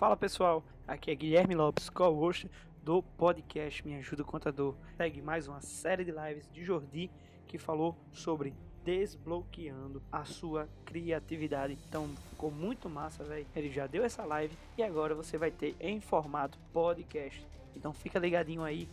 Fala 0.00 0.16
pessoal, 0.16 0.64
aqui 0.88 1.10
é 1.10 1.14
Guilherme 1.14 1.54
Lopes, 1.54 1.90
co-host 1.90 2.50
do 2.82 3.02
podcast 3.02 3.86
Me 3.86 3.96
Ajuda 3.96 4.24
Contador. 4.24 4.74
Segue 4.96 5.20
mais 5.20 5.46
uma 5.46 5.60
série 5.60 6.06
de 6.06 6.10
lives 6.10 6.50
de 6.50 6.64
Jordi 6.64 7.10
que 7.46 7.58
falou 7.58 7.94
sobre 8.10 8.54
desbloqueando 8.82 10.02
a 10.10 10.24
sua 10.24 10.66
criatividade. 10.86 11.76
Então 11.86 12.08
ficou 12.30 12.50
muito 12.50 12.88
massa, 12.88 13.22
velho. 13.24 13.46
Ele 13.54 13.70
já 13.70 13.86
deu 13.86 14.02
essa 14.02 14.24
live 14.24 14.56
e 14.78 14.82
agora 14.82 15.14
você 15.14 15.36
vai 15.36 15.50
ter 15.50 15.76
em 15.78 16.00
formato 16.00 16.58
podcast. 16.72 17.46
Então 17.76 17.92
fica 17.92 18.18
ligadinho 18.18 18.62
aí 18.62 18.88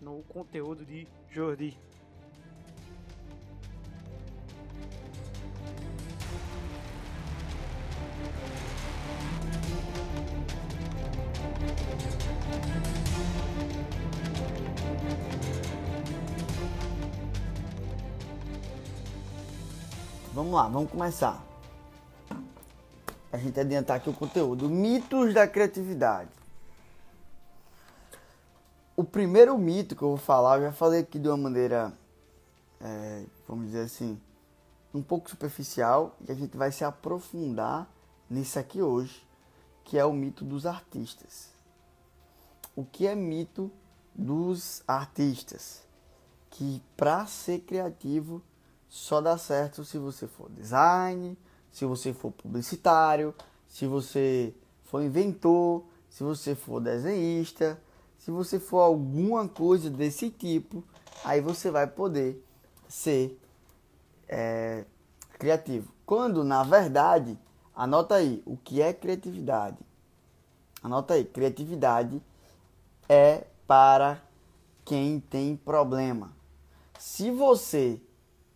no 0.00 0.22
conteúdo 0.28 0.84
de 0.84 1.04
Jordi. 1.32 1.76
Vamos 20.34 20.52
lá, 20.52 20.66
vamos 20.66 20.90
começar. 20.90 21.40
A 23.30 23.38
gente 23.38 23.60
adiantar 23.60 23.98
aqui 23.98 24.10
o 24.10 24.12
conteúdo. 24.12 24.68
Mitos 24.68 25.32
da 25.32 25.46
criatividade. 25.46 26.28
O 28.96 29.04
primeiro 29.04 29.56
mito 29.56 29.94
que 29.94 30.02
eu 30.02 30.08
vou 30.08 30.16
falar, 30.16 30.56
eu 30.56 30.64
já 30.64 30.72
falei 30.72 31.02
aqui 31.02 31.20
de 31.20 31.28
uma 31.28 31.36
maneira, 31.36 31.92
é, 32.80 33.24
vamos 33.46 33.66
dizer 33.66 33.82
assim, 33.82 34.20
um 34.92 35.00
pouco 35.00 35.30
superficial, 35.30 36.16
e 36.26 36.32
a 36.32 36.34
gente 36.34 36.56
vai 36.56 36.72
se 36.72 36.84
aprofundar 36.84 37.88
nisso 38.28 38.58
aqui 38.58 38.82
hoje, 38.82 39.24
que 39.84 39.96
é 39.96 40.04
o 40.04 40.12
mito 40.12 40.44
dos 40.44 40.66
artistas. 40.66 41.50
O 42.74 42.84
que 42.84 43.06
é 43.06 43.14
mito 43.14 43.70
dos 44.12 44.82
artistas? 44.88 45.84
Que 46.50 46.82
para 46.96 47.24
ser 47.24 47.60
criativo 47.60 48.42
só 48.94 49.20
dá 49.20 49.36
certo 49.36 49.84
se 49.84 49.98
você 49.98 50.28
for 50.28 50.48
design, 50.50 51.36
se 51.72 51.84
você 51.84 52.12
for 52.12 52.30
publicitário, 52.30 53.34
se 53.66 53.88
você 53.88 54.54
for 54.84 55.02
inventor, 55.02 55.82
se 56.08 56.22
você 56.22 56.54
for 56.54 56.80
desenhista, 56.80 57.76
se 58.16 58.30
você 58.30 58.60
for 58.60 58.78
alguma 58.78 59.48
coisa 59.48 59.90
desse 59.90 60.30
tipo, 60.30 60.84
aí 61.24 61.40
você 61.40 61.72
vai 61.72 61.88
poder 61.88 62.40
ser 62.88 63.36
é, 64.28 64.84
criativo. 65.40 65.92
Quando 66.06 66.44
na 66.44 66.62
verdade, 66.62 67.36
anota 67.74 68.14
aí, 68.14 68.44
o 68.46 68.56
que 68.56 68.80
é 68.80 68.92
criatividade? 68.92 69.78
Anota 70.80 71.14
aí, 71.14 71.24
criatividade 71.24 72.22
é 73.08 73.42
para 73.66 74.22
quem 74.84 75.18
tem 75.18 75.56
problema. 75.56 76.32
Se 76.96 77.32
você 77.32 78.00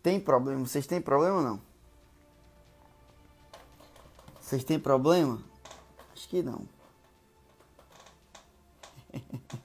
tem 0.09 0.19
problema? 0.19 0.65
Vocês 0.65 0.87
têm 0.87 0.99
problema 0.99 1.37
ou 1.37 1.43
não? 1.43 1.61
Vocês 4.41 4.63
têm 4.63 4.79
problema? 4.79 5.39
Acho 6.11 6.27
que 6.27 6.41
não. 6.41 6.63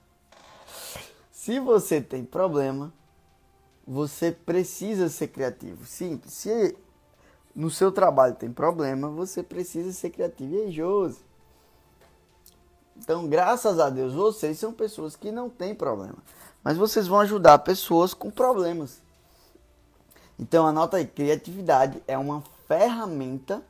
Se 1.32 1.58
você 1.58 1.98
tem 1.98 2.22
problema, 2.22 2.92
você 3.86 4.30
precisa 4.30 5.08
ser 5.08 5.28
criativo. 5.28 5.86
Simples. 5.86 6.34
Se 6.34 6.76
no 7.54 7.70
seu 7.70 7.90
trabalho 7.90 8.34
tem 8.34 8.52
problema, 8.52 9.08
você 9.08 9.42
precisa 9.42 9.94
ser 9.94 10.10
criativo. 10.10 10.54
E 10.54 10.60
aí, 10.60 10.70
Josi? 10.70 11.24
Então, 12.98 13.26
graças 13.26 13.80
a 13.80 13.88
Deus, 13.88 14.12
vocês 14.12 14.58
são 14.58 14.74
pessoas 14.74 15.16
que 15.16 15.32
não 15.32 15.48
têm 15.48 15.74
problema. 15.74 16.18
Mas 16.62 16.76
vocês 16.76 17.06
vão 17.06 17.20
ajudar 17.20 17.60
pessoas 17.60 18.12
com 18.12 18.30
problemas. 18.30 19.03
Então 20.38 20.66
anota 20.66 20.96
aí, 20.96 21.06
criatividade 21.06 22.02
é 22.06 22.18
uma 22.18 22.42
ferramenta 22.66 23.62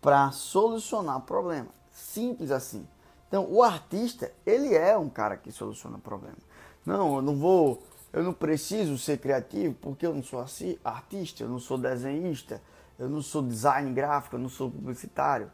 para 0.00 0.30
solucionar 0.32 1.20
problema. 1.20 1.68
Simples 1.90 2.50
assim. 2.50 2.86
Então 3.28 3.46
o 3.50 3.62
artista, 3.62 4.32
ele 4.46 4.74
é 4.74 4.96
um 4.96 5.08
cara 5.08 5.36
que 5.36 5.50
soluciona 5.50 5.98
problema. 5.98 6.36
Não, 6.84 7.16
eu 7.16 7.22
não 7.22 7.36
vou, 7.36 7.82
eu 8.12 8.22
não 8.22 8.32
preciso 8.32 8.98
ser 8.98 9.18
criativo 9.18 9.74
porque 9.80 10.06
eu 10.06 10.14
não 10.14 10.22
sou 10.22 10.44
artista, 10.84 11.42
eu 11.42 11.48
não 11.48 11.58
sou 11.58 11.78
desenhista, 11.78 12.60
eu 12.98 13.08
não 13.08 13.22
sou 13.22 13.42
design 13.42 13.92
gráfico, 13.92 14.36
eu 14.36 14.40
não 14.40 14.48
sou 14.48 14.70
publicitário. 14.70 15.50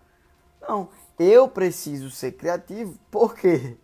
Não, 0.61 0.89
eu 1.19 1.49
preciso 1.49 2.11
ser 2.11 2.33
criativo 2.33 2.99
porque 3.11 3.77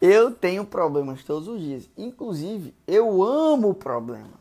eu 0.00 0.32
tenho 0.32 0.64
problemas 0.64 1.22
todos 1.22 1.46
os 1.46 1.60
dias. 1.60 1.88
Inclusive, 1.96 2.74
eu 2.86 3.22
amo 3.22 3.70
o 3.70 3.74
problema. 3.74 4.40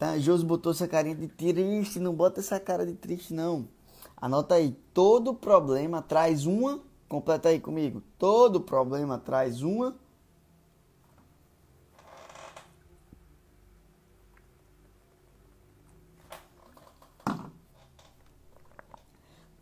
Tá? 0.00 0.18
Josi 0.18 0.46
botou 0.46 0.72
essa 0.72 0.88
carinha 0.88 1.14
de 1.14 1.28
triste, 1.28 2.00
não 2.00 2.14
bota 2.14 2.40
essa 2.40 2.58
cara 2.58 2.86
de 2.86 2.94
triste 2.94 3.34
não. 3.34 3.68
Anota 4.16 4.54
aí, 4.54 4.72
todo 4.94 5.34
problema 5.34 6.00
traz 6.00 6.46
uma, 6.46 6.80
completa 7.06 7.50
aí 7.50 7.60
comigo. 7.60 8.02
Todo 8.18 8.62
problema 8.62 9.18
traz 9.18 9.60
uma 9.60 9.94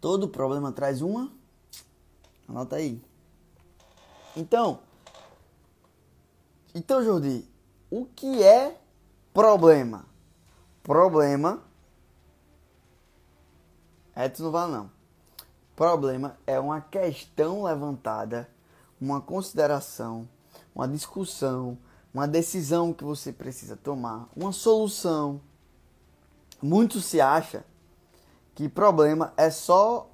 Todo 0.00 0.28
problema 0.28 0.70
traz 0.70 1.03
uma. 1.03 1.32
Anota 2.47 2.76
aí. 2.76 3.03
Então, 4.37 4.78
então 6.72 7.03
Jordi, 7.03 7.44
o 7.91 8.06
que 8.06 8.41
é 8.41 8.81
problema? 9.34 10.07
Problema. 10.88 11.62
Edson 14.16 14.44
não 14.44 14.50
vai 14.50 14.71
não. 14.71 14.91
Problema 15.76 16.38
é 16.47 16.59
uma 16.59 16.81
questão 16.81 17.65
levantada, 17.65 18.49
uma 18.99 19.21
consideração, 19.21 20.26
uma 20.75 20.88
discussão, 20.88 21.76
uma 22.12 22.26
decisão 22.26 22.94
que 22.94 23.04
você 23.04 23.34
precisa 23.34 23.76
tomar, 23.76 24.31
uma 24.34 24.50
solução. 24.50 25.43
Muito 26.62 27.03
se 27.03 27.20
acha 27.20 27.66
que 28.55 28.67
problema 28.67 29.34
é 29.37 29.50
só 29.50 30.08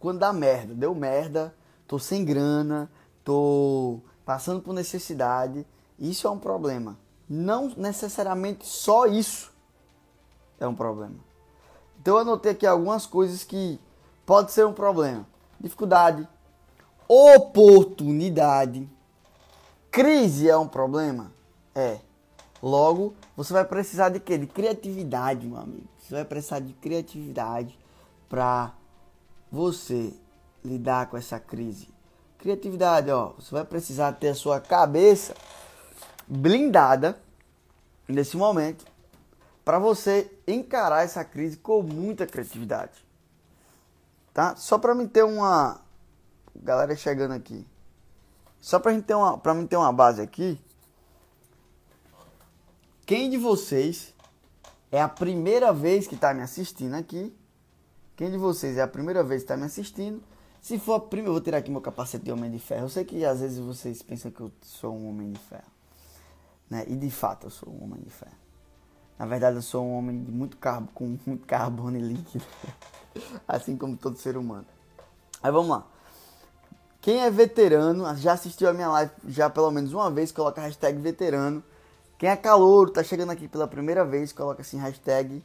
quando 0.00 0.20
dá 0.20 0.32
merda. 0.32 0.74
Deu 0.74 0.94
merda, 0.94 1.54
tô 1.86 1.98
sem 1.98 2.24
grana, 2.24 2.90
tô 3.22 4.00
passando 4.24 4.62
por 4.62 4.72
necessidade. 4.72 5.66
Isso 5.98 6.26
é 6.26 6.30
um 6.30 6.38
problema. 6.38 6.98
Não 7.28 7.68
necessariamente 7.76 8.66
só 8.66 9.04
isso 9.04 9.52
é 10.64 10.68
um 10.68 10.74
problema. 10.74 11.16
Então 12.00 12.14
eu 12.14 12.20
anotei 12.20 12.52
aqui 12.52 12.66
algumas 12.66 13.06
coisas 13.06 13.44
que 13.44 13.80
pode 14.26 14.52
ser 14.52 14.66
um 14.66 14.72
problema. 14.72 15.26
Dificuldade, 15.60 16.28
oportunidade, 17.08 18.88
crise 19.90 20.48
é 20.48 20.56
um 20.56 20.68
problema? 20.68 21.32
É. 21.74 21.98
Logo, 22.62 23.14
você 23.36 23.52
vai 23.52 23.64
precisar 23.64 24.08
de 24.08 24.20
quê? 24.20 24.38
De 24.38 24.46
criatividade, 24.46 25.46
meu 25.46 25.58
amigo. 25.58 25.86
Você 25.98 26.14
vai 26.14 26.24
precisar 26.24 26.60
de 26.60 26.72
criatividade 26.74 27.78
para 28.28 28.72
você 29.50 30.12
lidar 30.64 31.06
com 31.08 31.16
essa 31.16 31.38
crise. 31.38 31.88
Criatividade, 32.38 33.10
ó, 33.10 33.32
você 33.38 33.54
vai 33.54 33.64
precisar 33.64 34.12
ter 34.12 34.28
a 34.28 34.34
sua 34.34 34.60
cabeça 34.60 35.34
blindada 36.26 37.18
nesse 38.08 38.36
momento 38.36 38.84
para 39.64 39.78
você 39.78 40.30
encarar 40.46 41.04
essa 41.04 41.24
crise 41.24 41.56
com 41.56 41.82
muita 41.82 42.26
criatividade. 42.26 43.04
Tá? 44.32 44.54
Só 44.56 44.78
para 44.78 44.94
me 44.94 45.08
ter 45.08 45.24
uma 45.24 45.80
galera 46.54 46.94
chegando 46.94 47.32
aqui. 47.32 47.66
Só 48.60 48.78
pra 48.78 48.92
gente 48.92 49.04
ter 49.04 49.14
uma, 49.14 49.38
pra 49.38 49.54
mim 49.54 49.66
ter 49.66 49.76
uma 49.76 49.92
base 49.92 50.20
aqui. 50.20 50.60
Quem 53.06 53.30
de 53.30 53.36
vocês 53.36 54.14
é 54.90 55.00
a 55.00 55.08
primeira 55.08 55.72
vez 55.72 56.06
que 56.06 56.16
tá 56.16 56.32
me 56.34 56.42
assistindo 56.42 56.94
aqui? 56.94 57.34
Quem 58.16 58.30
de 58.30 58.38
vocês 58.38 58.76
é 58.76 58.82
a 58.82 58.88
primeira 58.88 59.22
vez 59.22 59.42
que 59.42 59.48
tá 59.48 59.56
me 59.56 59.64
assistindo? 59.64 60.22
Se 60.60 60.78
for 60.78 60.94
a 60.94 61.00
primeira, 61.00 61.28
eu 61.28 61.32
vou 61.34 61.42
tirar 61.42 61.58
aqui 61.58 61.70
meu 61.70 61.80
capacete 61.80 62.24
de 62.24 62.32
homem 62.32 62.50
de 62.50 62.58
ferro. 62.58 62.86
Eu 62.86 62.88
sei 62.88 63.04
que 63.04 63.22
às 63.24 63.40
vezes 63.40 63.58
vocês 63.58 64.02
pensam 64.02 64.30
que 64.30 64.40
eu 64.40 64.50
sou 64.62 64.96
um 64.96 65.10
homem 65.10 65.32
de 65.32 65.38
ferro. 65.38 65.70
Né? 66.70 66.84
E 66.88 66.96
de 66.96 67.10
fato 67.10 67.46
eu 67.46 67.50
sou 67.50 67.70
um 67.70 67.84
homem 67.84 68.00
de 68.00 68.08
ferro. 68.08 68.43
Na 69.18 69.26
verdade 69.26 69.56
eu 69.56 69.62
sou 69.62 69.84
um 69.84 69.96
homem 69.96 70.22
de 70.22 70.30
muito 70.30 70.56
carbo, 70.56 70.88
com 70.94 71.16
muito 71.26 71.46
carbono 71.46 71.98
líquido. 71.98 72.44
assim 73.46 73.76
como 73.76 73.96
todo 73.96 74.16
ser 74.16 74.36
humano. 74.36 74.66
Aí 75.42 75.50
vamos 75.50 75.70
lá. 75.70 75.86
Quem 77.00 77.20
é 77.20 77.30
veterano, 77.30 78.04
já 78.16 78.32
assistiu 78.32 78.68
a 78.68 78.72
minha 78.72 78.88
live 78.88 79.12
já 79.28 79.50
pelo 79.50 79.70
menos 79.70 79.92
uma 79.92 80.10
vez, 80.10 80.32
coloca 80.32 80.60
a 80.60 80.64
hashtag 80.64 80.98
veterano. 80.98 81.62
Quem 82.16 82.30
é 82.30 82.36
calouro, 82.36 82.90
tá 82.90 83.02
chegando 83.02 83.30
aqui 83.30 83.46
pela 83.46 83.66
primeira 83.66 84.04
vez, 84.04 84.32
coloca 84.32 84.62
assim 84.62 84.78
hashtag 84.78 85.42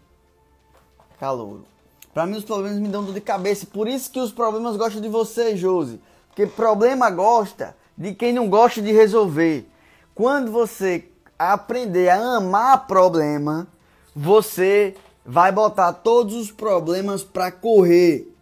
calouro. 1.20 1.66
Pra 2.14 2.26
mim 2.26 2.38
os 2.38 2.46
problemas 2.46 2.80
me 2.80 2.88
dão 2.88 3.04
dor 3.04 3.14
de 3.14 3.22
cabeça, 3.22 3.66
por 3.66 3.88
isso 3.88 4.10
que 4.10 4.20
os 4.20 4.32
problemas 4.32 4.78
gostam 4.78 5.02
de 5.02 5.10
você, 5.10 5.56
Josi. 5.56 6.02
Porque 6.30 6.48
problema 6.48 7.10
gosta 7.10 7.76
de 7.98 8.14
quem 8.14 8.32
não 8.32 8.50
gosta 8.50 8.82
de 8.82 8.92
resolver. 8.92 9.70
Quando 10.16 10.52
você 10.52 11.10
aprender 11.40 12.10
a 12.10 12.36
amar 12.36 12.86
problema, 12.86 13.66
você 14.14 14.96
vai 15.26 15.52
botar 15.52 15.94
todos 15.94 16.36
os 16.36 16.52
problemas 16.52 17.24
para 17.24 17.50
correr. 17.50 18.36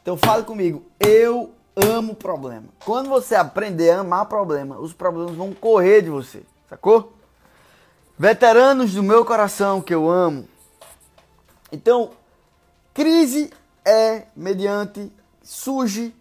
Então 0.00 0.16
fale 0.16 0.44
comigo, 0.44 0.84
eu 1.00 1.52
amo 1.74 2.14
problema. 2.14 2.68
Quando 2.84 3.08
você 3.08 3.34
aprender 3.34 3.90
a 3.90 4.00
amar 4.00 4.26
problema, 4.26 4.78
os 4.78 4.92
problemas 4.92 5.34
vão 5.34 5.52
correr 5.52 6.02
de 6.02 6.10
você, 6.10 6.44
sacou? 6.68 7.12
Veteranos 8.16 8.92
do 8.92 9.02
meu 9.02 9.24
coração 9.24 9.80
que 9.80 9.92
eu 9.92 10.08
amo. 10.08 10.48
Então, 11.72 12.12
crise 12.92 13.50
é 13.84 14.26
mediante 14.36 15.10
surge 15.42 16.14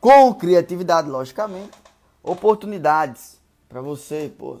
com 0.00 0.34
criatividade, 0.34 1.08
logicamente, 1.08 1.70
oportunidades 2.22 3.40
para 3.68 3.80
você, 3.80 4.32
pô. 4.36 4.58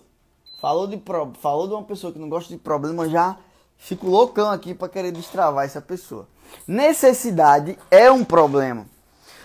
Falou 0.62 0.86
de 0.86 0.96
pro, 0.96 1.32
falou 1.40 1.66
de 1.66 1.74
uma 1.74 1.82
pessoa 1.82 2.12
que 2.12 2.20
não 2.20 2.28
gosta 2.28 2.54
de 2.54 2.56
problema 2.56 3.08
já 3.08 3.36
fico 3.76 4.06
loucão 4.06 4.48
aqui 4.48 4.72
para 4.72 4.88
querer 4.88 5.10
destravar 5.10 5.64
essa 5.64 5.80
pessoa. 5.80 6.28
Necessidade 6.68 7.76
é 7.90 8.08
um 8.12 8.24
problema. 8.24 8.86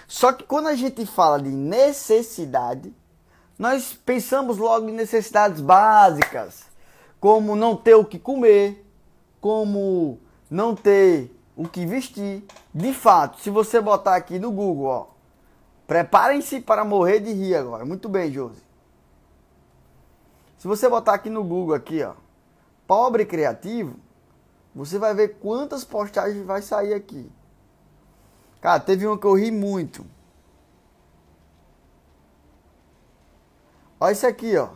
Só 0.07 0.31
que 0.31 0.43
quando 0.43 0.67
a 0.67 0.75
gente 0.75 1.07
fala 1.07 1.41
de 1.41 1.49
necessidade, 1.49 2.93
nós 3.57 3.93
pensamos 4.05 4.59
logo 4.59 4.89
em 4.89 4.93
necessidades 4.93 5.59
básicas, 5.59 6.65
como 7.19 7.55
não 7.55 7.75
ter 7.75 7.95
o 7.95 8.05
que 8.05 8.19
comer, 8.19 8.85
como 9.41 10.19
não 10.51 10.75
ter 10.75 11.35
o 11.55 11.67
que 11.67 11.83
vestir. 11.83 12.45
De 12.71 12.93
fato, 12.93 13.41
se 13.41 13.49
você 13.49 13.81
botar 13.81 14.15
aqui 14.15 14.37
no 14.37 14.51
Google, 14.51 14.85
ó, 14.85 15.07
preparem-se 15.87 16.59
para 16.59 16.85
morrer 16.85 17.21
de 17.21 17.33
rir 17.33 17.55
agora. 17.55 17.83
Muito 17.83 18.07
bem, 18.07 18.31
Josi. 18.31 18.66
Se 20.57 20.67
você 20.67 20.89
botar 20.89 21.13
aqui 21.13 21.29
no 21.29 21.43
Google 21.43 21.75
aqui, 21.75 22.01
ó, 22.03 22.15
pobre 22.87 23.25
criativo, 23.25 23.99
você 24.73 24.97
vai 24.97 25.13
ver 25.13 25.39
quantas 25.39 25.83
postagens 25.83 26.45
vai 26.45 26.61
sair 26.61 26.93
aqui. 26.93 27.31
Cara, 28.59 28.79
teve 28.79 29.05
uma 29.05 29.17
que 29.17 29.25
eu 29.25 29.35
ri 29.35 29.51
muito. 29.51 30.05
Olha 33.99 34.11
isso 34.11 34.27
aqui, 34.27 34.55
ó. 34.57 34.69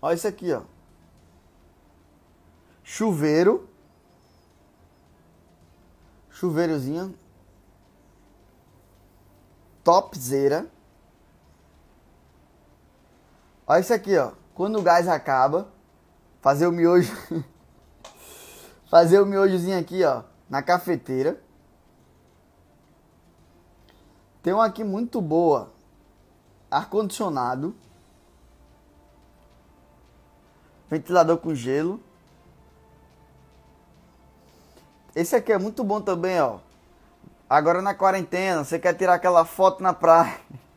Olha 0.00 0.14
isso 0.14 0.28
aqui, 0.28 0.52
ó. 0.52 0.62
Chuveiro. 2.82 3.68
Chuveirozinho. 6.30 7.14
Topzera. 9.82 10.70
Olha 13.68 13.80
isso 13.80 13.94
aqui, 13.94 14.16
ó. 14.16 14.32
Quando 14.54 14.80
o 14.80 14.82
gás 14.82 15.06
acaba, 15.06 15.68
fazer 16.40 16.66
o 16.66 16.72
miojo. 16.72 17.14
fazer 18.90 19.20
o 19.20 19.26
miojozinho 19.26 19.78
aqui, 19.78 20.02
ó 20.02 20.22
na 20.48 20.62
cafeteira. 20.62 21.40
Tem 24.42 24.52
uma 24.52 24.64
aqui 24.64 24.82
muito 24.82 25.20
boa. 25.20 25.70
Ar-condicionado. 26.70 27.74
Ventilador 30.88 31.38
com 31.38 31.54
gelo. 31.54 32.00
Esse 35.14 35.36
aqui 35.36 35.52
é 35.52 35.58
muito 35.58 35.84
bom 35.84 36.00
também, 36.00 36.40
ó. 36.40 36.60
Agora 37.48 37.82
na 37.82 37.94
quarentena, 37.94 38.64
você 38.64 38.78
quer 38.78 38.94
tirar 38.94 39.14
aquela 39.14 39.44
foto 39.44 39.82
na 39.82 39.92
praia. 39.92 40.38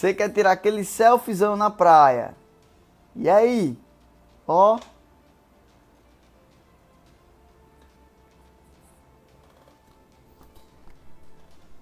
Você 0.00 0.14
quer 0.14 0.32
tirar 0.32 0.52
aquele 0.52 0.82
selfiezão 0.82 1.56
na 1.56 1.68
praia. 1.68 2.34
E 3.14 3.28
aí? 3.28 3.78
Ó, 4.48 4.80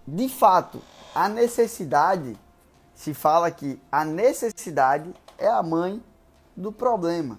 de 0.05 0.29
fato, 0.29 0.83
a 1.15 1.29
necessidade, 1.29 2.37
se 2.93 3.15
fala 3.15 3.53
que 3.53 3.81
a 3.93 4.05
necessidade 4.05 5.15
é 5.39 5.47
a 5.47 5.63
mãe 5.63 6.03
do 6.57 6.73
problema, 6.73 7.39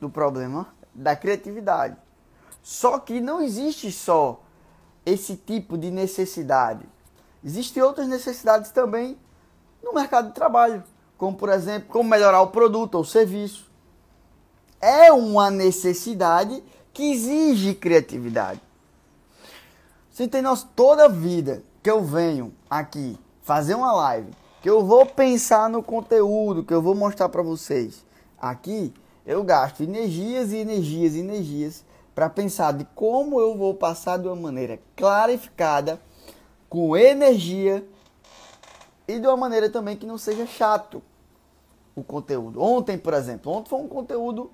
do 0.00 0.08
problema 0.08 0.68
da 0.94 1.16
criatividade. 1.16 1.96
Só 2.62 3.00
que 3.00 3.20
não 3.20 3.40
existe 3.40 3.90
só 3.90 4.40
esse 5.04 5.34
tipo 5.34 5.76
de 5.76 5.90
necessidade. 5.90 6.86
Existem 7.42 7.82
outras 7.82 8.06
necessidades 8.06 8.70
também 8.70 9.18
no 9.82 9.92
mercado 9.92 10.28
de 10.28 10.34
trabalho, 10.34 10.82
como 11.16 11.36
por 11.36 11.48
exemplo, 11.48 11.88
como 11.88 12.08
melhorar 12.08 12.42
o 12.42 12.48
produto 12.48 12.96
ou 12.96 13.04
serviço. 13.04 13.68
É 14.80 15.12
uma 15.12 15.50
necessidade 15.50 16.62
que 16.92 17.12
exige 17.12 17.74
criatividade. 17.74 18.60
Você 20.10 20.26
tem 20.26 20.42
nós 20.42 20.66
toda 20.74 21.04
a 21.04 21.08
vida 21.08 21.62
que 21.82 21.90
eu 21.90 22.02
venho 22.02 22.52
aqui 22.68 23.18
fazer 23.42 23.74
uma 23.74 23.92
live, 23.92 24.30
que 24.60 24.68
eu 24.68 24.84
vou 24.84 25.06
pensar 25.06 25.70
no 25.70 25.82
conteúdo 25.82 26.64
que 26.64 26.74
eu 26.74 26.82
vou 26.82 26.94
mostrar 26.94 27.28
para 27.28 27.42
vocês 27.42 28.04
aqui, 28.40 28.92
eu 29.24 29.42
gasto 29.42 29.82
energias 29.82 30.52
e 30.52 30.56
energias 30.56 31.14
e 31.14 31.20
energias 31.20 31.84
para 32.14 32.28
pensar 32.28 32.72
de 32.72 32.84
como 32.94 33.40
eu 33.40 33.56
vou 33.56 33.74
passar 33.74 34.16
de 34.16 34.26
uma 34.26 34.34
maneira 34.34 34.80
clarificada, 34.96 36.00
com 36.68 36.96
energia 36.96 37.86
e 39.08 39.18
de 39.18 39.26
uma 39.26 39.36
maneira 39.36 39.70
também 39.70 39.96
que 39.96 40.06
não 40.06 40.18
seja 40.18 40.46
chato 40.46 41.02
o 41.96 42.04
conteúdo. 42.04 42.62
Ontem, 42.62 42.98
por 42.98 43.14
exemplo, 43.14 43.50
ontem 43.50 43.70
foi 43.70 43.80
um 43.80 43.88
conteúdo 43.88 44.50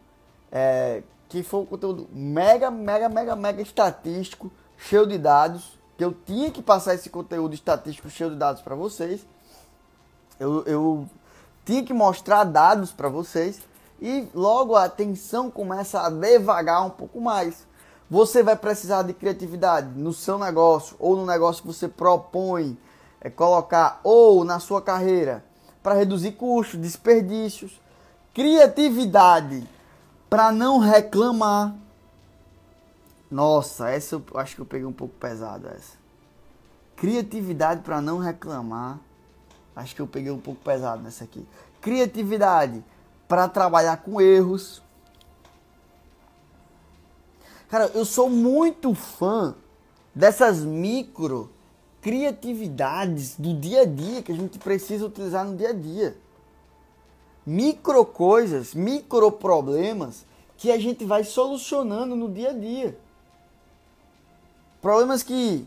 é, 0.50 1.02
que 1.28 1.42
foi 1.42 1.60
um 1.60 1.66
conteúdo 1.66 2.08
mega, 2.12 2.70
mega, 2.70 3.08
mega, 3.08 3.34
mega 3.34 3.60
estatístico, 3.60 4.50
cheio 4.78 5.06
de 5.06 5.18
dados, 5.18 5.76
que 5.98 6.04
eu 6.04 6.12
tinha 6.12 6.50
que 6.50 6.62
passar 6.62 6.94
esse 6.94 7.10
conteúdo 7.10 7.54
estatístico 7.54 8.08
cheio 8.08 8.30
de 8.30 8.36
dados 8.36 8.62
para 8.62 8.76
vocês. 8.76 9.26
Eu, 10.38 10.62
eu 10.64 11.08
tinha 11.64 11.82
que 11.82 11.92
mostrar 11.92 12.44
dados 12.44 12.92
para 12.92 13.08
vocês 13.08 13.60
e 14.00 14.28
logo 14.34 14.76
a 14.76 14.84
atenção 14.84 15.50
começa 15.50 16.00
a 16.00 16.10
devagar 16.10 16.86
um 16.86 16.90
pouco 16.90 17.20
mais. 17.20 17.66
Você 18.08 18.42
vai 18.42 18.54
precisar 18.54 19.02
de 19.02 19.12
criatividade 19.12 19.88
no 19.98 20.12
seu 20.12 20.38
negócio 20.38 20.96
ou 21.00 21.16
no 21.16 21.26
negócio 21.26 21.62
que 21.62 21.68
você 21.68 21.88
propõe 21.88 22.78
é, 23.24 23.30
colocar 23.30 24.00
ou 24.04 24.44
na 24.44 24.60
sua 24.60 24.80
carreira 24.80 25.44
para 25.82 25.94
reduzir 25.94 26.32
custos, 26.32 26.78
desperdícios, 26.78 27.80
criatividade 28.32 29.66
para 30.28 30.52
não 30.52 30.78
reclamar, 30.78 31.74
nossa, 33.30 33.90
essa 33.90 34.14
eu 34.14 34.22
acho 34.38 34.54
que 34.54 34.60
eu 34.60 34.66
peguei 34.66 34.86
um 34.86 34.92
pouco 34.92 35.14
pesado 35.14 35.66
essa. 35.68 35.96
Criatividade 36.94 37.80
para 37.82 38.00
não 38.00 38.18
reclamar. 38.18 39.00
Acho 39.74 39.94
que 39.94 40.00
eu 40.00 40.06
peguei 40.06 40.30
um 40.30 40.38
pouco 40.38 40.62
pesado 40.62 41.02
nessa 41.02 41.24
aqui. 41.24 41.44
Criatividade 41.80 42.84
para 43.26 43.48
trabalhar 43.48 43.96
com 43.96 44.20
erros. 44.20 44.80
Cara, 47.68 47.90
eu 47.94 48.04
sou 48.04 48.30
muito 48.30 48.94
fã 48.94 49.56
dessas 50.14 50.60
micro 50.60 51.50
criatividades 52.04 53.34
do 53.38 53.54
dia 53.54 53.80
a 53.80 53.84
dia 53.86 54.22
que 54.22 54.30
a 54.30 54.34
gente 54.34 54.58
precisa 54.58 55.06
utilizar 55.06 55.42
no 55.42 55.56
dia 55.56 55.70
a 55.70 55.72
dia. 55.72 56.14
Micro 57.46 58.04
coisas, 58.04 58.74
micro 58.74 59.32
problemas 59.32 60.26
que 60.58 60.70
a 60.70 60.78
gente 60.78 61.06
vai 61.06 61.24
solucionando 61.24 62.14
no 62.14 62.30
dia 62.30 62.50
a 62.50 62.52
dia. 62.52 62.94
Problemas 64.82 65.22
que, 65.22 65.66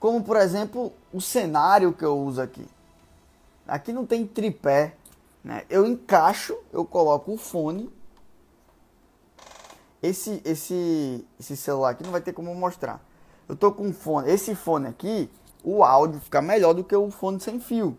como 0.00 0.24
por 0.24 0.36
exemplo, 0.36 0.92
o 1.12 1.20
cenário 1.20 1.92
que 1.92 2.04
eu 2.04 2.18
uso 2.18 2.42
aqui. 2.42 2.66
Aqui 3.64 3.92
não 3.92 4.04
tem 4.04 4.26
tripé, 4.26 4.96
né? 5.44 5.64
Eu 5.70 5.86
encaixo, 5.86 6.58
eu 6.72 6.84
coloco 6.84 7.32
o 7.32 7.38
fone. 7.38 7.88
Esse, 10.02 10.42
esse, 10.44 11.24
esse 11.38 11.56
celular 11.56 11.90
aqui 11.90 12.02
não 12.02 12.10
vai 12.10 12.20
ter 12.20 12.32
como 12.32 12.52
mostrar. 12.56 13.00
Eu 13.48 13.54
tô 13.54 13.70
com 13.70 13.84
um 13.84 13.92
fone, 13.92 14.28
esse 14.28 14.52
fone 14.56 14.88
aqui, 14.88 15.30
o 15.66 15.82
áudio 15.82 16.20
fica 16.20 16.40
melhor 16.40 16.72
do 16.74 16.84
que 16.84 16.94
o 16.94 17.10
fone 17.10 17.40
sem 17.40 17.58
fio. 17.58 17.98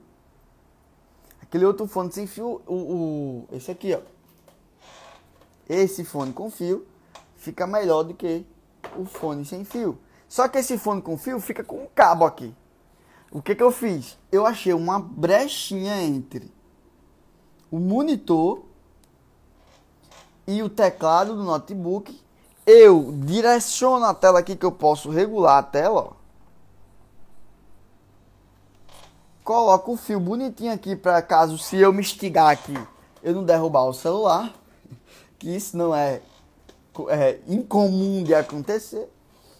Aquele 1.41 1.65
outro 1.65 1.85
fone 1.85 2.09
sem 2.13 2.25
fio, 2.25 2.61
o, 2.65 2.73
o 2.73 3.47
esse 3.51 3.69
aqui, 3.69 3.93
ó. 3.93 3.99
Esse 5.67 6.05
fone 6.05 6.31
com 6.31 6.49
fio 6.49 6.87
fica 7.35 7.67
melhor 7.67 8.03
do 8.03 8.13
que 8.13 8.45
o 8.95 9.03
fone 9.03 9.43
sem 9.43 9.65
fio. 9.65 9.99
Só 10.29 10.47
que 10.47 10.59
esse 10.59 10.77
fone 10.77 11.01
com 11.01 11.17
fio 11.17 11.41
fica 11.41 11.61
com 11.61 11.83
um 11.83 11.87
cabo 11.93 12.23
aqui. 12.23 12.55
O 13.29 13.41
que 13.41 13.53
que 13.53 13.63
eu 13.63 13.71
fiz? 13.71 14.17
Eu 14.31 14.45
achei 14.45 14.73
uma 14.73 14.97
brechinha 14.97 16.01
entre 16.01 16.49
o 17.69 17.79
monitor 17.79 18.63
e 20.47 20.63
o 20.63 20.69
teclado 20.69 21.35
do 21.35 21.43
notebook. 21.43 22.17
Eu 22.65 23.11
direciono 23.11 24.05
a 24.05 24.13
tela 24.13 24.39
aqui 24.39 24.55
que 24.55 24.65
eu 24.65 24.71
posso 24.71 25.09
regular 25.09 25.57
a 25.57 25.63
tela, 25.63 26.13
ó. 26.13 26.16
Coloco 29.47 29.93
o 29.93 29.95
fio 29.95 30.19
bonitinho 30.19 30.73
aqui 30.73 30.93
para 30.93 31.21
caso 31.21 31.57
se 31.57 31.77
eu 31.77 31.93
me 31.93 32.01
estigar 32.01 32.49
aqui, 32.49 32.77
eu 33.23 33.33
não 33.33 33.45
derrubar 33.45 33.85
o 33.85 33.93
celular, 33.93 34.53
que 35.39 35.55
isso 35.55 35.77
não 35.77 35.95
é, 35.95 36.19
é 37.07 37.39
incomum 37.47 38.23
de 38.25 38.35
acontecer. 38.35 39.09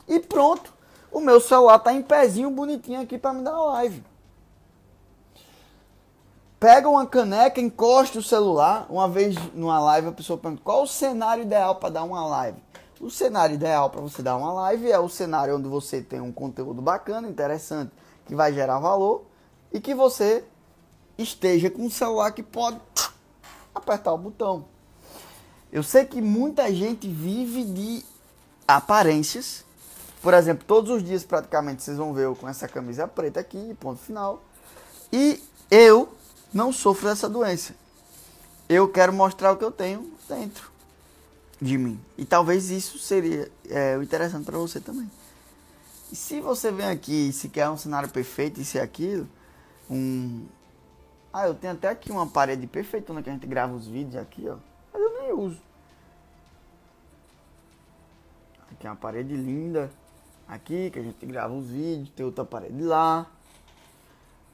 E 0.06 0.20
pronto, 0.20 0.74
o 1.10 1.22
meu 1.22 1.40
celular 1.40 1.80
tá 1.80 1.94
em 1.94 2.02
pezinho 2.02 2.52
bonitinho 2.52 3.00
aqui 3.00 3.18
para 3.18 3.32
me 3.32 3.46
dar 3.46 3.58
live. 3.58 4.04
Pega 6.60 6.90
uma 6.90 7.06
caneca, 7.06 7.62
encosta 7.62 8.20
o 8.20 8.22
celular. 8.24 8.88
Uma 8.90 9.08
vez 9.08 9.38
numa 9.54 9.80
live 9.80 10.10
a 10.10 10.12
pessoa 10.12 10.38
pergunta 10.38 10.64
qual 10.66 10.84
o 10.84 10.88
cenário 10.88 11.44
ideal 11.44 11.76
para 11.76 11.92
dar 11.92 12.04
uma 12.04 12.28
live. 12.28 12.62
O 13.00 13.10
cenário 13.10 13.56
ideal 13.56 13.90
para 13.90 14.02
você 14.02 14.22
dar 14.22 14.36
uma 14.36 14.52
live 14.52 14.92
é 14.92 15.00
o 15.00 15.08
cenário 15.08 15.56
onde 15.56 15.70
você 15.70 16.02
tem 16.02 16.20
um 16.20 16.34
conteúdo 16.34 16.82
bacana, 16.82 17.26
interessante, 17.26 17.94
que 18.26 18.36
vai 18.36 18.52
gerar 18.52 18.80
valor 18.80 19.27
e 19.72 19.80
que 19.80 19.94
você 19.94 20.44
esteja 21.18 21.70
com 21.70 21.84
um 21.84 21.90
celular 21.90 22.32
que 22.32 22.44
pode 22.44 22.80
apertar 23.74 24.14
o 24.14 24.18
botão. 24.18 24.66
Eu 25.72 25.84
sei 25.84 26.06
que 26.06 26.22
muita 26.22 26.74
gente 26.74 27.08
vive 27.08 27.64
de 27.64 28.06
aparências. 28.68 29.66
Por 30.22 30.34
exemplo, 30.34 30.66
todos 30.66 30.92
os 30.92 31.04
dias 31.04 31.24
praticamente 31.24 31.84
vocês 31.84 31.98
vão 31.98 32.14
ver 32.14 32.26
eu 32.26 32.36
com 32.36 32.48
essa 32.48 32.68
camisa 32.68 33.08
preta 33.08 33.40
aqui, 33.40 33.76
ponto 33.80 34.00
final. 34.00 34.44
E 35.12 35.42
eu 35.70 36.10
não 36.54 36.72
sofro 36.72 37.10
dessa 37.10 37.30
doença. 37.30 37.76
Eu 38.70 38.88
quero 38.90 39.14
mostrar 39.14 39.52
o 39.52 39.58
que 39.58 39.64
eu 39.64 39.72
tenho 39.72 40.12
dentro 40.28 40.72
de 41.62 41.78
mim. 41.78 42.00
E 42.18 42.26
talvez 42.26 42.70
isso 42.70 42.98
seria 43.00 43.52
é, 43.70 43.98
interessante 44.02 44.46
para 44.46 44.58
você 44.58 44.80
também. 44.80 45.10
E 46.12 46.16
se 46.16 46.40
você 46.40 46.72
vem 46.72 46.88
aqui 46.88 47.30
e 47.30 47.34
se 47.34 47.50
quer 47.50 47.70
um 47.70 47.78
cenário 47.78 48.10
perfeito, 48.10 48.62
e 48.62 48.80
aquilo, 48.80 49.28
um. 49.90 50.46
Ah, 51.32 51.48
eu 51.48 51.54
tenho 51.54 51.74
até 51.74 51.90
aqui 51.90 52.12
uma 52.12 52.28
parede 52.28 52.66
perfeitona 52.68 53.22
que 53.22 53.30
a 53.30 53.34
gente 53.34 53.46
grava 53.46 53.74
os 53.74 53.88
vídeos 53.88 54.16
aqui, 54.16 54.48
ó. 54.50 54.58
Mas 54.94 55.02
eu 55.02 55.22
nem 55.22 55.34
uso. 55.34 55.62
Aqui 58.72 58.88
é 58.88 58.90
uma 58.90 58.96
parede 58.96 59.36
linda. 59.36 59.92
Aqui 60.48 60.90
que 60.90 61.00
a 61.00 61.04
gente 61.04 61.26
grava 61.26 61.54
os 61.54 61.68
vídeos, 61.68 62.10
tem 62.16 62.26
outra 62.26 62.46
parede 62.46 62.82
lá. 62.82 63.28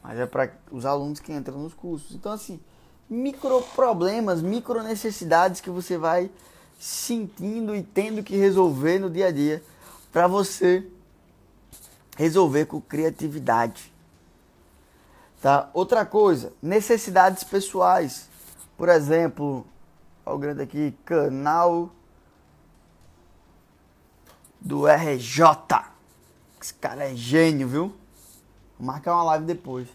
Mas 0.01 0.19
é 0.19 0.25
para 0.25 0.51
os 0.71 0.85
alunos 0.85 1.19
que 1.19 1.31
entram 1.31 1.59
nos 1.59 1.73
cursos. 1.73 2.15
Então, 2.15 2.31
assim, 2.31 2.59
micro 3.09 3.61
problemas, 3.75 4.41
micro 4.41 4.81
necessidades 4.81 5.61
que 5.61 5.69
você 5.69 5.97
vai 5.97 6.29
sentindo 6.79 7.75
e 7.75 7.83
tendo 7.83 8.23
que 8.23 8.35
resolver 8.35 8.99
no 8.99 9.09
dia 9.09 9.27
a 9.27 9.31
dia 9.31 9.63
para 10.11 10.27
você 10.27 10.85
resolver 12.17 12.65
com 12.65 12.81
criatividade. 12.81 13.92
Tá? 15.43 15.69
Outra 15.73 16.05
coisa, 16.05 16.53
necessidades 16.61 17.43
pessoais. 17.43 18.29
Por 18.77 18.87
exemplo, 18.87 19.67
olha 20.25 20.35
o 20.37 20.39
grande 20.39 20.61
aqui, 20.61 20.95
canal 21.03 21.89
do 24.57 24.87
RJ. 24.87 25.43
Esse 26.61 26.73
cara 26.75 27.11
é 27.11 27.13
gênio, 27.13 27.67
viu? 27.67 27.93
Vou 28.79 28.87
marcar 28.87 29.15
uma 29.15 29.23
live 29.23 29.45
depois. 29.45 29.89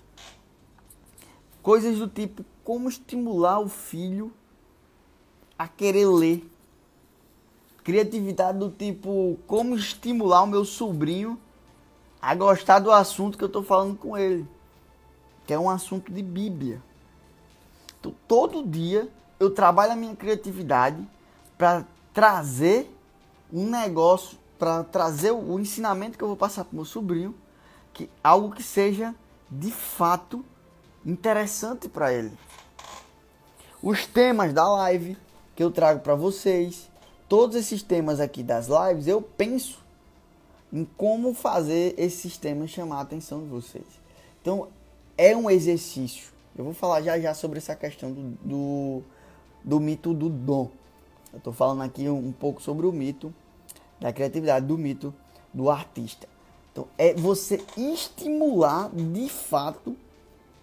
Coisas 1.62 1.96
do 1.96 2.08
tipo 2.08 2.44
como 2.62 2.86
estimular 2.86 3.58
o 3.58 3.70
filho 3.70 4.30
a 5.58 5.66
querer 5.66 6.08
ler. 6.08 6.46
Criatividade 7.82 8.58
do 8.58 8.70
tipo 8.70 9.38
como 9.46 9.74
estimular 9.76 10.42
o 10.42 10.46
meu 10.46 10.66
sobrinho 10.66 11.40
a 12.20 12.34
gostar 12.34 12.80
do 12.80 12.92
assunto 12.92 13.38
que 13.38 13.44
eu 13.44 13.48
estou 13.48 13.62
falando 13.62 13.96
com 13.96 14.14
ele. 14.14 14.46
Que 15.48 15.54
é 15.54 15.58
um 15.58 15.70
assunto 15.70 16.12
de 16.12 16.22
Bíblia. 16.22 16.82
Então, 17.98 18.14
todo 18.28 18.62
dia 18.66 19.08
eu 19.40 19.50
trabalho 19.50 19.92
a 19.92 19.96
minha 19.96 20.14
criatividade 20.14 21.02
para 21.56 21.86
trazer 22.12 22.94
um 23.50 23.70
negócio, 23.70 24.36
para 24.58 24.84
trazer 24.84 25.30
o 25.30 25.58
ensinamento 25.58 26.18
que 26.18 26.22
eu 26.22 26.28
vou 26.28 26.36
passar 26.36 26.66
para 26.66 26.76
meu 26.76 26.84
sobrinho 26.84 27.34
que 27.94 28.10
algo 28.22 28.54
que 28.54 28.62
seja 28.62 29.14
de 29.50 29.70
fato 29.70 30.44
interessante 31.02 31.88
para 31.88 32.12
ele. 32.12 32.36
Os 33.82 34.04
temas 34.04 34.52
da 34.52 34.68
live 34.68 35.16
que 35.56 35.64
eu 35.64 35.70
trago 35.70 36.00
para 36.00 36.14
vocês, 36.14 36.90
todos 37.26 37.56
esses 37.56 37.82
temas 37.82 38.20
aqui 38.20 38.42
das 38.42 38.68
lives, 38.68 39.06
eu 39.06 39.22
penso 39.22 39.82
em 40.70 40.84
como 40.84 41.32
fazer 41.32 41.94
esses 41.96 42.36
temas 42.36 42.68
chamar 42.68 42.98
a 42.98 43.00
atenção 43.00 43.40
de 43.40 43.46
vocês. 43.46 43.86
Então, 44.42 44.68
é 45.18 45.36
um 45.36 45.50
exercício. 45.50 46.32
Eu 46.56 46.64
vou 46.64 46.72
falar 46.72 47.02
já 47.02 47.20
já 47.20 47.34
sobre 47.34 47.58
essa 47.58 47.74
questão 47.76 48.12
do, 48.12 48.22
do, 48.42 49.02
do 49.62 49.80
mito 49.80 50.14
do 50.14 50.30
dom. 50.30 50.70
Eu 51.32 51.38
estou 51.38 51.52
falando 51.52 51.82
aqui 51.82 52.08
um, 52.08 52.28
um 52.28 52.32
pouco 52.32 52.62
sobre 52.62 52.86
o 52.86 52.92
mito 52.92 53.34
da 54.00 54.12
criatividade, 54.12 54.64
do 54.64 54.78
mito 54.78 55.12
do 55.52 55.68
artista. 55.68 56.28
Então, 56.72 56.86
é 56.96 57.12
você 57.12 57.60
estimular 57.76 58.88
de 58.90 59.28
fato 59.28 59.96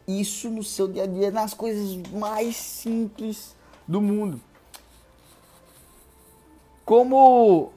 isso 0.08 0.50
no 0.50 0.64
seu 0.64 0.88
dia 0.88 1.04
a 1.04 1.08
dia, 1.08 1.32
nas 1.32 1.54
coisas 1.54 1.96
mais 2.12 2.56
simples 2.56 3.56
do 3.88 4.02
mundo. 4.02 4.40
Como 6.86 7.72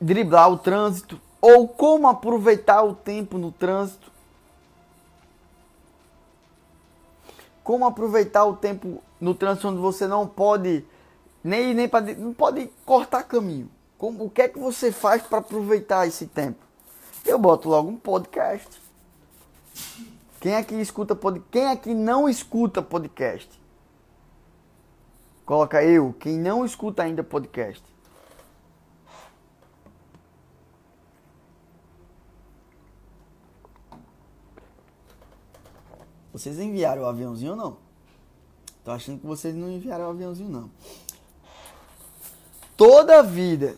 driblar 0.00 0.50
o 0.50 0.58
trânsito 0.58 1.20
ou 1.40 1.68
como 1.68 2.08
aproveitar 2.08 2.82
o 2.82 2.94
tempo 2.94 3.38
no 3.38 3.52
trânsito. 3.52 4.10
Como 7.68 7.84
aproveitar 7.84 8.46
o 8.46 8.56
tempo 8.56 9.02
no 9.20 9.34
trânsito 9.34 9.68
onde 9.68 9.78
você 9.78 10.06
não 10.06 10.26
pode 10.26 10.86
nem 11.44 11.74
nem 11.74 11.86
para 11.86 12.14
não 12.14 12.32
pode 12.32 12.66
cortar 12.86 13.24
caminho. 13.24 13.68
Como, 13.98 14.24
o 14.24 14.30
que 14.30 14.40
é 14.40 14.48
que 14.48 14.58
você 14.58 14.90
faz 14.90 15.20
para 15.20 15.40
aproveitar 15.40 16.06
esse 16.06 16.26
tempo? 16.26 16.64
Eu 17.26 17.38
boto 17.38 17.68
logo 17.68 17.90
um 17.90 17.96
podcast. 17.98 18.80
Quem 20.40 20.54
é 20.54 20.62
que 20.62 20.76
escuta? 20.76 21.14
Quem 21.50 21.66
é 21.66 21.76
que 21.76 21.92
não 21.92 22.26
escuta 22.26 22.80
podcast? 22.80 23.60
Coloca 25.44 25.84
eu, 25.84 26.14
quem 26.18 26.38
não 26.38 26.64
escuta 26.64 27.02
ainda 27.02 27.22
podcast. 27.22 27.84
Vocês 36.38 36.58
enviaram 36.58 37.02
o 37.02 37.06
aviãozinho 37.06 37.52
ou 37.52 37.56
não? 37.56 37.76
Tô 38.84 38.90
achando 38.90 39.20
que 39.20 39.26
vocês 39.26 39.54
não 39.54 39.70
enviaram 39.70 40.06
o 40.06 40.10
aviãozinho 40.10 40.48
não. 40.48 40.70
Toda 42.76 43.22
vida 43.22 43.76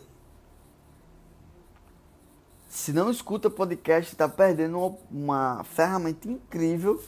se 2.81 2.91
não 2.91 3.11
escuta 3.11 3.47
podcast, 3.47 4.11
está 4.11 4.27
perdendo 4.27 4.97
uma, 5.11 5.63
ferramenta 5.63 6.27
incrível 6.27 6.99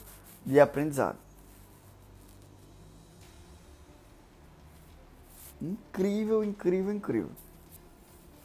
de 0.46 0.60
aprendizado. 0.60 1.18
Incrível, 5.60 6.44
incrível, 6.44 6.92
incrível. 6.92 7.30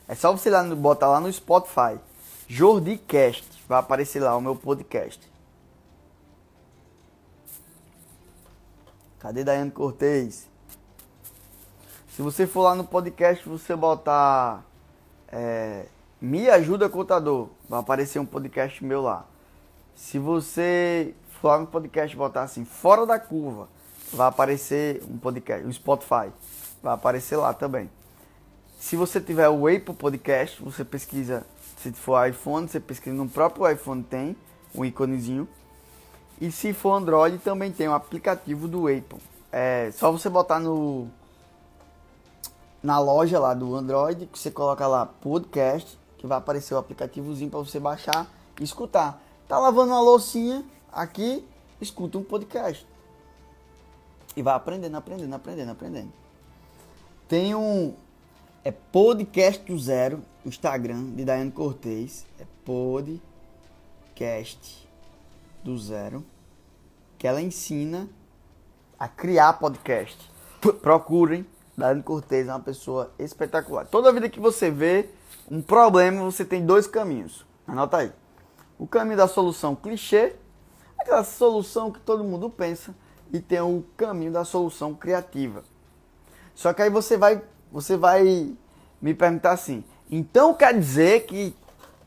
É 0.07 0.15
só 0.15 0.31
você 0.31 0.49
lá, 0.49 0.63
botar 0.73 1.07
lá 1.07 1.19
no 1.19 1.31
Spotify. 1.31 1.99
JordiCast. 2.47 3.63
Vai 3.67 3.79
aparecer 3.79 4.21
lá 4.23 4.35
o 4.35 4.41
meu 4.41 4.55
podcast. 4.55 5.28
Cadê 9.19 9.43
Daiane 9.43 9.69
Cortez? 9.69 10.47
Se 12.15 12.21
você 12.21 12.47
for 12.47 12.61
lá 12.61 12.73
no 12.73 12.85
podcast, 12.85 13.47
você 13.47 13.75
botar 13.75 14.63
é, 15.27 15.87
Me 16.21 16.49
Ajuda 16.49 16.89
Contador, 16.89 17.49
vai 17.67 17.81
aparecer 17.81 18.19
um 18.19 18.25
podcast 18.25 18.83
meu 18.83 19.01
lá. 19.01 19.25
Se 19.93 20.17
você 20.17 21.13
for 21.41 21.49
lá 21.49 21.59
no 21.59 21.67
podcast 21.67 22.15
botar 22.15 22.43
assim, 22.43 22.63
Fora 22.63 23.05
da 23.05 23.19
Curva, 23.19 23.67
vai 24.13 24.27
aparecer 24.27 25.03
um 25.09 25.17
podcast, 25.17 25.67
o 25.67 25.73
Spotify, 25.73 26.31
vai 26.81 26.93
aparecer 26.93 27.35
lá 27.35 27.53
também. 27.53 27.89
Se 28.79 28.95
você 28.95 29.19
tiver 29.19 29.49
o 29.49 29.67
Apple 29.67 29.95
Podcast, 29.95 30.63
você 30.63 30.85
pesquisa, 30.85 31.45
se 31.77 31.91
for 31.91 32.25
iPhone, 32.25 32.69
você 32.69 32.79
pesquisa 32.79 33.15
no 33.15 33.27
próprio 33.27 33.69
iPhone 33.69 34.01
tem 34.01 34.35
um 34.73 34.85
íconezinho. 34.85 35.45
E 36.39 36.51
se 36.51 36.71
for 36.71 36.93
Android, 36.93 37.37
também 37.39 37.71
tem 37.71 37.87
o 37.87 37.91
um 37.91 37.93
aplicativo 37.93 38.67
do 38.67 38.87
Apple. 38.87 39.19
É 39.51 39.91
só 39.91 40.11
você 40.11 40.29
botar 40.29 40.59
no 40.59 41.07
na 42.81 42.97
loja 42.97 43.37
lá 43.39 43.53
do 43.53 43.75
Android, 43.75 44.25
que 44.25 44.39
você 44.39 44.49
coloca 44.49 44.87
lá 44.87 45.05
podcast, 45.05 45.99
que 46.17 46.25
vai 46.25 46.37
aparecer 46.37 46.73
o 46.73 46.77
aplicativozinho 46.77 47.49
para 47.49 47.59
você 47.59 47.77
baixar 47.77 48.25
e 48.59 48.63
escutar. 48.63 49.21
Tá 49.49 49.57
lavando 49.57 49.91
uma 49.91 49.99
loucinha 49.99 50.63
aqui, 50.91 51.45
escuta 51.81 52.17
um 52.17 52.23
podcast. 52.23 52.87
E 54.35 54.41
vai 54.41 54.53
aprendendo, 54.53 54.95
aprendendo, 54.95 55.33
aprendendo, 55.33 55.71
aprendendo. 55.71 56.13
Tem 57.27 57.53
um 57.53 57.93
é 58.63 58.71
podcast 58.71 59.63
do 59.65 59.77
zero, 59.77 60.23
Instagram 60.45 61.03
de 61.11 61.25
Daiane 61.25 61.51
Cortez, 61.51 62.25
é 62.39 62.45
podcast 62.63 64.88
do 65.63 65.77
zero, 65.77 66.25
que 67.17 67.27
ela 67.27 67.41
ensina 67.41 68.09
a 68.97 69.07
criar 69.07 69.53
podcast. 69.53 70.29
Procurem, 70.81 71.45
Daiane 71.77 72.03
Cortez 72.03 72.47
é 72.47 72.51
uma 72.51 72.59
pessoa 72.59 73.11
espetacular. 73.17 73.85
Toda 73.87 74.11
vida 74.11 74.29
que 74.29 74.39
você 74.39 74.69
vê 74.69 75.09
um 75.49 75.61
problema, 75.61 76.23
você 76.23 76.43
tem 76.43 76.65
dois 76.65 76.87
caminhos. 76.87 77.45
Anota 77.67 77.97
aí. 77.97 78.11
O 78.77 78.87
caminho 78.87 79.17
da 79.17 79.27
solução 79.27 79.75
clichê, 79.75 80.35
aquela 80.97 81.23
solução 81.23 81.91
que 81.91 81.99
todo 81.99 82.23
mundo 82.23 82.49
pensa, 82.49 82.93
e 83.31 83.39
tem 83.39 83.61
o 83.61 83.85
caminho 83.95 84.31
da 84.31 84.43
solução 84.43 84.93
criativa. 84.93 85.63
Só 86.55 86.73
que 86.73 86.81
aí 86.81 86.89
você 86.89 87.15
vai, 87.15 87.41
você 87.71 87.95
vai 87.95 88.53
me 89.01 89.13
perguntar 89.13 89.51
assim: 89.51 89.83
então 90.09 90.53
quer 90.53 90.77
dizer 90.77 91.25
que 91.25 91.55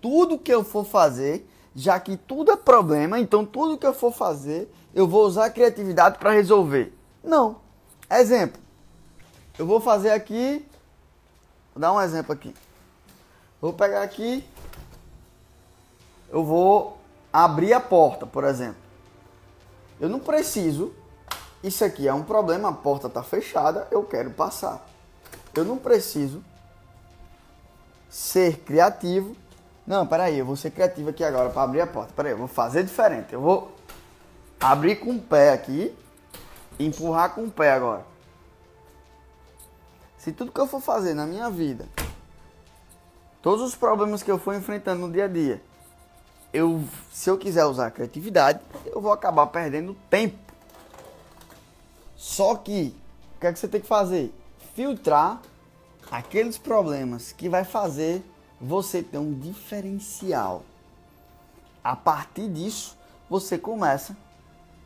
tudo 0.00 0.38
que 0.38 0.52
eu 0.52 0.64
for 0.64 0.84
fazer, 0.84 1.48
já 1.74 1.98
que 1.98 2.16
tudo 2.16 2.50
é 2.50 2.56
problema, 2.56 3.18
então 3.18 3.44
tudo 3.44 3.78
que 3.78 3.86
eu 3.86 3.94
for 3.94 4.12
fazer, 4.12 4.72
eu 4.94 5.06
vou 5.06 5.24
usar 5.24 5.46
a 5.46 5.50
criatividade 5.50 6.18
para 6.18 6.30
resolver? 6.30 6.96
Não. 7.22 7.56
Exemplo. 8.10 8.60
Eu 9.58 9.66
vou 9.66 9.80
fazer 9.80 10.10
aqui, 10.10 10.66
vou 11.74 11.80
dar 11.80 11.92
um 11.92 12.00
exemplo 12.00 12.32
aqui. 12.32 12.54
Vou 13.60 13.72
pegar 13.72 14.02
aqui, 14.02 14.44
eu 16.30 16.42
vou 16.42 16.98
abrir 17.32 17.72
a 17.72 17.80
porta, 17.80 18.26
por 18.26 18.44
exemplo. 18.44 18.80
Eu 20.00 20.08
não 20.08 20.18
preciso, 20.18 20.92
isso 21.62 21.84
aqui 21.84 22.08
é 22.08 22.14
um 22.14 22.24
problema, 22.24 22.70
a 22.70 22.72
porta 22.72 23.06
está 23.06 23.22
fechada, 23.22 23.86
eu 23.90 24.02
quero 24.02 24.30
passar. 24.30 24.84
Eu 25.54 25.64
não 25.64 25.78
preciso 25.78 26.42
ser 28.08 28.58
criativo. 28.60 29.36
Não, 29.86 30.06
peraí, 30.06 30.38
eu 30.38 30.46
vou 30.46 30.56
ser 30.56 30.70
criativo 30.70 31.10
aqui 31.10 31.24
agora 31.24 31.50
para 31.50 31.62
abrir 31.62 31.80
a 31.80 31.86
porta. 31.86 32.12
Peraí, 32.14 32.32
eu 32.32 32.38
vou 32.38 32.48
fazer 32.48 32.84
diferente. 32.84 33.32
Eu 33.32 33.40
vou 33.40 33.72
abrir 34.60 34.96
com 34.96 35.10
o 35.10 35.20
pé 35.20 35.52
aqui, 35.52 35.94
empurrar 36.78 37.34
com 37.34 37.44
o 37.44 37.50
pé 37.50 37.72
agora. 37.72 38.04
Se 40.18 40.30
tudo 40.30 40.52
que 40.52 40.60
eu 40.60 40.68
for 40.68 40.80
fazer 40.80 41.14
na 41.14 41.26
minha 41.26 41.50
vida 41.50 41.88
todos 43.42 43.60
os 43.60 43.74
problemas 43.74 44.22
que 44.22 44.30
eu 44.30 44.38
for 44.38 44.54
enfrentando 44.54 45.04
no 45.04 45.12
dia 45.12 45.24
a 45.24 45.28
dia, 45.28 45.60
eu, 46.52 46.84
se 47.12 47.28
eu 47.28 47.36
quiser 47.36 47.64
usar 47.64 47.90
criatividade, 47.90 48.60
eu 48.86 49.00
vou 49.00 49.10
acabar 49.10 49.48
perdendo 49.48 49.96
tempo. 50.08 50.38
Só 52.14 52.54
que, 52.54 52.94
o 53.36 53.40
que 53.40 53.46
é 53.48 53.52
que 53.52 53.58
você 53.58 53.66
tem 53.66 53.80
que 53.80 53.86
fazer? 53.86 54.32
Filtrar 54.76 55.40
aqueles 56.08 56.56
problemas 56.56 57.32
que 57.32 57.48
vai 57.48 57.64
fazer 57.64 58.22
você 58.62 59.02
ter 59.02 59.18
um 59.18 59.34
diferencial. 59.34 60.62
A 61.82 61.96
partir 61.96 62.48
disso, 62.48 62.96
você 63.28 63.58
começa 63.58 64.16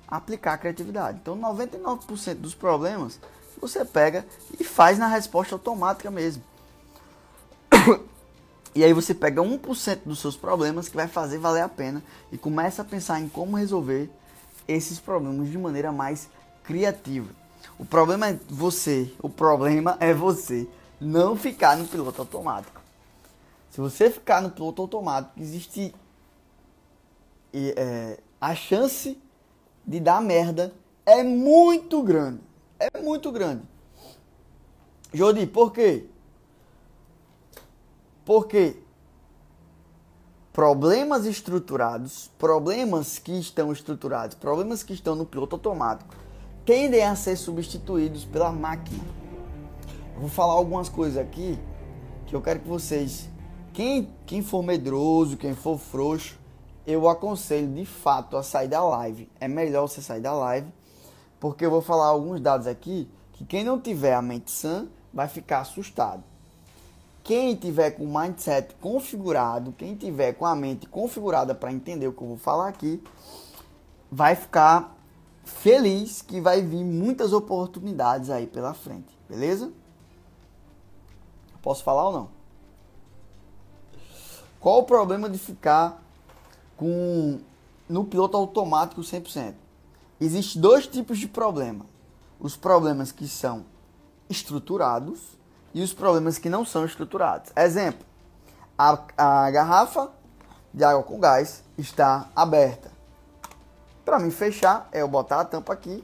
a 0.08 0.16
aplicar 0.16 0.54
a 0.54 0.58
criatividade. 0.58 1.18
Então, 1.20 1.38
99% 1.38 2.36
dos 2.36 2.54
problemas 2.54 3.20
você 3.60 3.84
pega 3.84 4.24
e 4.58 4.64
faz 4.64 4.98
na 4.98 5.06
resposta 5.06 5.54
automática 5.54 6.10
mesmo. 6.10 6.42
E 8.74 8.84
aí 8.84 8.92
você 8.92 9.14
pega 9.14 9.40
1% 9.40 10.00
dos 10.04 10.18
seus 10.18 10.36
problemas 10.36 10.86
que 10.86 10.96
vai 10.96 11.08
fazer 11.08 11.38
valer 11.38 11.62
a 11.62 11.68
pena 11.68 12.02
e 12.30 12.36
começa 12.36 12.82
a 12.82 12.84
pensar 12.84 13.18
em 13.18 13.26
como 13.26 13.56
resolver 13.56 14.10
esses 14.68 15.00
problemas 15.00 15.50
de 15.50 15.56
maneira 15.56 15.90
mais 15.90 16.28
criativa. 16.62 17.30
O 17.78 17.86
problema 17.86 18.28
é 18.28 18.38
você, 18.50 19.10
o 19.22 19.30
problema 19.30 19.96
é 19.98 20.12
você 20.12 20.68
não 21.00 21.38
ficar 21.38 21.78
no 21.78 21.86
piloto 21.86 22.20
automático. 22.20 22.75
Se 23.76 23.80
você 23.82 24.10
ficar 24.10 24.40
no 24.40 24.50
piloto 24.50 24.80
automático, 24.80 25.38
existe 25.38 25.94
é, 27.52 28.18
a 28.40 28.54
chance 28.54 29.20
de 29.86 30.00
dar 30.00 30.22
merda 30.22 30.72
é 31.04 31.22
muito 31.22 32.02
grande. 32.02 32.40
É 32.80 33.02
muito 33.02 33.30
grande. 33.30 33.64
Jodi, 35.12 35.46
por 35.46 35.74
quê? 35.74 36.06
Porque 38.24 38.78
problemas 40.54 41.26
estruturados, 41.26 42.30
problemas 42.38 43.18
que 43.18 43.38
estão 43.38 43.70
estruturados, 43.70 44.34
problemas 44.34 44.82
que 44.82 44.94
estão 44.94 45.14
no 45.14 45.26
piloto 45.26 45.54
automático, 45.56 46.14
tendem 46.64 47.02
a 47.02 47.14
ser 47.14 47.36
substituídos 47.36 48.24
pela 48.24 48.50
máquina. 48.50 49.04
Eu 50.14 50.20
vou 50.20 50.30
falar 50.30 50.54
algumas 50.54 50.88
coisas 50.88 51.18
aqui 51.18 51.58
que 52.26 52.34
eu 52.34 52.40
quero 52.40 52.60
que 52.60 52.68
vocês, 52.68 53.28
quem, 53.76 54.08
quem 54.24 54.42
for 54.42 54.62
medroso, 54.62 55.36
quem 55.36 55.54
for 55.54 55.76
frouxo, 55.78 56.38
eu 56.86 57.06
aconselho 57.10 57.68
de 57.74 57.84
fato 57.84 58.34
a 58.38 58.42
sair 58.42 58.68
da 58.68 58.82
live. 58.82 59.28
É 59.38 59.46
melhor 59.46 59.86
você 59.86 60.00
sair 60.00 60.22
da 60.22 60.32
live, 60.32 60.72
porque 61.38 61.66
eu 61.66 61.70
vou 61.70 61.82
falar 61.82 62.06
alguns 62.06 62.40
dados 62.40 62.66
aqui 62.66 63.06
que 63.34 63.44
quem 63.44 63.62
não 63.62 63.78
tiver 63.78 64.14
a 64.14 64.22
mente 64.22 64.50
sã 64.50 64.86
vai 65.12 65.28
ficar 65.28 65.58
assustado. 65.58 66.24
Quem 67.22 67.54
tiver 67.54 67.90
com 67.90 68.04
o 68.04 68.18
mindset 68.18 68.74
configurado, 68.80 69.72
quem 69.72 69.94
tiver 69.94 70.32
com 70.32 70.46
a 70.46 70.56
mente 70.56 70.86
configurada 70.86 71.54
para 71.54 71.70
entender 71.70 72.08
o 72.08 72.14
que 72.14 72.22
eu 72.22 72.28
vou 72.28 72.38
falar 72.38 72.68
aqui, 72.68 73.04
vai 74.10 74.34
ficar 74.34 74.96
feliz 75.44 76.22
que 76.22 76.40
vai 76.40 76.62
vir 76.62 76.82
muitas 76.82 77.34
oportunidades 77.34 78.30
aí 78.30 78.46
pela 78.46 78.72
frente, 78.72 79.18
beleza? 79.28 79.70
Posso 81.60 81.84
falar 81.84 82.06
ou 82.06 82.12
não? 82.12 82.35
Qual 84.66 84.80
o 84.80 84.82
problema 84.82 85.30
de 85.30 85.38
ficar 85.38 86.02
com 86.76 87.38
no 87.88 88.04
piloto 88.04 88.36
automático 88.36 89.00
100%? 89.00 89.54
Existem 90.20 90.60
dois 90.60 90.88
tipos 90.88 91.18
de 91.18 91.28
problema. 91.28 91.86
Os 92.40 92.56
problemas 92.56 93.12
que 93.12 93.28
são 93.28 93.64
estruturados 94.28 95.20
e 95.72 95.80
os 95.82 95.92
problemas 95.94 96.36
que 96.36 96.50
não 96.50 96.64
são 96.64 96.84
estruturados. 96.84 97.52
Exemplo, 97.54 98.04
a, 98.76 98.98
a 99.16 99.50
garrafa 99.52 100.10
de 100.74 100.82
água 100.82 101.04
com 101.04 101.20
gás 101.20 101.62
está 101.78 102.28
aberta. 102.34 102.90
Para 104.04 104.18
mim 104.18 104.32
fechar, 104.32 104.88
é 104.90 105.00
eu 105.00 105.06
botar 105.06 105.42
a 105.42 105.44
tampa 105.44 105.74
aqui 105.74 106.02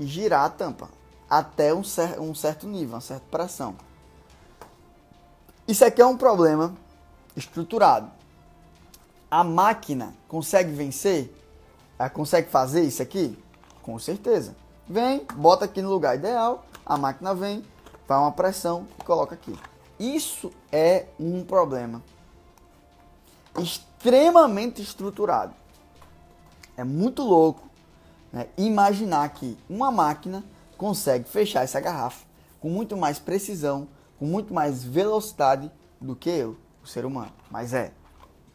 e 0.00 0.06
girar 0.06 0.44
a 0.44 0.50
tampa 0.50 0.88
até 1.30 1.72
um, 1.72 1.84
cer 1.84 2.18
um 2.18 2.34
certo 2.34 2.66
nível, 2.66 2.96
uma 2.96 3.00
certa 3.00 3.26
pressão. 3.30 3.76
Isso 5.68 5.84
aqui 5.84 6.02
é 6.02 6.06
um 6.06 6.16
problema 6.16 6.74
estruturado. 7.36 8.10
A 9.30 9.44
máquina 9.44 10.14
consegue 10.26 10.72
vencer? 10.72 11.32
Ela 11.98 12.10
consegue 12.10 12.48
fazer 12.50 12.82
isso 12.82 13.02
aqui? 13.02 13.38
Com 13.82 13.98
certeza. 13.98 14.56
Vem, 14.88 15.26
bota 15.34 15.64
aqui 15.64 15.82
no 15.82 15.90
lugar 15.90 16.16
ideal, 16.16 16.64
a 16.84 16.96
máquina 16.96 17.34
vem, 17.34 17.64
faz 18.06 18.20
uma 18.20 18.32
pressão 18.32 18.86
e 18.98 19.04
coloca 19.04 19.34
aqui. 19.34 19.58
Isso 19.98 20.52
é 20.70 21.06
um 21.18 21.44
problema 21.44 22.02
extremamente 23.58 24.80
estruturado. 24.82 25.54
É 26.76 26.84
muito 26.84 27.22
louco 27.22 27.62
né, 28.32 28.46
imaginar 28.56 29.28
que 29.30 29.56
uma 29.68 29.90
máquina 29.90 30.44
consegue 30.76 31.28
fechar 31.28 31.64
essa 31.64 31.80
garrafa 31.80 32.24
com 32.60 32.68
muito 32.68 32.96
mais 32.96 33.18
precisão, 33.18 33.88
com 34.18 34.26
muito 34.26 34.52
mais 34.52 34.84
velocidade 34.84 35.70
do 36.00 36.14
que 36.14 36.30
eu, 36.30 36.56
o 36.86 36.88
ser 36.88 37.04
humano. 37.04 37.32
Mas 37.50 37.74
é, 37.74 37.92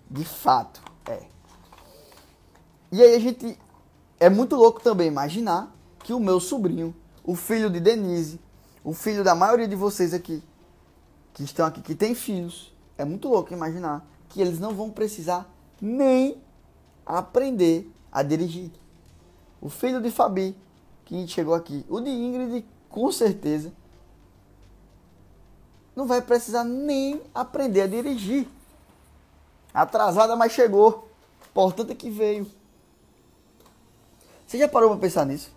de 0.10 0.24
fato, 0.24 0.82
é. 1.06 1.24
E 2.91 3.02
aí 3.02 3.15
a 3.15 3.20
gente 3.20 3.60
é 4.20 4.30
muito 4.30 4.56
louco 4.56 4.82
também 4.82 5.08
imaginar 5.08 5.76
que 6.00 6.13
o 6.13 6.20
meu 6.20 6.39
sobrinho, 6.39 6.96
o 7.24 7.36
filho 7.36 7.70
de 7.70 7.80
Denise, 7.80 8.39
o 8.84 8.94
filho 8.94 9.24
da 9.24 9.36
maioria 9.36 9.67
de 9.67 9.76
vocês 9.76 10.13
aqui, 10.13 10.41
que 11.34 11.44
estão 11.44 11.65
aqui, 11.65 11.82
que 11.82 11.94
tem 11.94 12.15
filhos, 12.15 12.74
é 12.98 13.06
muito 13.06 13.28
louco 13.28 13.54
imaginar 13.54 14.08
que 14.30 14.41
eles 14.41 14.60
não 14.60 14.74
vão 14.74 14.89
precisar 14.89 15.50
nem 15.80 16.41
aprender 17.06 17.91
a 18.12 18.24
dirigir. 18.24 18.72
O 19.60 19.70
filho 19.70 20.02
de 20.02 20.10
Fabi, 20.10 20.58
que 21.06 21.28
chegou 21.28 21.54
aqui, 21.54 21.86
o 21.89 22.00
de 22.00 22.10
Ingrid, 22.10 22.65
com 22.89 23.12
certeza, 23.12 23.72
não 26.02 26.08
vai 26.08 26.20
precisar 26.20 26.64
nem 26.64 27.22
aprender 27.34 27.82
a 27.82 27.88
dirigir. 27.88 28.48
Atrasada, 29.72 30.36
mas 30.36 30.52
chegou. 30.52 31.08
Importante 31.52 31.92
é 31.92 31.96
que 31.96 32.10
veio. 32.10 32.50
Você 34.48 34.58
já 34.58 34.68
parou 34.68 34.90
para 34.90 35.00
pensar 35.00 35.26
nisso? 35.28 35.52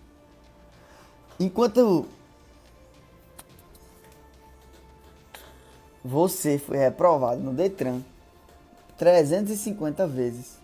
Enquanto 1.41 2.07
você 6.05 6.59
foi 6.59 6.77
reprovado 6.77 7.41
no 7.41 7.55
Detran 7.55 8.03
350 8.99 10.07
vezes, 10.07 10.59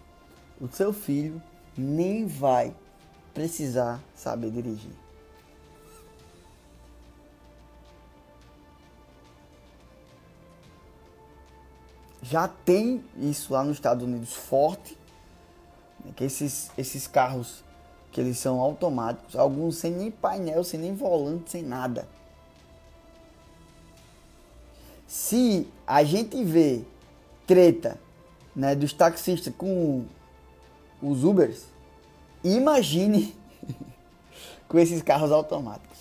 o 0.61 0.69
seu 0.69 0.93
filho 0.93 1.43
nem 1.77 2.27
vai 2.27 2.75
precisar 3.33 3.99
saber 4.14 4.51
dirigir. 4.51 4.93
Já 12.31 12.47
tem 12.47 13.05
isso 13.16 13.53
lá 13.53 13.64
nos 13.64 13.77
Estados 13.77 14.05
Unidos 14.05 14.33
forte, 14.33 14.97
né, 16.05 16.12
que 16.14 16.23
esses, 16.23 16.71
esses 16.79 17.09
carros 17.09 17.64
que 18.12 18.21
eles 18.21 18.38
são 18.38 18.61
automáticos, 18.61 19.35
alguns 19.35 19.79
sem 19.79 19.90
nem 19.90 20.12
painel, 20.12 20.62
sem 20.62 20.79
nem 20.79 20.95
volante, 20.95 21.51
sem 21.51 21.61
nada. 21.61 22.09
Se 25.09 25.66
a 25.85 26.05
gente 26.05 26.45
vê 26.45 26.85
treta 27.49 28.01
né, 28.55 28.77
dos 28.77 28.93
taxistas 28.93 29.53
com 29.53 30.07
os 31.03 31.25
Ubers, 31.25 31.64
imagine 32.45 33.35
com 34.69 34.79
esses 34.79 35.03
carros 35.03 35.33
automáticos. 35.33 35.99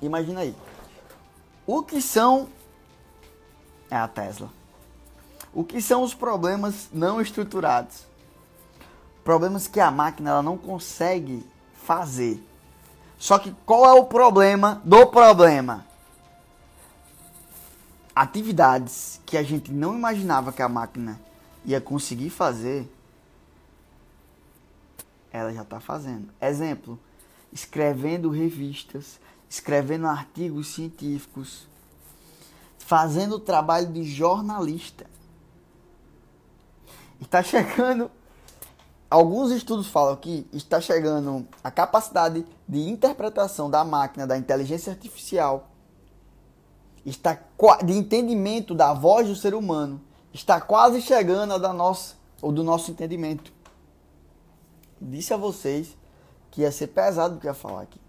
Imagina 0.00 0.42
aí. 0.42 0.54
O 1.66 1.82
que 1.82 2.00
são 2.00 2.46
é 3.90 3.96
a 3.96 4.06
Tesla. 4.06 4.48
O 5.56 5.64
que 5.64 5.80
são 5.80 6.02
os 6.02 6.12
problemas 6.12 6.90
não 6.92 7.18
estruturados? 7.18 8.04
Problemas 9.24 9.66
que 9.66 9.80
a 9.80 9.90
máquina 9.90 10.28
ela 10.28 10.42
não 10.42 10.58
consegue 10.58 11.42
fazer. 11.82 12.46
Só 13.18 13.38
que 13.38 13.56
qual 13.64 13.86
é 13.86 13.92
o 13.98 14.04
problema 14.04 14.82
do 14.84 15.06
problema? 15.06 15.86
Atividades 18.14 19.18
que 19.24 19.34
a 19.38 19.42
gente 19.42 19.72
não 19.72 19.94
imaginava 19.94 20.52
que 20.52 20.60
a 20.60 20.68
máquina 20.68 21.18
ia 21.64 21.80
conseguir 21.80 22.28
fazer, 22.28 22.86
ela 25.32 25.54
já 25.54 25.62
está 25.62 25.80
fazendo. 25.80 26.28
Exemplo, 26.38 26.98
escrevendo 27.50 28.28
revistas, 28.28 29.18
escrevendo 29.48 30.06
artigos 30.06 30.74
científicos, 30.74 31.66
fazendo 32.78 33.36
o 33.36 33.40
trabalho 33.40 33.90
de 33.90 34.04
jornalista. 34.04 35.15
Está 37.20 37.42
chegando, 37.42 38.10
alguns 39.10 39.50
estudos 39.50 39.86
falam 39.86 40.16
que 40.16 40.46
está 40.52 40.80
chegando 40.80 41.46
a 41.62 41.70
capacidade 41.70 42.46
de 42.68 42.88
interpretação 42.88 43.70
da 43.70 43.84
máquina, 43.84 44.26
da 44.26 44.36
inteligência 44.36 44.92
artificial, 44.92 45.70
está 47.04 47.38
de 47.84 47.92
entendimento 47.92 48.74
da 48.74 48.92
voz 48.92 49.28
do 49.28 49.36
ser 49.36 49.54
humano, 49.54 50.00
está 50.32 50.60
quase 50.60 51.00
chegando 51.00 51.54
a 51.54 51.58
da 51.58 51.72
nossa, 51.72 52.16
ou 52.42 52.52
do 52.52 52.62
nosso 52.62 52.90
entendimento. 52.90 53.52
Disse 55.00 55.32
a 55.32 55.36
vocês 55.36 55.96
que 56.50 56.62
ia 56.62 56.72
ser 56.72 56.88
pesado 56.88 57.36
o 57.36 57.40
que 57.40 57.46
ia 57.46 57.54
falar 57.54 57.82
aqui. 57.82 58.00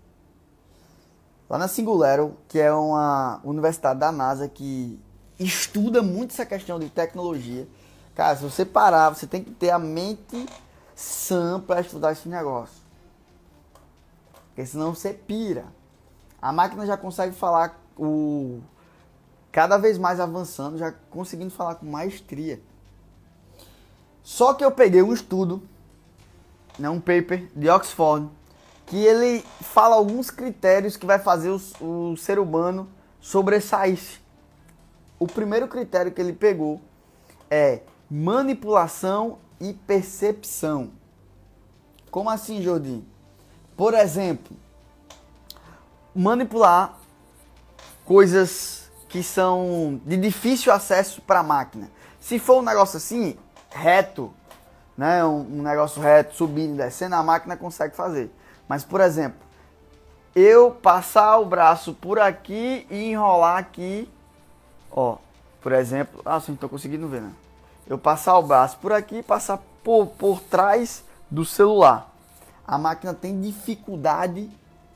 Lá 1.49 1.57
na 1.57 1.67
Singulero, 1.67 2.37
que 2.47 2.59
é 2.59 2.71
uma 2.73 3.39
universidade 3.43 3.99
da 3.99 4.11
NASA 4.11 4.49
que 4.49 4.99
estuda 5.39 6.01
muito 6.01 6.31
essa 6.31 6.45
questão 6.45 6.79
de 6.79 6.89
tecnologia. 6.89 7.67
Cara, 8.17 8.35
se 8.35 8.41
você 8.41 8.65
parar, 8.65 9.11
você 9.11 9.27
tem 9.27 9.43
que 9.43 9.51
ter 9.51 9.69
a 9.69 9.77
mente 9.77 10.47
sã 10.95 11.59
para 11.59 11.81
estudar 11.81 12.13
esse 12.13 12.27
negócio. 12.27 12.81
Porque 14.47 14.65
senão 14.65 14.95
você 14.95 15.13
pira. 15.13 15.65
A 16.41 16.51
máquina 16.51 16.83
já 16.87 16.97
consegue 16.97 17.35
falar 17.35 17.79
o 17.95 18.59
cada 19.51 19.77
vez 19.77 19.99
mais 19.99 20.19
avançando, 20.19 20.79
já 20.79 20.91
conseguindo 21.11 21.51
falar 21.51 21.75
com 21.75 21.85
maestria. 21.85 22.59
Só 24.23 24.55
que 24.55 24.65
eu 24.65 24.71
peguei 24.71 25.03
um 25.03 25.13
estudo, 25.13 25.61
né, 26.79 26.89
um 26.89 26.99
paper 26.99 27.47
de 27.55 27.69
Oxford, 27.69 28.31
que 28.87 28.97
ele 28.97 29.45
fala 29.61 29.95
alguns 29.95 30.31
critérios 30.31 30.97
que 30.97 31.05
vai 31.05 31.19
fazer 31.19 31.51
o, 31.51 31.61
o 31.85 32.17
ser 32.17 32.39
humano 32.39 32.89
sobressair. 33.21 34.19
O 35.19 35.27
primeiro 35.27 35.67
critério 35.67 36.11
que 36.11 36.19
ele 36.19 36.33
pegou 36.33 36.81
é 37.47 37.81
manipulação 38.09 39.39
e 39.59 39.73
percepção. 39.73 40.91
Como 42.09 42.29
assim, 42.29 42.61
Jordi? 42.61 43.03
Por 43.75 43.93
exemplo, 43.93 44.55
manipular 46.15 46.97
coisas 48.05 48.89
que 49.09 49.21
são 49.21 50.01
de 50.05 50.17
difícil 50.17 50.71
acesso 50.71 51.21
para 51.21 51.39
a 51.39 51.43
máquina. 51.43 51.89
Se 52.19 52.39
for 52.39 52.59
um 52.59 52.61
negócio 52.61 52.97
assim, 52.97 53.37
reto, 53.69 54.33
né, 54.97 55.23
um, 55.23 55.59
um 55.59 55.61
negócio 55.61 56.01
reto, 56.01 56.35
subindo 56.35 56.73
e 56.73 56.77
descendo, 56.77 57.15
a 57.15 57.23
máquina 57.23 57.55
consegue 57.55 57.95
fazer. 57.95 58.31
Mas, 58.67 58.83
por 58.83 58.99
exemplo, 58.99 59.39
eu 60.35 60.71
passar 60.71 61.37
o 61.37 61.45
braço 61.45 61.93
por 61.93 62.19
aqui 62.19 62.85
e 62.89 63.11
enrolar 63.11 63.57
aqui, 63.57 64.09
ó, 64.91 65.17
por 65.61 65.71
exemplo, 65.71 66.21
ah, 66.25 66.41
não 66.47 66.55
estou 66.55 66.69
conseguindo 66.69 67.07
ver, 67.07 67.21
né? 67.21 67.31
Eu 67.89 67.97
passar 67.97 68.37
o 68.37 68.43
braço 68.43 68.77
por 68.79 68.91
aqui 68.91 69.17
e 69.17 69.23
passar 69.23 69.59
por, 69.83 70.07
por 70.07 70.41
trás 70.41 71.03
do 71.31 71.45
celular. 71.45 72.13
A 72.65 72.77
máquina 72.77 73.13
tem 73.13 73.39
dificuldade 73.39 74.49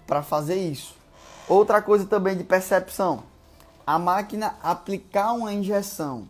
para 0.05 0.21
fazer 0.21 0.55
isso. 0.55 0.95
Outra 1.47 1.81
coisa 1.81 2.05
também 2.05 2.37
de 2.37 2.43
percepção. 2.43 3.23
A 3.87 3.97
máquina 3.97 4.55
aplicar 4.61 5.31
uma 5.33 5.53
injeção. 5.53 6.27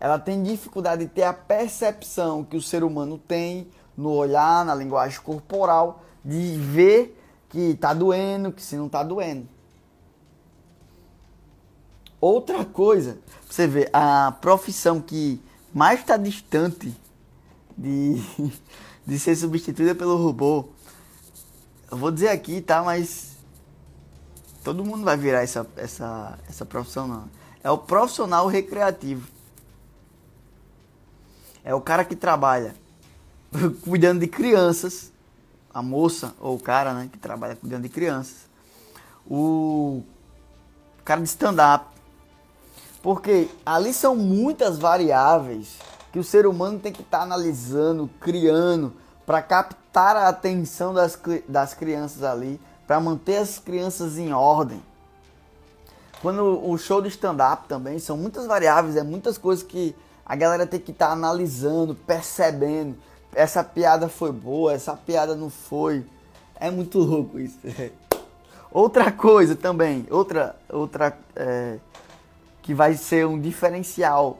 Ela 0.00 0.18
tem 0.18 0.42
dificuldade 0.42 1.04
de 1.04 1.10
ter 1.10 1.22
a 1.22 1.32
percepção 1.32 2.44
que 2.44 2.56
o 2.56 2.62
ser 2.62 2.82
humano 2.82 3.18
tem 3.18 3.68
no 3.96 4.10
olhar, 4.10 4.64
na 4.64 4.74
linguagem 4.74 5.20
corporal 5.20 6.02
de 6.24 6.56
ver 6.56 7.20
que 7.48 7.74
tá 7.74 7.94
doendo, 7.94 8.50
que 8.50 8.62
se 8.62 8.76
não 8.76 8.88
tá 8.88 9.02
doendo. 9.02 9.46
Outra 12.20 12.64
coisa, 12.64 13.18
você 13.48 13.66
vê, 13.66 13.88
a 13.92 14.32
profissão 14.40 15.00
que 15.00 15.40
mais 15.74 16.00
está 16.00 16.16
distante 16.16 16.94
de, 17.76 18.22
de 19.06 19.18
ser 19.18 19.36
substituída 19.36 19.94
pelo 19.94 20.16
robô, 20.16 20.68
eu 21.90 21.98
vou 21.98 22.10
dizer 22.10 22.28
aqui, 22.28 22.60
tá? 22.60 22.82
Mas 22.82 23.36
todo 24.62 24.84
mundo 24.84 25.04
vai 25.04 25.16
virar 25.16 25.42
essa, 25.42 25.66
essa, 25.76 26.38
essa 26.48 26.64
profissão, 26.64 27.06
não. 27.06 27.28
É 27.62 27.70
o 27.70 27.78
profissional 27.78 28.46
recreativo. 28.46 29.28
É 31.62 31.74
o 31.74 31.80
cara 31.80 32.04
que 32.04 32.14
trabalha 32.14 32.74
cuidando 33.84 34.20
de 34.20 34.26
crianças 34.26 35.12
a 35.74 35.82
moça 35.82 36.32
ou 36.38 36.54
o 36.54 36.60
cara, 36.60 36.94
né, 36.94 37.10
que 37.12 37.18
trabalha 37.18 37.56
cuidando 37.56 37.82
de 37.82 37.88
crianças, 37.88 38.48
o 39.26 40.04
cara 41.04 41.20
de 41.20 41.26
stand-up, 41.26 41.86
porque 43.04 43.50
ali 43.66 43.92
são 43.92 44.16
muitas 44.16 44.78
variáveis 44.78 45.76
que 46.10 46.18
o 46.18 46.24
ser 46.24 46.46
humano 46.46 46.78
tem 46.78 46.90
que 46.90 47.02
estar 47.02 47.18
tá 47.18 47.22
analisando, 47.22 48.08
criando, 48.18 48.94
para 49.26 49.42
captar 49.42 50.16
a 50.16 50.28
atenção 50.28 50.94
das, 50.94 51.18
das 51.46 51.74
crianças 51.74 52.22
ali, 52.22 52.58
para 52.86 52.98
manter 52.98 53.36
as 53.36 53.58
crianças 53.58 54.16
em 54.16 54.32
ordem. 54.32 54.82
Quando 56.22 56.66
o 56.66 56.78
show 56.78 57.02
de 57.02 57.08
stand-up 57.08 57.68
também 57.68 57.98
são 57.98 58.16
muitas 58.16 58.46
variáveis, 58.46 58.96
é 58.96 59.02
muitas 59.02 59.36
coisas 59.36 59.62
que 59.62 59.94
a 60.24 60.34
galera 60.34 60.66
tem 60.66 60.80
que 60.80 60.90
estar 60.90 61.08
tá 61.08 61.12
analisando, 61.12 61.94
percebendo 61.94 62.96
essa 63.34 63.62
piada 63.62 64.08
foi 64.08 64.32
boa, 64.32 64.72
essa 64.72 64.96
piada 64.96 65.34
não 65.34 65.50
foi. 65.50 66.06
É 66.58 66.70
muito 66.70 66.98
louco 67.00 67.38
isso. 67.38 67.58
outra 68.72 69.12
coisa 69.12 69.54
também, 69.54 70.06
outra, 70.10 70.56
outra 70.70 71.18
é, 71.36 71.78
que 72.64 72.74
vai 72.74 72.94
ser 72.94 73.26
um 73.26 73.38
diferencial 73.38 74.38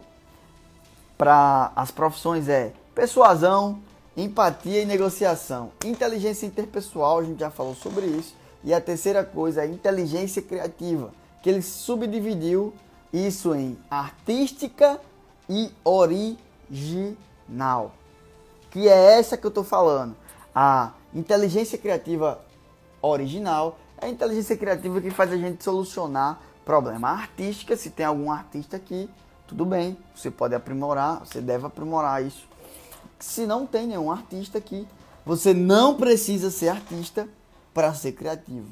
para 1.16 1.70
as 1.76 1.90
profissões 1.90 2.48
é 2.48 2.72
persuasão, 2.94 3.78
empatia 4.16 4.80
e 4.80 4.86
negociação. 4.86 5.70
Inteligência 5.84 6.46
interpessoal, 6.46 7.18
a 7.18 7.22
gente 7.22 7.38
já 7.38 7.50
falou 7.50 7.74
sobre 7.74 8.06
isso. 8.06 8.34
E 8.64 8.72
a 8.72 8.80
terceira 8.80 9.22
coisa 9.22 9.62
é 9.62 9.66
inteligência 9.66 10.40
criativa, 10.40 11.12
que 11.42 11.50
ele 11.50 11.60
subdividiu 11.60 12.72
isso 13.12 13.54
em 13.54 13.78
artística 13.90 14.98
e 15.46 15.70
original. 15.84 16.32
Que 18.70 18.88
é 18.88 19.18
essa 19.18 19.36
que 19.36 19.44
eu 19.44 19.50
estou 19.50 19.64
falando. 19.64 20.16
A 20.54 20.92
inteligência 21.14 21.76
criativa 21.76 22.40
original 23.02 23.78
é 24.00 24.06
a 24.06 24.08
inteligência 24.08 24.56
criativa 24.56 24.98
que 24.98 25.10
faz 25.10 25.30
a 25.30 25.36
gente 25.36 25.62
solucionar 25.62 26.40
problema. 26.64 27.10
Artística, 27.10 27.76
se 27.76 27.90
tem 27.90 28.06
algum 28.06 28.30
artista 28.30 28.76
aqui, 28.76 29.08
tudo 29.46 29.64
bem, 29.64 29.96
você 30.14 30.30
pode 30.30 30.54
aprimorar, 30.54 31.20
você 31.20 31.40
deve 31.40 31.66
aprimorar 31.66 32.24
isso. 32.24 32.46
Se 33.18 33.46
não 33.46 33.66
tem 33.66 33.86
nenhum 33.86 34.10
artista 34.10 34.58
aqui, 34.58 34.86
você 35.24 35.54
não 35.54 35.96
precisa 35.96 36.50
ser 36.50 36.68
artista 36.68 37.28
para 37.72 37.92
ser 37.94 38.12
criativo. 38.12 38.68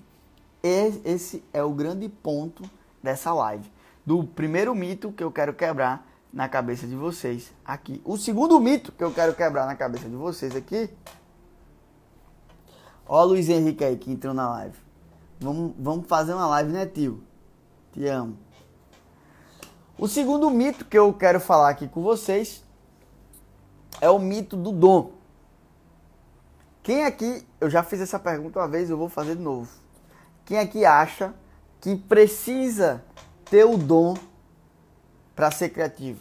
Esse 0.62 1.42
é 1.52 1.62
o 1.62 1.70
grande 1.70 2.08
ponto 2.08 2.62
dessa 3.02 3.32
live. 3.32 3.70
Do 4.04 4.24
primeiro 4.24 4.74
mito 4.74 5.12
que 5.12 5.22
eu 5.22 5.30
quero 5.30 5.52
quebrar 5.54 6.06
na 6.32 6.48
cabeça 6.48 6.86
de 6.86 6.94
vocês 6.94 7.52
aqui. 7.64 8.00
O 8.04 8.16
segundo 8.16 8.58
mito 8.60 8.92
que 8.92 9.04
eu 9.04 9.12
quero 9.12 9.34
quebrar 9.34 9.66
na 9.66 9.74
cabeça 9.74 10.08
de 10.08 10.16
vocês 10.16 10.56
aqui. 10.56 10.88
Ó, 13.06 13.22
Luiz 13.24 13.48
Henrique 13.48 13.84
aí 13.84 13.96
que 13.96 14.10
entrou 14.10 14.32
na 14.32 14.48
live. 14.50 14.76
Vamos, 15.40 15.72
vamos 15.78 16.06
fazer 16.06 16.32
uma 16.32 16.46
live, 16.46 16.72
né, 16.72 16.86
tio? 16.86 17.22
Te 17.92 18.06
amo. 18.06 18.36
O 19.98 20.08
segundo 20.08 20.50
mito 20.50 20.84
que 20.84 20.98
eu 20.98 21.12
quero 21.12 21.38
falar 21.38 21.68
aqui 21.68 21.86
com 21.86 22.02
vocês 22.02 22.64
é 24.00 24.10
o 24.10 24.18
mito 24.18 24.56
do 24.56 24.72
dom. 24.72 25.12
Quem 26.82 27.04
aqui, 27.04 27.46
eu 27.60 27.70
já 27.70 27.82
fiz 27.82 28.00
essa 28.00 28.18
pergunta 28.18 28.58
uma 28.58 28.66
vez, 28.66 28.90
eu 28.90 28.96
vou 28.96 29.08
fazer 29.08 29.36
de 29.36 29.42
novo. 29.42 29.70
Quem 30.44 30.58
aqui 30.58 30.84
acha 30.84 31.32
que 31.80 31.94
precisa 31.94 33.04
ter 33.44 33.64
o 33.64 33.76
dom 33.76 34.14
para 35.36 35.50
ser 35.50 35.68
criativo? 35.68 36.20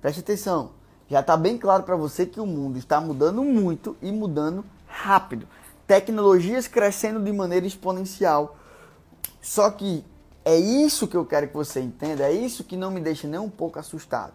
Preste 0.00 0.20
atenção. 0.20 0.72
Já 1.08 1.20
está 1.20 1.36
bem 1.36 1.58
claro 1.58 1.82
para 1.82 1.96
você 1.96 2.24
que 2.26 2.40
o 2.40 2.46
mundo 2.46 2.78
está 2.78 3.00
mudando 3.00 3.42
muito 3.42 3.96
e 4.00 4.12
mudando 4.12 4.64
rápido. 4.86 5.48
Tecnologias 5.86 6.68
crescendo 6.68 7.20
de 7.20 7.32
maneira 7.32 7.66
exponencial. 7.66 8.56
Só 9.42 9.68
que 9.70 10.04
é 10.44 10.56
isso 10.56 11.08
que 11.08 11.16
eu 11.16 11.26
quero 11.26 11.48
que 11.48 11.54
você 11.54 11.80
entenda, 11.80 12.24
é 12.24 12.32
isso 12.32 12.62
que 12.62 12.76
não 12.76 12.92
me 12.92 13.00
deixa 13.00 13.26
nem 13.26 13.40
um 13.40 13.50
pouco 13.50 13.78
assustado. 13.78 14.34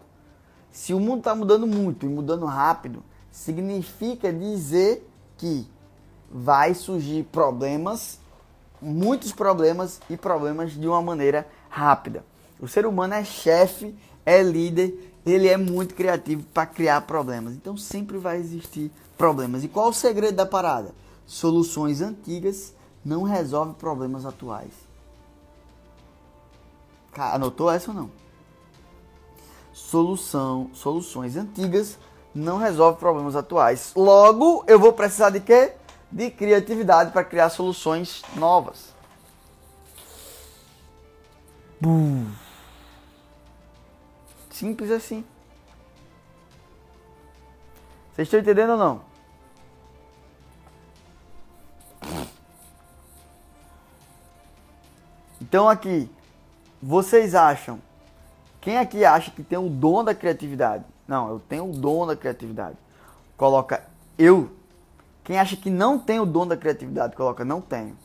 Se 0.69 0.93
o 0.93 0.99
mundo 0.99 1.19
está 1.19 1.33
mudando 1.33 1.65
muito 1.65 2.05
e 2.05 2.09
mudando 2.09 2.45
rápido, 2.45 3.01
significa 3.31 4.31
dizer 4.31 5.09
que 5.37 5.65
vai 6.29 6.73
surgir 6.73 7.23
problemas, 7.23 8.19
muitos 8.81 9.31
problemas 9.31 10.01
e 10.09 10.17
problemas 10.17 10.73
de 10.73 10.87
uma 10.87 11.01
maneira 11.01 11.47
rápida. 11.69 12.25
O 12.59 12.67
ser 12.67 12.85
humano 12.85 13.13
é 13.13 13.23
chefe, 13.23 13.95
é 14.25 14.43
líder, 14.43 15.13
ele 15.25 15.47
é 15.47 15.55
muito 15.55 15.95
criativo 15.95 16.43
para 16.53 16.65
criar 16.65 17.01
problemas. 17.01 17.53
Então 17.53 17.77
sempre 17.77 18.17
vai 18.17 18.37
existir 18.37 18.91
problemas. 19.17 19.63
E 19.63 19.67
qual 19.69 19.89
o 19.89 19.93
segredo 19.93 20.35
da 20.35 20.45
parada? 20.45 20.93
Soluções 21.25 22.01
antigas 22.01 22.73
não 23.05 23.23
resolvem 23.23 23.73
problemas 23.73 24.25
atuais. 24.25 24.86
Anotou 27.17 27.71
essa 27.71 27.91
ou 27.91 27.95
não? 27.95 28.11
Solução, 29.73 30.69
soluções 30.73 31.35
antigas 31.35 31.97
não 32.33 32.57
resolvem 32.57 32.99
problemas 32.99 33.35
atuais. 33.35 33.91
Logo, 33.95 34.63
eu 34.67 34.79
vou 34.79 34.93
precisar 34.93 35.29
de 35.29 35.39
quê? 35.39 35.73
De 36.11 36.29
criatividade 36.29 37.11
para 37.11 37.23
criar 37.23 37.49
soluções 37.49 38.21
novas. 38.35 38.95
Simples 44.49 44.91
assim. 44.91 45.25
Vocês 48.13 48.27
estão 48.27 48.39
entendendo 48.39 48.71
ou 48.71 48.77
não? 48.77 49.01
Então 55.39 55.69
aqui, 55.69 56.09
vocês 56.81 57.35
acham? 57.35 57.81
Quem 58.61 58.77
aqui 58.77 59.05
acha 59.05 59.31
que 59.31 59.43
tem 59.43 59.57
o 59.57 59.69
dom 59.69 60.03
da 60.03 60.13
criatividade? 60.13 60.83
Não, 61.07 61.29
eu 61.29 61.39
tenho 61.39 61.69
o 61.69 61.71
dom 61.71 62.05
da 62.05 62.15
criatividade. 62.15 62.77
Coloca 63.37 63.83
eu. 64.17 64.51
Quem 65.23 65.39
acha 65.39 65.55
que 65.55 65.69
não 65.69 65.97
tem 65.99 66.19
o 66.19 66.25
dom 66.25 66.45
da 66.47 66.57
criatividade, 66.57 67.15
coloca 67.15 67.43
não 67.43 67.61
tenho. 67.61 67.97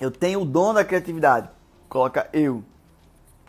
Eu 0.00 0.12
tenho 0.12 0.42
o 0.42 0.44
dom 0.44 0.72
da 0.72 0.84
criatividade, 0.84 1.48
coloca 1.88 2.28
eu. 2.32 2.62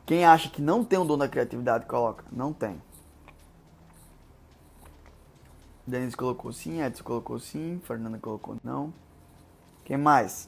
Quem 0.05 0.25
acha 0.25 0.49
que 0.49 0.61
não 0.61 0.83
tem 0.83 0.97
o 0.97 1.05
dom 1.05 1.17
da 1.17 1.27
criatividade, 1.27 1.85
coloca 1.85 2.25
não 2.31 2.51
tem. 2.51 2.81
Denise 5.89 6.15
colocou 6.15 6.53
sim, 6.53 6.81
Edson 6.81 7.03
colocou 7.03 7.39
sim, 7.39 7.81
Fernanda 7.85 8.17
colocou 8.17 8.57
não. 8.63 8.93
Quem 9.83 9.97
mais? 9.97 10.47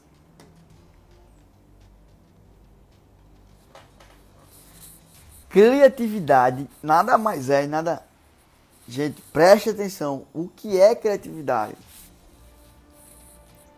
Criatividade 5.48 6.66
nada 6.82 7.18
mais 7.18 7.50
é 7.50 7.66
nada. 7.66 8.02
Gente, 8.88 9.20
preste 9.32 9.70
atenção. 9.70 10.24
O 10.32 10.48
que 10.48 10.80
é 10.80 10.94
criatividade? 10.94 11.76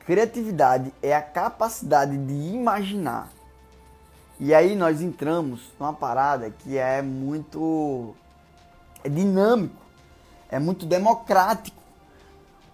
Criatividade 0.07 0.93
é 1.03 1.17
a 1.17 1.23
capacidade 1.23 2.17
de 2.17 2.33
imaginar. 2.33 3.31
E 4.39 4.53
aí 4.53 4.77
nós 4.77 5.01
entramos 5.01 5.73
numa 5.79 5.93
parada 5.93 6.51
que 6.51 6.77
é 6.77 7.01
muito 7.01 8.15
é 9.03 9.09
dinâmico, 9.09 9.84
é 10.55 10.59
muito 10.61 10.87
democrático. 10.87 11.83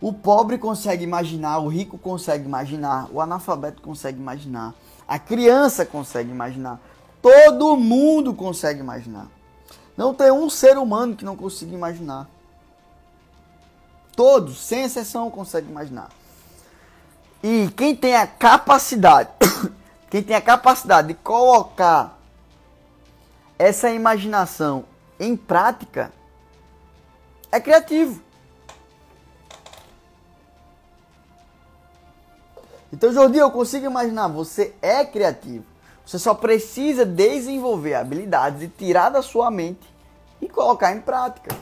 O 0.03 0.13
pobre 0.13 0.59
consegue 0.59 1.03
imaginar, 1.03 1.59
o 1.61 1.69
rico 1.69 1.97
consegue 1.97 2.45
imaginar, 2.45 3.09
o 3.11 3.23
analfabeto 3.23 3.81
consegue 3.81 4.19
imaginar, 4.19 4.75
a 5.09 5.19
criança 5.19 5.87
consegue 5.87 6.31
imaginar. 6.31 6.79
Todo 7.23 7.77
mundo 7.79 8.35
consegue 8.35 8.81
imaginar. 8.81 9.29
Não 9.97 10.13
tem 10.13 10.31
um 10.31 10.51
ser 10.51 10.77
humano 10.77 11.17
que 11.17 11.25
não 11.25 11.35
consiga 11.35 11.75
imaginar. 11.75 12.29
Todos, 14.15 14.59
sem 14.59 14.83
exceção, 14.83 15.31
conseguem 15.31 15.71
imaginar. 15.71 16.11
E 17.43 17.71
quem 17.75 17.97
tem 17.97 18.15
a 18.15 18.27
capacidade, 18.27 19.31
quem 20.11 20.23
tem 20.23 20.37
a 20.37 20.41
capacidade 20.43 21.09
de 21.09 21.15
colocar 21.15 22.19
essa 23.59 23.91
imaginação 23.91 24.85
em 25.19 25.35
prática, 25.35 26.13
é 27.51 27.61
criativo. 27.61 28.23
Então, 32.93 33.13
Jordi, 33.13 33.39
eu 33.39 33.51
consigo 33.51 33.87
imaginar, 33.87 34.29
você 34.29 34.75
é 34.83 35.05
criativo. 35.05 35.65
Você 36.05 36.19
só 36.19 36.35
precisa 36.35 37.07
desenvolver 37.07 37.95
habilidades 37.95 38.63
e 38.63 38.69
tirar 38.69 39.11
da 39.11 39.23
sua 39.23 39.51
mente 39.51 39.89
e 40.41 40.49
colocar 40.49 40.93
em 40.93 41.01
prática. 41.01 41.55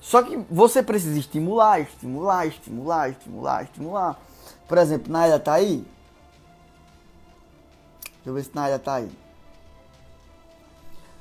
Só 0.00 0.22
que 0.22 0.36
você 0.50 0.82
precisa 0.82 1.18
estimular, 1.18 1.80
estimular, 1.80 2.46
estimular, 2.46 3.10
estimular, 3.10 3.62
estimular. 3.64 4.20
Por 4.66 4.78
exemplo, 4.78 5.12
Naila 5.12 5.38
tá 5.38 5.54
aí? 5.54 5.86
Deixa 8.04 8.30
eu 8.30 8.34
ver 8.34 8.44
se 8.44 8.54
Naila 8.54 8.78
tá 8.78 8.94
aí. 8.94 9.23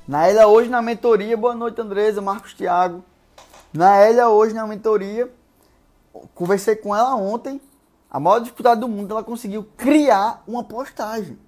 Naila 0.05 0.47
hoje 0.47 0.69
na 0.69 0.81
mentoria, 0.81 1.37
boa 1.37 1.55
noite 1.55 1.79
Andresa, 1.79 2.21
Marcos 2.21 2.53
Thiago. 2.53 3.01
Naila 3.73 4.27
hoje 4.27 4.53
na 4.53 4.67
mentoria, 4.67 5.33
conversei 6.35 6.75
com 6.75 6.93
ela 6.93 7.15
ontem 7.15 7.61
a 8.11 8.19
maior 8.19 8.39
disputada 8.39 8.81
do 8.81 8.87
mundo, 8.89 9.13
ela 9.13 9.23
conseguiu 9.23 9.65
criar 9.77 10.43
uma 10.45 10.61
postagem. 10.61 11.39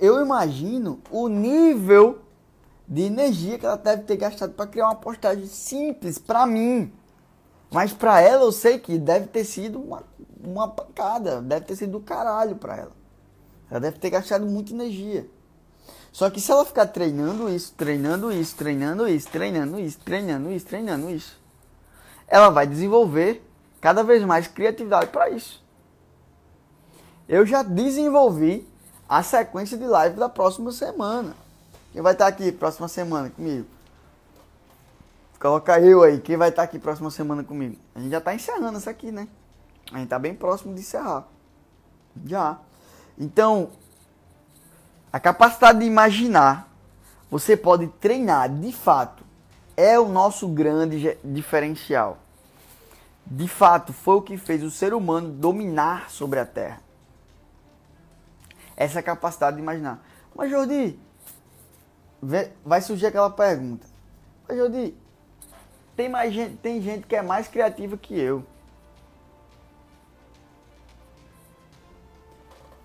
Eu 0.00 0.20
imagino 0.20 1.00
o 1.12 1.28
nível 1.28 2.18
de 2.88 3.02
energia 3.02 3.56
que 3.56 3.64
ela 3.64 3.76
deve 3.76 4.02
ter 4.02 4.16
gastado 4.16 4.54
para 4.54 4.66
criar 4.66 4.86
uma 4.86 4.96
postagem 4.96 5.46
simples 5.46 6.18
para 6.18 6.44
mim. 6.44 6.92
Mas 7.70 7.92
para 7.92 8.20
ela 8.20 8.42
eu 8.42 8.52
sei 8.52 8.80
que 8.80 8.98
deve 8.98 9.28
ter 9.28 9.44
sido 9.44 9.80
uma, 9.80 10.02
uma 10.42 10.66
pancada, 10.66 11.40
deve 11.40 11.66
ter 11.66 11.76
sido 11.76 11.92
do 11.92 12.00
caralho 12.00 12.56
para 12.56 12.78
ela. 12.78 12.92
Ela 13.70 13.78
deve 13.78 14.00
ter 14.00 14.10
gastado 14.10 14.44
muita 14.44 14.72
energia. 14.72 15.30
Só 16.12 16.28
que 16.28 16.40
se 16.40 16.52
ela 16.52 16.64
ficar 16.64 16.86
treinando 16.86 17.48
isso, 17.48 17.72
treinando 17.74 18.30
isso, 18.30 18.54
treinando 18.54 19.08
isso, 19.08 19.28
treinando 19.30 19.80
isso, 19.80 19.98
treinando 19.98 20.52
isso, 20.52 20.66
treinando 20.66 21.10
isso, 21.10 21.40
ela 22.28 22.50
vai 22.50 22.66
desenvolver 22.66 23.42
cada 23.80 24.04
vez 24.04 24.22
mais 24.22 24.46
criatividade 24.46 25.10
para 25.10 25.30
isso. 25.30 25.64
Eu 27.26 27.46
já 27.46 27.62
desenvolvi 27.62 28.68
a 29.08 29.22
sequência 29.22 29.76
de 29.78 29.86
live 29.86 30.16
da 30.16 30.28
próxima 30.28 30.70
semana. 30.70 31.34
Quem 31.92 32.02
vai 32.02 32.12
estar 32.12 32.26
aqui 32.26 32.52
próxima 32.52 32.88
semana 32.88 33.30
comigo? 33.30 33.66
Coloca 35.40 35.80
eu 35.80 36.02
aí, 36.02 36.20
quem 36.20 36.36
vai 36.36 36.50
estar 36.50 36.62
aqui 36.62 36.78
próxima 36.78 37.10
semana 37.10 37.42
comigo? 37.42 37.76
A 37.94 38.00
gente 38.00 38.10
já 38.10 38.18
está 38.18 38.34
encerrando 38.34 38.78
isso 38.78 38.88
aqui, 38.88 39.10
né? 39.10 39.26
A 39.90 39.96
gente 39.96 40.04
está 40.04 40.18
bem 40.18 40.34
próximo 40.34 40.74
de 40.74 40.80
encerrar. 40.80 41.26
Já. 42.24 42.58
Então, 43.18 43.70
a 45.12 45.20
capacidade 45.20 45.80
de 45.80 45.84
imaginar, 45.84 46.72
você 47.30 47.56
pode 47.56 47.86
treinar 47.86 48.48
de 48.48 48.72
fato. 48.72 49.22
É 49.76 49.98
o 49.98 50.08
nosso 50.08 50.48
grande 50.48 51.18
diferencial. 51.22 52.18
De 53.26 53.46
fato, 53.46 53.92
foi 53.92 54.16
o 54.16 54.22
que 54.22 54.36
fez 54.36 54.62
o 54.62 54.70
ser 54.70 54.94
humano 54.94 55.28
dominar 55.28 56.10
sobre 56.10 56.38
a 56.38 56.46
Terra. 56.46 56.80
Essa 58.76 59.02
capacidade 59.02 59.56
de 59.56 59.62
imaginar. 59.62 60.02
Mas, 60.34 60.50
Jordi, 60.50 60.98
vai 62.64 62.80
surgir 62.80 63.06
aquela 63.06 63.30
pergunta. 63.30 63.86
Mas, 64.48 64.56
Jordi, 64.56 64.94
tem, 65.94 66.08
mais 66.08 66.32
gente, 66.32 66.56
tem 66.56 66.80
gente 66.80 67.06
que 67.06 67.14
é 67.14 67.22
mais 67.22 67.48
criativa 67.48 67.96
que 67.96 68.18
eu. 68.18 68.44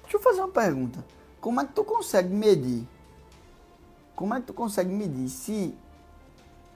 Deixa 0.03 0.17
eu 0.17 0.21
fazer 0.21 0.41
uma 0.41 0.49
pergunta. 0.49 1.16
Como 1.47 1.61
é 1.61 1.65
que 1.65 1.71
tu 1.71 1.85
consegue 1.85 2.27
medir? 2.27 2.85
Como 4.13 4.33
é 4.33 4.41
que 4.41 4.47
tu 4.47 4.53
consegue 4.53 4.89
medir 4.89 5.29
se 5.29 5.73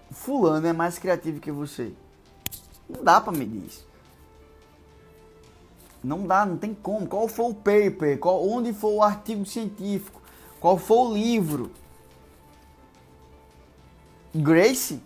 fulano 0.09 0.65
é 0.65 0.71
mais 0.71 0.97
criativo 0.97 1.41
que 1.41 1.51
você? 1.51 1.91
Não 2.87 3.03
dá 3.03 3.19
para 3.19 3.33
medir 3.33 3.65
isso. 3.65 3.85
Não 6.01 6.25
dá, 6.25 6.45
não 6.45 6.55
tem 6.55 6.73
como. 6.73 7.05
Qual 7.05 7.27
foi 7.27 7.47
o 7.47 7.53
paper? 7.53 8.17
Qual, 8.17 8.47
onde 8.47 8.71
foi 8.71 8.93
o 8.93 9.03
artigo 9.03 9.45
científico? 9.45 10.21
Qual 10.61 10.77
foi 10.77 10.97
o 10.99 11.13
livro? 11.15 11.69
Grace 14.33 15.01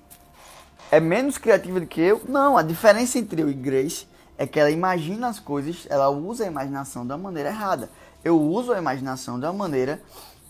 é 0.92 1.00
menos 1.00 1.40
criativa 1.40 1.80
do 1.80 1.88
que 1.88 2.02
eu? 2.02 2.22
Não, 2.30 2.56
a 2.56 2.62
diferença 2.62 3.18
entre 3.18 3.42
eu 3.42 3.50
e 3.50 3.54
Grace 3.56 4.06
é 4.38 4.46
que 4.46 4.60
ela 4.60 4.70
imagina 4.70 5.28
as 5.28 5.40
coisas, 5.40 5.88
ela 5.90 6.08
usa 6.08 6.44
a 6.44 6.48
imaginação 6.48 7.04
da 7.04 7.18
maneira 7.18 7.50
errada. 7.50 7.90
Eu 8.26 8.42
uso 8.42 8.74
a 8.74 8.78
imaginação 8.78 9.40
da 9.40 9.54
maneira 9.54 10.02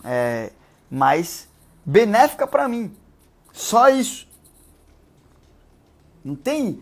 é, 0.03 0.51
mais 0.89 1.47
benéfica 1.85 2.47
para 2.47 2.67
mim. 2.67 2.91
Só 3.53 3.89
isso. 3.89 4.27
Não 6.23 6.35
tem 6.35 6.81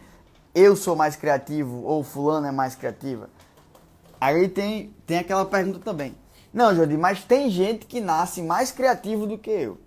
eu 0.54 0.76
sou 0.76 0.96
mais 0.96 1.16
criativo 1.16 1.84
ou 1.84 2.04
fulano 2.04 2.48
é 2.48 2.52
mais 2.52 2.76
criativa. 2.76 3.30
Aí 4.22 4.48
tem, 4.48 4.94
tem 5.06 5.18
aquela 5.18 5.46
pergunta 5.46 5.80
também. 5.80 6.16
Não, 6.54 6.74
Jordi, 6.76 6.96
mas 6.96 7.24
tem 7.24 7.50
gente 7.50 7.86
que 7.86 8.00
nasce 8.00 8.42
mais 8.42 8.72
criativo 8.72 9.26
do 9.26 9.38
que 9.38 9.50
eu. 9.50 9.78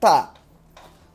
Tá. 0.00 0.34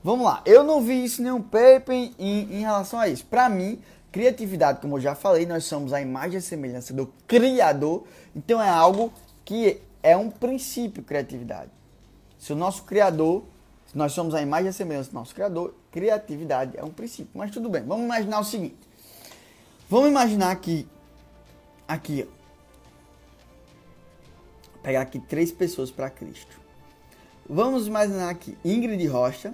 Vamos 0.02 0.26
lá. 0.26 0.42
Eu 0.46 0.64
não 0.64 0.82
vi 0.82 1.04
isso 1.04 1.20
em 1.20 1.26
nenhum 1.26 1.42
paper 1.42 1.94
em, 1.94 2.14
em 2.18 2.62
relação 2.62 2.98
a 3.00 3.10
isso. 3.10 3.26
Para 3.26 3.50
mim, 3.50 3.82
criatividade, 4.12 4.82
como 4.82 4.98
eu 4.98 5.02
já 5.02 5.16
falei, 5.16 5.46
nós 5.46 5.66
somos 5.66 5.94
a 5.94 6.02
imagem 6.02 6.40
e 6.40 6.42
semelhança 6.42 6.94
do 6.94 7.08
Criador. 7.28 8.06
Então 8.36 8.62
é 8.62 8.70
algo 8.70 9.14
que 9.44 9.82
é 10.02 10.16
um 10.16 10.30
princípio, 10.30 11.04
criatividade. 11.04 11.72
Se 12.40 12.54
o 12.54 12.56
nosso 12.56 12.84
Criador, 12.84 13.44
se 13.86 13.98
nós 13.98 14.12
somos 14.12 14.36
a 14.36 14.42
imagem 14.42 14.70
e 14.70 14.74
semelhança 14.74 15.10
do 15.10 15.16
nosso 15.16 15.34
Criador, 15.34 15.74
criatividade 15.92 16.78
é 16.78 16.84
um 16.84 16.92
princípio. 16.92 17.32
Mas 17.34 17.52
tudo 17.52 17.70
bem, 17.70 17.84
vamos 17.84 18.06
imaginar 18.06 18.40
o 18.40 18.44
seguinte. 18.44 18.78
Vamos 19.90 20.10
imaginar 20.10 20.56
que 20.58 20.88
aqui, 21.88 22.28
ó, 22.28 22.38
pegar 24.84 25.02
aqui 25.02 25.20
três 25.20 25.52
pessoas 25.52 25.90
para 25.90 26.10
Cristo. 26.10 26.60
Vamos 27.50 27.88
imaginar 27.88 28.34
que 28.36 28.58
Ingrid 28.64 29.06
Rocha 29.08 29.54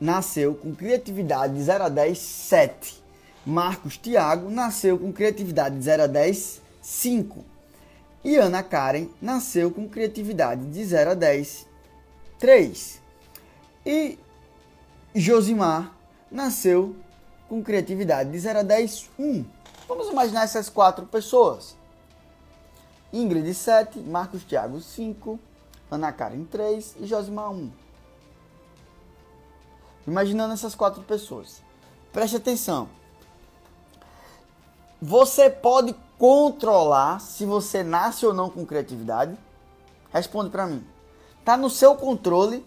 nasceu 0.00 0.54
com 0.54 0.74
criatividade 0.74 1.54
de 1.54 1.62
0 1.62 1.84
a 1.84 1.88
10, 1.88 2.18
7. 2.18 3.02
Marcos 3.44 3.96
Tiago 3.96 4.50
nasceu 4.50 4.98
com 4.98 5.12
criatividade 5.12 5.76
de 5.76 5.82
0 5.82 6.02
a 6.04 6.06
10, 6.06 6.60
5. 6.82 7.44
E 8.24 8.36
Ana 8.36 8.62
Karen 8.62 9.08
nasceu 9.22 9.70
com 9.70 9.88
criatividade 9.88 10.66
de 10.66 10.84
0 10.84 11.12
a 11.12 11.14
10, 11.14 11.66
3. 12.38 13.00
E 13.84 14.18
Josimar 15.14 15.94
nasceu 16.30 16.96
com 17.48 17.62
criatividade 17.62 18.30
de 18.32 18.38
0 18.38 18.58
a 18.58 18.62
10, 18.62 19.10
1. 19.18 19.44
Vamos 19.86 20.08
imaginar 20.08 20.42
essas 20.42 20.68
quatro 20.68 21.06
pessoas. 21.06 21.76
Ingrid 23.12 23.54
7, 23.54 24.00
Marcos 24.00 24.42
Tiago 24.42 24.80
5, 24.80 25.38
Ana 25.88 26.12
Karen 26.12 26.44
3 26.44 26.96
e 27.00 27.06
Josimar 27.06 27.52
1. 27.52 27.85
Imaginando 30.06 30.54
essas 30.54 30.74
quatro 30.74 31.02
pessoas. 31.02 31.62
Preste 32.12 32.36
atenção. 32.36 32.88
Você 35.00 35.50
pode 35.50 35.94
controlar 36.18 37.20
se 37.20 37.44
você 37.44 37.82
nasce 37.82 38.24
ou 38.24 38.32
não 38.32 38.48
com 38.48 38.64
criatividade? 38.64 39.36
Responde 40.12 40.50
para 40.50 40.66
mim. 40.66 40.86
Tá 41.44 41.56
no 41.56 41.68
seu 41.68 41.94
controle 41.96 42.64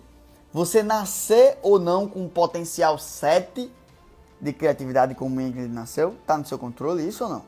você 0.53 0.83
nascer 0.83 1.57
ou 1.61 1.79
não 1.79 2.07
com 2.07 2.27
potencial 2.27 2.97
7 2.97 3.71
de 4.39 4.53
criatividade 4.53 5.15
como 5.15 5.39
ele 5.41 5.67
nasceu? 5.67 6.15
Tá 6.25 6.37
no 6.37 6.45
seu 6.45 6.57
controle 6.57 7.07
isso 7.07 7.23
ou 7.23 7.29
não? 7.29 7.45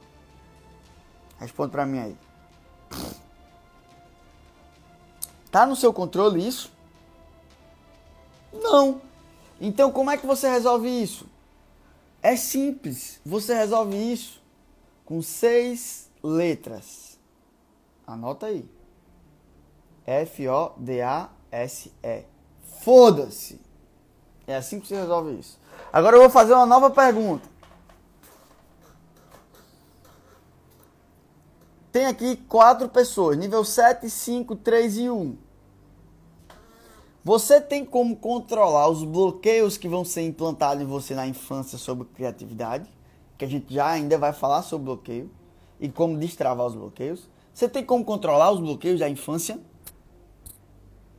Responde 1.39 1.71
para 1.71 1.85
mim 1.85 1.99
aí. 1.99 2.17
Tá 5.51 5.65
no 5.65 5.75
seu 5.75 5.91
controle 5.91 6.45
isso? 6.45 6.71
Não. 8.53 9.01
Então, 9.63 9.91
como 9.91 10.09
é 10.09 10.17
que 10.17 10.25
você 10.25 10.49
resolve 10.49 10.89
isso? 10.89 11.27
É 12.19 12.35
simples. 12.35 13.21
Você 13.23 13.53
resolve 13.53 13.95
isso 13.95 14.41
com 15.05 15.21
seis 15.21 16.09
letras. 16.23 17.19
Anota 18.07 18.47
aí. 18.47 18.67
F-O-D-A-S-E. 20.03 21.45
Foda-se. 22.81 23.61
É 24.47 24.55
assim 24.55 24.79
que 24.79 24.87
você 24.87 24.95
resolve 24.95 25.39
isso. 25.39 25.59
Agora 25.93 26.15
eu 26.15 26.21
vou 26.21 26.29
fazer 26.31 26.53
uma 26.53 26.65
nova 26.65 26.89
pergunta. 26.89 27.47
Tem 31.91 32.07
aqui 32.07 32.35
quatro 32.35 32.89
pessoas, 32.89 33.37
nível 33.37 33.63
7, 33.63 34.09
5, 34.09 34.55
3 34.55 34.97
e 34.97 35.09
1. 35.09 35.37
Você 37.23 37.61
tem 37.61 37.85
como 37.85 38.15
controlar 38.15 38.89
os 38.89 39.03
bloqueios 39.03 39.77
que 39.77 39.87
vão 39.87 40.03
ser 40.03 40.23
implantados 40.23 40.81
em 40.81 40.87
você 40.87 41.13
na 41.13 41.27
infância 41.27 41.77
sobre 41.77 42.07
criatividade, 42.07 42.89
que 43.37 43.45
a 43.45 43.47
gente 43.47 43.71
já 43.71 43.89
ainda 43.89 44.17
vai 44.17 44.33
falar 44.33 44.63
sobre 44.63 44.85
bloqueio 44.85 45.29
e 45.79 45.87
como 45.87 46.17
destravar 46.17 46.65
os 46.65 46.73
bloqueios. 46.73 47.29
Você 47.53 47.69
tem 47.69 47.85
como 47.85 48.03
controlar 48.03 48.51
os 48.51 48.59
bloqueios 48.59 48.99
da 48.99 49.07
infância? 49.07 49.59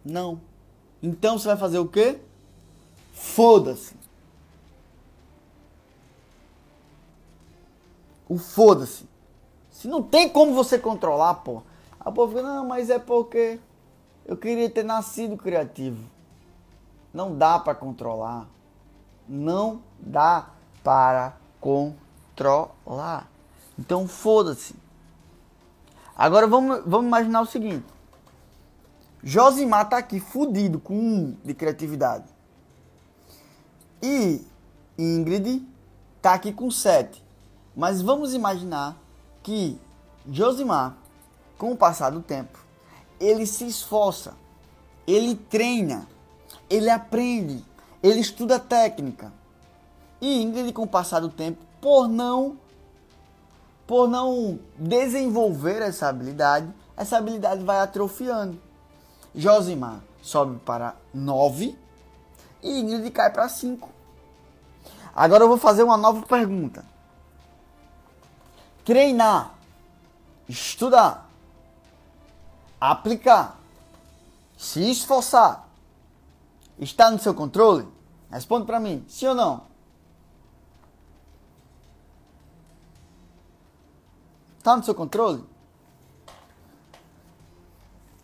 Não. 0.04 0.40
Então 1.00 1.38
você 1.38 1.48
vai 1.48 1.56
fazer 1.56 1.78
o 1.78 1.86
quê? 1.86 2.18
Foda-se. 3.12 3.94
O 8.28 8.38
foda-se. 8.38 9.04
Se 9.70 9.86
não 9.86 10.02
tem 10.02 10.28
como 10.28 10.54
você 10.54 10.78
controlar, 10.78 11.34
pô. 11.36 11.62
A 12.00 12.10
povo 12.10 12.36
fica, 12.36 12.42
não, 12.42 12.66
mas 12.66 12.90
é 12.90 12.98
porque 12.98 13.60
eu 14.24 14.36
queria 14.36 14.70
ter 14.70 14.84
nascido 14.84 15.36
criativo. 15.36 16.04
Não 17.12 17.36
dá 17.36 17.58
para 17.58 17.74
controlar. 17.74 18.46
Não 19.28 19.82
dá 19.98 20.50
para 20.82 21.36
controlar. 21.60 23.28
Então 23.78 24.06
foda-se. 24.06 24.74
Agora 26.16 26.46
vamos, 26.46 26.82
vamos 26.86 27.06
imaginar 27.06 27.40
o 27.42 27.46
seguinte. 27.46 27.86
Josimar 29.22 29.88
tá 29.88 29.98
aqui 29.98 30.18
fudido 30.18 30.80
com 30.80 30.94
um 30.94 31.36
de 31.44 31.54
criatividade. 31.54 32.24
E 34.02 34.44
Ingrid 34.98 35.66
tá 36.20 36.34
aqui 36.34 36.52
com 36.52 36.70
sete. 36.70 37.22
Mas 37.74 38.02
vamos 38.02 38.34
imaginar 38.34 38.96
que 39.42 39.80
Josimar, 40.30 40.96
com 41.56 41.72
o 41.72 41.76
passar 41.76 42.10
do 42.10 42.20
tempo, 42.20 42.61
ele 43.22 43.46
se 43.46 43.66
esforça, 43.66 44.34
ele 45.06 45.36
treina, 45.36 46.08
ele 46.68 46.90
aprende, 46.90 47.64
ele 48.02 48.20
estuda 48.20 48.58
técnica. 48.58 49.32
E 50.20 50.42
Ingrid, 50.42 50.72
com 50.72 50.82
o 50.82 50.88
passar 50.88 51.20
do 51.20 51.28
tempo, 51.28 51.58
por 51.80 52.08
não 52.08 52.58
por 53.86 54.08
não 54.08 54.58
desenvolver 54.78 55.82
essa 55.82 56.08
habilidade, 56.08 56.72
essa 56.96 57.18
habilidade 57.18 57.62
vai 57.62 57.80
atrofiando. 57.80 58.58
Josimar 59.34 60.00
sobe 60.22 60.58
para 60.60 60.94
9 61.12 61.76
e 62.62 62.80
Ingrid 62.80 63.10
cai 63.10 63.30
para 63.30 63.48
5. 63.48 63.90
Agora 65.14 65.44
eu 65.44 65.48
vou 65.48 65.58
fazer 65.58 65.82
uma 65.82 65.96
nova 65.96 66.24
pergunta. 66.24 66.84
Treinar, 68.84 69.54
estudar, 70.48 71.28
aplicar, 72.90 73.60
se 74.56 74.90
esforçar, 74.90 75.68
está 76.78 77.10
no 77.10 77.18
seu 77.18 77.32
controle? 77.32 77.86
Responde 78.30 78.66
para 78.66 78.80
mim, 78.80 79.04
sim 79.08 79.26
ou 79.26 79.34
não? 79.34 79.66
Está 84.58 84.76
no 84.76 84.82
seu 84.82 84.94
controle? 84.94 85.44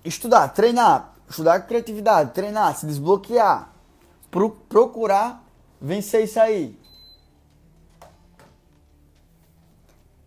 Estudar, 0.04 0.48
treinar, 0.48 1.12
estudar 1.28 1.61
criatividade, 1.61 2.32
treinar, 2.32 2.76
se 2.76 2.86
desbloquear, 2.86 3.70
pro, 4.30 4.50
procurar 4.50 5.44
vencer 5.80 6.24
isso 6.24 6.40
aí. 6.40 6.78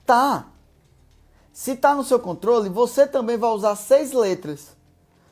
Tá. 0.05 0.50
Se 1.61 1.75
tá 1.75 1.93
no 1.93 2.03
seu 2.03 2.19
controle, 2.19 2.69
você 2.69 3.05
também 3.05 3.37
vai 3.37 3.51
usar 3.51 3.75
seis 3.75 4.13
letras. 4.13 4.75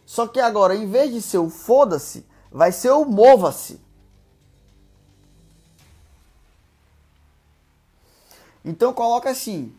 Só 0.06 0.28
que 0.28 0.40
agora, 0.40 0.76
em 0.76 0.88
vez 0.88 1.12
de 1.12 1.24
ser 1.24 1.40
o 1.40 1.50
foda-se, 1.50 2.24
vai 2.52 2.72
ser 2.72 2.92
o 2.92 3.04
mova-se. 3.04 3.82
Então 8.64 8.94
coloca 8.94 9.32
assim: 9.32 9.76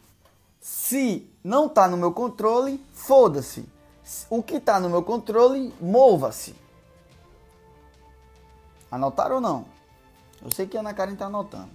se 0.60 1.32
não 1.44 1.66
está 1.66 1.86
no 1.86 1.96
meu 1.96 2.12
controle, 2.12 2.84
foda-se. 2.94 3.64
O 4.28 4.42
que 4.42 4.56
está 4.56 4.80
no 4.80 4.90
meu 4.90 5.04
controle, 5.04 5.72
mova-se. 5.80 6.56
Anotaram 8.90 9.36
ou 9.36 9.40
não? 9.40 9.66
Eu 10.42 10.50
sei 10.50 10.66
que 10.66 10.76
a 10.76 10.80
Ana 10.80 10.92
Karen 10.92 11.12
está 11.12 11.26
anotando. 11.26 11.70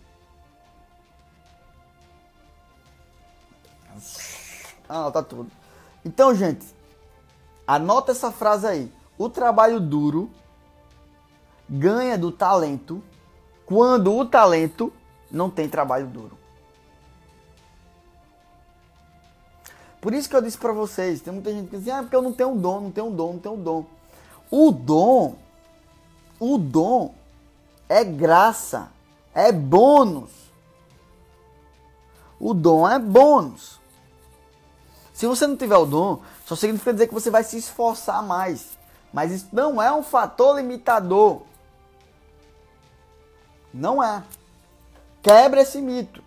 Anota 4.88 5.24
tudo. 5.24 5.52
Então, 6.04 6.34
gente, 6.36 6.66
anota 7.66 8.12
essa 8.12 8.32
frase 8.32 8.68
aí. 8.68 8.92
O 9.18 9.30
trabalho 9.30 9.80
duro 9.80 10.30
ganha 11.70 12.18
do 12.18 12.32
talento 12.32 13.02
quando 13.66 14.14
o 14.14 14.26
talento 14.26 14.94
não 15.32 15.50
tem 15.50 15.68
trabalho 15.68 16.08
duro. 16.08 16.38
Por 20.00 20.14
isso 20.14 20.30
que 20.30 20.36
eu 20.36 20.42
disse 20.42 20.58
para 20.58 20.72
vocês, 20.72 21.20
tem 21.20 21.34
muita 21.34 21.52
gente 21.52 21.68
que 21.68 21.78
diz, 21.78 21.88
ah, 21.90 22.04
porque 22.04 22.16
eu 22.16 22.22
não 22.22 22.32
tenho 22.32 22.54
dom, 22.56 22.80
não 22.80 22.92
tenho 22.92 23.10
dom, 23.10 23.34
não 23.34 23.40
tenho 23.40 23.58
dom. 23.58 23.86
O 24.52 24.72
dom, 24.72 25.36
o 26.40 26.60
dom 26.60 27.16
é 27.90 28.04
graça, 28.04 28.92
é 29.34 29.52
bônus. 29.52 30.30
O 32.40 32.54
dom 32.54 32.88
é 32.88 33.00
bônus. 33.00 33.80
Se 35.16 35.26
você 35.26 35.48
não 35.48 35.56
tiver 35.56 35.78
o 35.78 35.86
dom, 35.86 36.22
só 36.46 36.58
significa 36.58 36.92
dizer 36.92 37.08
que 37.08 37.14
você 37.14 37.30
vai 37.30 37.42
se 37.42 37.58
esforçar 37.58 38.22
mais. 38.22 38.78
Mas 39.14 39.32
isso 39.32 39.48
não 39.54 39.82
é 39.82 39.90
um 39.90 40.04
fator 40.04 40.58
limitador. 40.58 41.44
Não 43.74 44.04
é. 44.04 44.22
Quebra 45.22 45.62
esse 45.62 45.82
mito. 45.82 46.22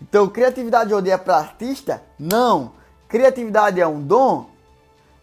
Então, 0.00 0.28
criatividade 0.28 0.94
hoje 0.94 1.10
é 1.10 1.18
para 1.18 1.38
artista? 1.38 2.00
Não. 2.16 2.70
Criatividade 3.08 3.80
é 3.80 3.86
um 3.86 4.00
dom? 4.00 4.48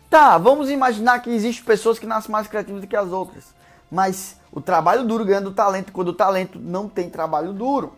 Tá, 0.09 0.37
vamos 0.37 0.69
imaginar 0.69 1.21
que 1.21 1.29
existem 1.29 1.63
pessoas 1.63 1.97
que 1.97 2.05
nascem 2.05 2.29
mais 2.29 2.47
criativas 2.47 2.81
do 2.81 2.87
que 2.87 2.95
as 2.95 3.09
outras. 3.09 3.55
Mas 3.89 4.35
o 4.51 4.59
trabalho 4.59 5.07
duro 5.07 5.23
ganha 5.23 5.39
do 5.39 5.53
talento 5.53 5.93
quando 5.93 6.09
o 6.09 6.13
talento 6.13 6.59
não 6.59 6.89
tem 6.89 7.09
trabalho 7.09 7.53
duro. 7.53 7.93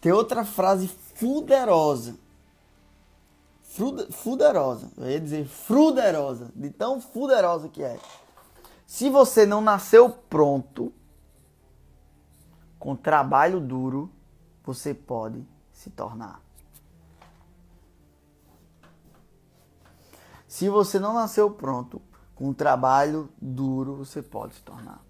Tem 0.00 0.12
outra 0.12 0.44
frase 0.44 0.88
fuderosa. 1.16 2.14
Fuderosa. 4.10 4.90
Eu 4.96 5.10
ia 5.10 5.20
dizer 5.20 5.46
fruderosa. 5.46 6.50
De 6.54 6.70
tão 6.70 7.00
fuderosa 7.00 7.68
que 7.68 7.82
é. 7.82 7.98
Se 8.86 9.08
você 9.08 9.46
não 9.46 9.60
nasceu 9.60 10.10
pronto 10.10 10.92
com 12.78 12.96
trabalho 12.96 13.60
duro, 13.60 14.10
você 14.64 14.92
pode 14.92 15.46
se 15.72 15.90
tornar. 15.90 16.42
Se 20.48 20.68
você 20.68 20.98
não 20.98 21.14
nasceu 21.14 21.50
pronto, 21.50 22.02
com 22.34 22.52
trabalho 22.52 23.28
duro, 23.40 23.94
você 23.94 24.20
pode 24.20 24.54
se 24.54 24.62
tornar. 24.62 25.00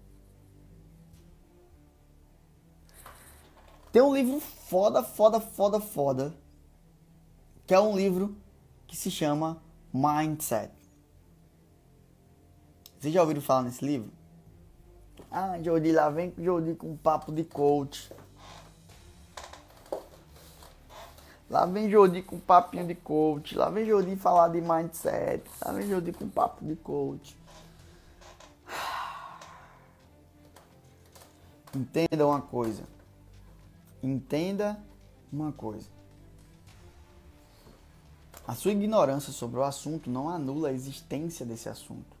Tem 3.91 4.01
um 4.01 4.13
livro 4.13 4.39
foda, 4.39 5.01
foda, 5.01 5.39
foda, 5.39 5.79
foda, 5.79 6.33
que 7.65 7.73
é 7.73 7.79
um 7.79 7.95
livro 7.95 8.35
que 8.91 8.97
se 8.97 9.09
chama 9.09 9.63
Mindset. 9.93 10.69
Vocês 12.99 13.13
já 13.13 13.21
ouviram 13.21 13.41
falar 13.41 13.63
nesse 13.63 13.85
livro? 13.85 14.11
Ah, 15.31 15.57
Jordi, 15.63 15.93
lá 15.93 16.09
vem 16.09 16.33
Jordi 16.37 16.75
com 16.75 16.97
papo 16.97 17.31
de 17.31 17.45
coach. 17.45 18.13
Lá 21.49 21.65
vem 21.65 21.89
Jordi 21.89 22.21
com 22.21 22.37
papinho 22.37 22.85
de 22.85 22.93
coach. 22.93 23.55
Lá 23.55 23.69
vem 23.69 23.85
Jordi 23.85 24.17
falar 24.17 24.49
de 24.49 24.59
mindset. 24.59 25.41
Lá 25.63 25.71
vem 25.71 25.87
Jordi 25.87 26.11
com 26.11 26.27
papo 26.27 26.65
de 26.65 26.75
coach. 26.75 27.37
Entenda 31.73 32.27
uma 32.27 32.41
coisa. 32.41 32.83
Entenda 34.03 34.77
uma 35.31 35.53
coisa. 35.53 36.00
A 38.51 38.55
sua 38.55 38.71
ignorância 38.71 39.31
sobre 39.31 39.59
o 39.59 39.63
assunto 39.63 40.09
não 40.09 40.27
anula 40.27 40.67
a 40.67 40.73
existência 40.73 41.45
desse 41.45 41.69
assunto. 41.69 42.17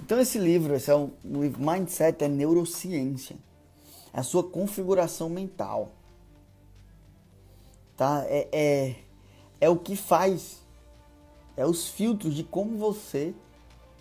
Então 0.00 0.18
esse 0.18 0.38
livro, 0.38 0.74
esse 0.74 0.90
é 0.90 0.94
o 0.94 1.10
Mindset 1.22 2.24
é 2.24 2.28
neurociência. 2.28 3.36
É 4.14 4.20
a 4.20 4.22
sua 4.22 4.42
configuração 4.42 5.28
mental 5.28 5.92
tá? 7.96 8.24
É, 8.26 8.48
é, 8.52 8.96
é 9.60 9.68
o 9.68 9.76
que 9.76 9.96
faz, 9.96 10.62
é 11.56 11.64
os 11.64 11.88
filtros 11.88 12.34
de 12.34 12.44
como 12.44 12.76
você 12.76 13.34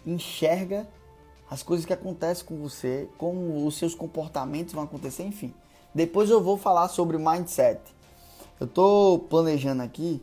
enxerga 0.05 0.87
as 1.49 1.63
coisas 1.63 1.85
que 1.85 1.93
acontecem 1.93 2.45
com 2.45 2.57
você, 2.57 3.07
como 3.17 3.65
os 3.65 3.77
seus 3.77 3.95
comportamentos 3.95 4.73
vão 4.73 4.83
acontecer, 4.83 5.23
enfim. 5.23 5.53
Depois 5.93 6.29
eu 6.29 6.43
vou 6.43 6.57
falar 6.57 6.89
sobre 6.89 7.17
mindset. 7.17 7.79
Eu 8.59 8.67
estou 8.67 9.19
planejando 9.19 9.83
aqui 9.83 10.21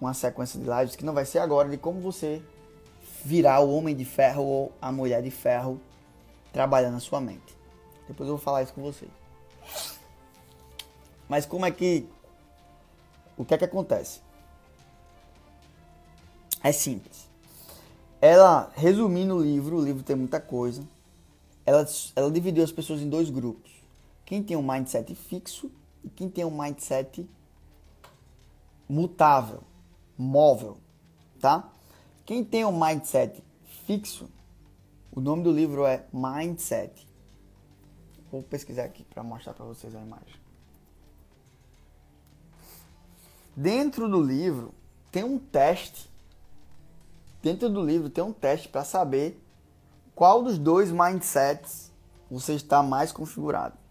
uma 0.00 0.12
sequência 0.12 0.58
de 0.58 0.68
lives 0.68 0.96
que 0.96 1.04
não 1.04 1.14
vai 1.14 1.24
ser 1.24 1.38
agora 1.38 1.68
de 1.68 1.76
como 1.76 2.00
você 2.00 2.42
virar 3.24 3.60
o 3.60 3.72
homem 3.72 3.94
de 3.94 4.04
ferro 4.04 4.42
ou 4.42 4.72
a 4.82 4.90
mulher 4.90 5.22
de 5.22 5.30
ferro 5.30 5.80
trabalhando 6.52 6.94
na 6.94 7.00
sua 7.00 7.20
mente. 7.20 7.56
Depois 8.08 8.28
eu 8.28 8.36
vou 8.36 8.44
falar 8.44 8.62
isso 8.62 8.74
com 8.74 8.82
você. 8.82 9.06
Mas 11.28 11.46
como 11.46 11.64
é 11.64 11.70
que 11.70 12.06
o 13.36 13.44
que 13.44 13.54
é 13.54 13.58
que 13.58 13.64
acontece? 13.64 14.20
É 16.62 16.72
simples. 16.72 17.28
Ela, 18.20 18.72
resumindo 18.74 19.36
o 19.36 19.42
livro, 19.42 19.76
o 19.76 19.84
livro 19.84 20.02
tem 20.02 20.16
muita 20.16 20.40
coisa, 20.40 20.82
ela, 21.64 21.86
ela 22.16 22.30
dividiu 22.30 22.64
as 22.64 22.72
pessoas 22.72 23.00
em 23.00 23.08
dois 23.08 23.30
grupos. 23.30 23.70
Quem 24.24 24.42
tem 24.42 24.56
um 24.56 24.62
mindset 24.62 25.14
fixo 25.14 25.70
e 26.02 26.08
quem 26.08 26.28
tem 26.28 26.44
um 26.44 26.50
mindset 26.50 27.28
mutável, 28.88 29.62
móvel, 30.16 30.78
tá? 31.40 31.70
Quem 32.24 32.44
tem 32.44 32.64
um 32.64 32.78
mindset 32.78 33.42
fixo, 33.86 34.28
o 35.12 35.20
nome 35.20 35.42
do 35.42 35.52
livro 35.52 35.84
é 35.84 36.04
Mindset. 36.12 37.06
Vou 38.32 38.42
pesquisar 38.42 38.84
aqui 38.84 39.04
para 39.04 39.22
mostrar 39.22 39.52
para 39.52 39.64
vocês 39.64 39.94
a 39.94 40.00
imagem. 40.00 40.34
Dentro 43.54 44.08
do 44.08 44.20
livro 44.20 44.74
tem 45.12 45.22
um 45.22 45.38
teste. 45.38 46.10
Dentro 47.40 47.68
do 47.68 47.84
livro 47.84 48.10
tem 48.10 48.24
um 48.24 48.32
teste 48.32 48.68
para 48.68 48.82
saber 48.84 49.40
qual 50.14 50.42
dos 50.42 50.58
dois 50.58 50.90
mindsets 50.90 51.92
você 52.28 52.54
está 52.54 52.82
mais 52.82 53.12
configurado. 53.12 53.83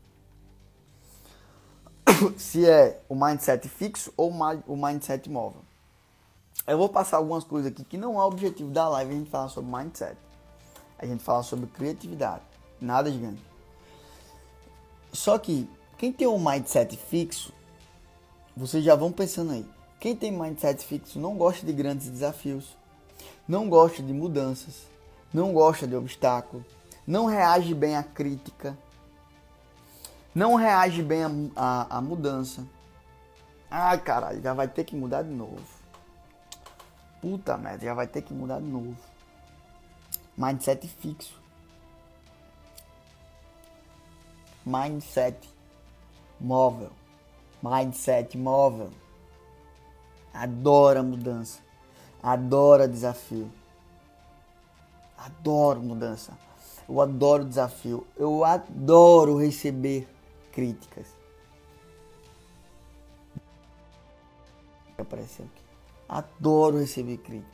Se 2.38 2.66
é 2.68 3.01
o 3.09 3.16
mindset 3.16 3.68
fixo 3.68 4.14
ou 4.16 4.32
o 4.68 4.76
mindset 4.76 5.30
móvel. 5.30 5.61
Eu 6.66 6.78
vou 6.78 6.89
passar 6.89 7.18
algumas 7.18 7.43
coisas 7.43 7.72
aqui 7.72 7.84
que 7.84 7.97
não 7.97 8.20
é 8.20 8.24
o 8.24 8.28
objetivo 8.28 8.70
da 8.70 8.88
live 8.89 9.11
a 9.11 9.18
gente 9.18 9.30
falar 9.30 9.49
sobre 9.49 9.76
mindset. 9.76 10.18
A 10.97 11.05
gente 11.05 11.24
fala 11.24 11.43
sobre 11.43 11.68
criatividade. 11.68 12.43
Nada 12.80 13.11
gigante. 13.11 13.41
Só 15.11 15.38
que 15.38 15.70
quem 15.97 16.11
tem 16.11 16.28
um 16.28 16.39
mindset 16.39 16.95
fixo 16.95 17.53
vocês 18.55 18.84
já 18.84 18.95
vão 18.95 19.11
pensando 19.11 19.51
aí. 19.51 19.66
Quem 19.99 20.16
tem 20.16 20.32
mindset 20.32 20.86
fixo 20.86 21.20
não 21.20 21.36
gosta 21.36 21.66
de 21.66 21.74
grandes 21.74 22.07
desafios, 22.07 22.78
não 23.47 23.68
gosta 23.68 24.03
de 24.03 24.14
mudanças, 24.14 24.84
não 25.34 25.53
gosta 25.53 25.88
de 25.88 25.95
obstáculos, 25.95 26.66
não 27.07 27.26
reage 27.26 27.74
bem 27.74 27.95
à 27.95 28.03
crítica, 28.03 28.78
não 30.34 30.56
reage 30.56 31.04
bem 31.04 31.52
à, 31.56 31.98
à 31.98 32.02
mudança. 32.02 32.66
Ai 33.70 34.00
caralho, 34.00 34.42
já 34.42 34.54
vai 34.54 34.68
ter 34.68 34.84
que 34.84 34.96
mudar 34.96 35.24
de 35.24 35.30
novo. 35.30 35.62
Puta 37.22 37.58
merda, 37.58 37.86
já 37.86 37.94
vai 37.94 38.08
ter 38.08 38.22
que 38.22 38.34
mudar 38.34 38.60
de 38.60 38.66
novo. 38.66 38.96
Mindset 40.38 40.88
fixo. 40.88 41.42
Mindset 44.66 45.50
móvel. 46.40 46.92
Mindset 47.62 48.38
móvel. 48.38 48.92
Adora 50.34 51.04
mudança. 51.04 51.62
Adora 52.22 52.88
desafio. 52.88 53.52
Adoro 55.18 55.82
mudança. 55.82 56.32
Eu 56.90 57.00
adoro 57.00 57.46
desafio. 57.46 58.06
Eu 58.18 58.44
adoro 58.44 59.38
receber 59.38 60.08
críticas. 60.54 61.08
Apareceu 64.97 65.45
aqui. 65.45 65.64
Adoro 66.08 66.78
receber 66.78 67.18
críticas. 67.18 67.51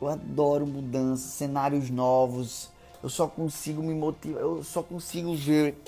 Eu 0.00 0.08
adoro 0.08 0.66
mudanças, 0.66 1.32
cenários 1.32 1.90
novos. 1.90 2.70
Eu 3.02 3.08
só 3.08 3.26
consigo 3.26 3.82
me 3.82 3.94
motivar, 3.94 4.40
eu 4.40 4.64
só 4.64 4.82
consigo 4.82 5.34
ver 5.34 5.78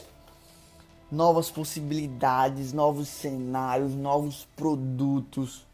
novas 1.11 1.51
possibilidades, 1.51 2.73
novos 2.73 3.09
cenários, 3.09 3.95
novos 3.95 4.47
produtos. 4.57 5.67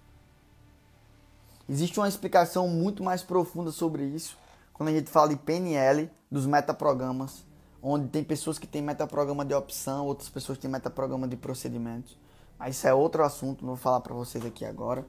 Existe 1.68 1.99
uma 1.99 2.09
explicação 2.09 2.68
muito 2.68 3.03
mais 3.03 3.22
profunda 3.22 3.72
sobre 3.72 4.05
isso 4.05 4.36
quando 4.74 4.88
a 4.88 4.92
gente 4.92 5.09
fala 5.09 5.28
de 5.28 5.36
PNL, 5.36 6.11
dos 6.30 6.47
metaprogramas, 6.47 7.45
onde 7.87 8.09
tem 8.09 8.24
pessoas 8.24 8.59
que 8.59 8.66
têm 8.66 8.80
metaprograma 8.80 9.45
de 9.45 9.53
opção, 9.53 10.07
outras 10.07 10.30
pessoas 10.30 10.57
têm 10.57 10.70
metaprograma 10.70 11.28
de 11.28 11.37
procedimentos. 11.37 12.18
Mas 12.59 12.76
isso 12.76 12.89
é 12.89 12.95
outro 12.95 13.22
assunto, 13.22 13.61
não 13.61 13.74
vou 13.74 13.76
falar 13.76 14.01
para 14.01 14.14
vocês 14.14 14.45
aqui 14.47 14.64
agora. 14.64 15.07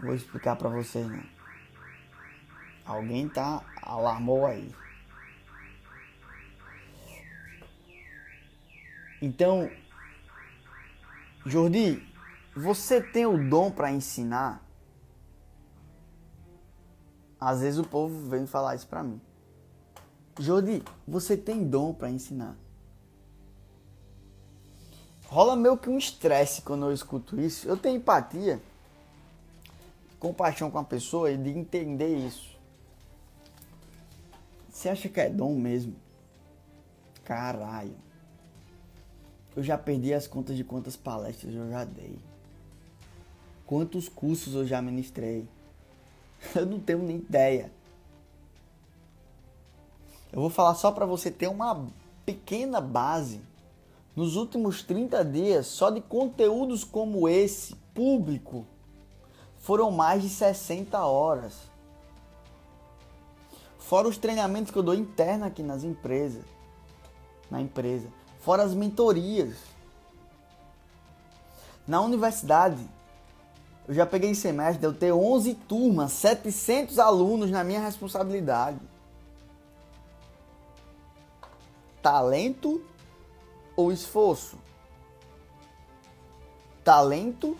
Vou 0.00 0.14
explicar 0.14 0.54
para 0.54 0.68
vocês, 0.68 1.04
né? 1.08 1.28
Alguém 2.86 3.28
tá 3.28 3.64
alarmou 3.82 4.46
aí. 4.46 4.72
Então, 9.20 9.68
Jordi, 11.44 12.00
você 12.54 13.02
tem 13.02 13.26
o 13.26 13.50
dom 13.50 13.72
para 13.72 13.90
ensinar? 13.90 14.64
Às 17.40 17.60
vezes 17.60 17.80
o 17.80 17.84
povo 17.84 18.30
vem 18.30 18.46
falar 18.46 18.76
isso 18.76 18.86
para 18.86 19.02
mim. 19.02 19.20
Jordi, 20.40 20.82
você 21.06 21.36
tem 21.36 21.62
dom 21.62 21.92
para 21.92 22.10
ensinar? 22.10 22.56
Rola 25.26 25.54
meio 25.54 25.76
que 25.76 25.90
um 25.90 25.98
estresse 25.98 26.62
quando 26.62 26.86
eu 26.86 26.94
escuto 26.94 27.38
isso. 27.38 27.68
Eu 27.68 27.76
tenho 27.76 27.98
empatia, 27.98 28.58
compaixão 30.18 30.70
com 30.70 30.78
a 30.78 30.84
pessoa 30.84 31.30
e 31.30 31.36
de 31.36 31.50
entender 31.50 32.16
isso. 32.26 32.58
Você 34.70 34.88
acha 34.88 35.10
que 35.10 35.20
é 35.20 35.28
dom 35.28 35.54
mesmo? 35.56 35.94
Caralho. 37.22 37.94
Eu 39.54 39.62
já 39.62 39.76
perdi 39.76 40.14
as 40.14 40.26
contas 40.26 40.56
de 40.56 40.64
quantas 40.64 40.96
palestras 40.96 41.54
eu 41.54 41.68
já 41.68 41.84
dei. 41.84 42.18
Quantos 43.66 44.08
cursos 44.08 44.54
eu 44.54 44.66
já 44.66 44.80
ministrei. 44.80 45.46
Eu 46.56 46.64
não 46.64 46.80
tenho 46.80 47.02
nem 47.02 47.18
ideia. 47.18 47.70
Eu 50.32 50.40
vou 50.40 50.50
falar 50.50 50.74
só 50.74 50.92
para 50.92 51.06
você 51.06 51.30
ter 51.30 51.48
uma 51.48 51.86
pequena 52.24 52.80
base. 52.80 53.40
Nos 54.14 54.36
últimos 54.36 54.82
30 54.82 55.24
dias, 55.24 55.66
só 55.66 55.90
de 55.90 56.00
conteúdos 56.00 56.84
como 56.84 57.28
esse, 57.28 57.74
público, 57.94 58.66
foram 59.58 59.90
mais 59.90 60.22
de 60.22 60.28
60 60.28 60.98
horas. 61.04 61.54
Fora 63.78 64.08
os 64.08 64.18
treinamentos 64.18 64.70
que 64.70 64.78
eu 64.78 64.82
dou 64.82 64.94
interna 64.94 65.46
aqui 65.46 65.62
nas 65.62 65.84
empresas. 65.84 66.44
Na 67.50 67.60
empresa. 67.60 68.08
Fora 68.40 68.62
as 68.62 68.74
mentorias. 68.74 69.56
Na 71.86 72.00
universidade, 72.00 72.78
eu 73.88 73.94
já 73.94 74.06
peguei 74.06 74.34
semestre, 74.34 74.84
eu 74.86 74.94
ter 74.94 75.12
11 75.12 75.54
turmas, 75.54 76.12
700 76.12 76.98
alunos 77.00 77.50
na 77.50 77.64
minha 77.64 77.80
responsabilidade. 77.80 78.78
Talento 82.02 82.82
ou 83.76 83.92
esforço? 83.92 84.58
Talento 86.82 87.56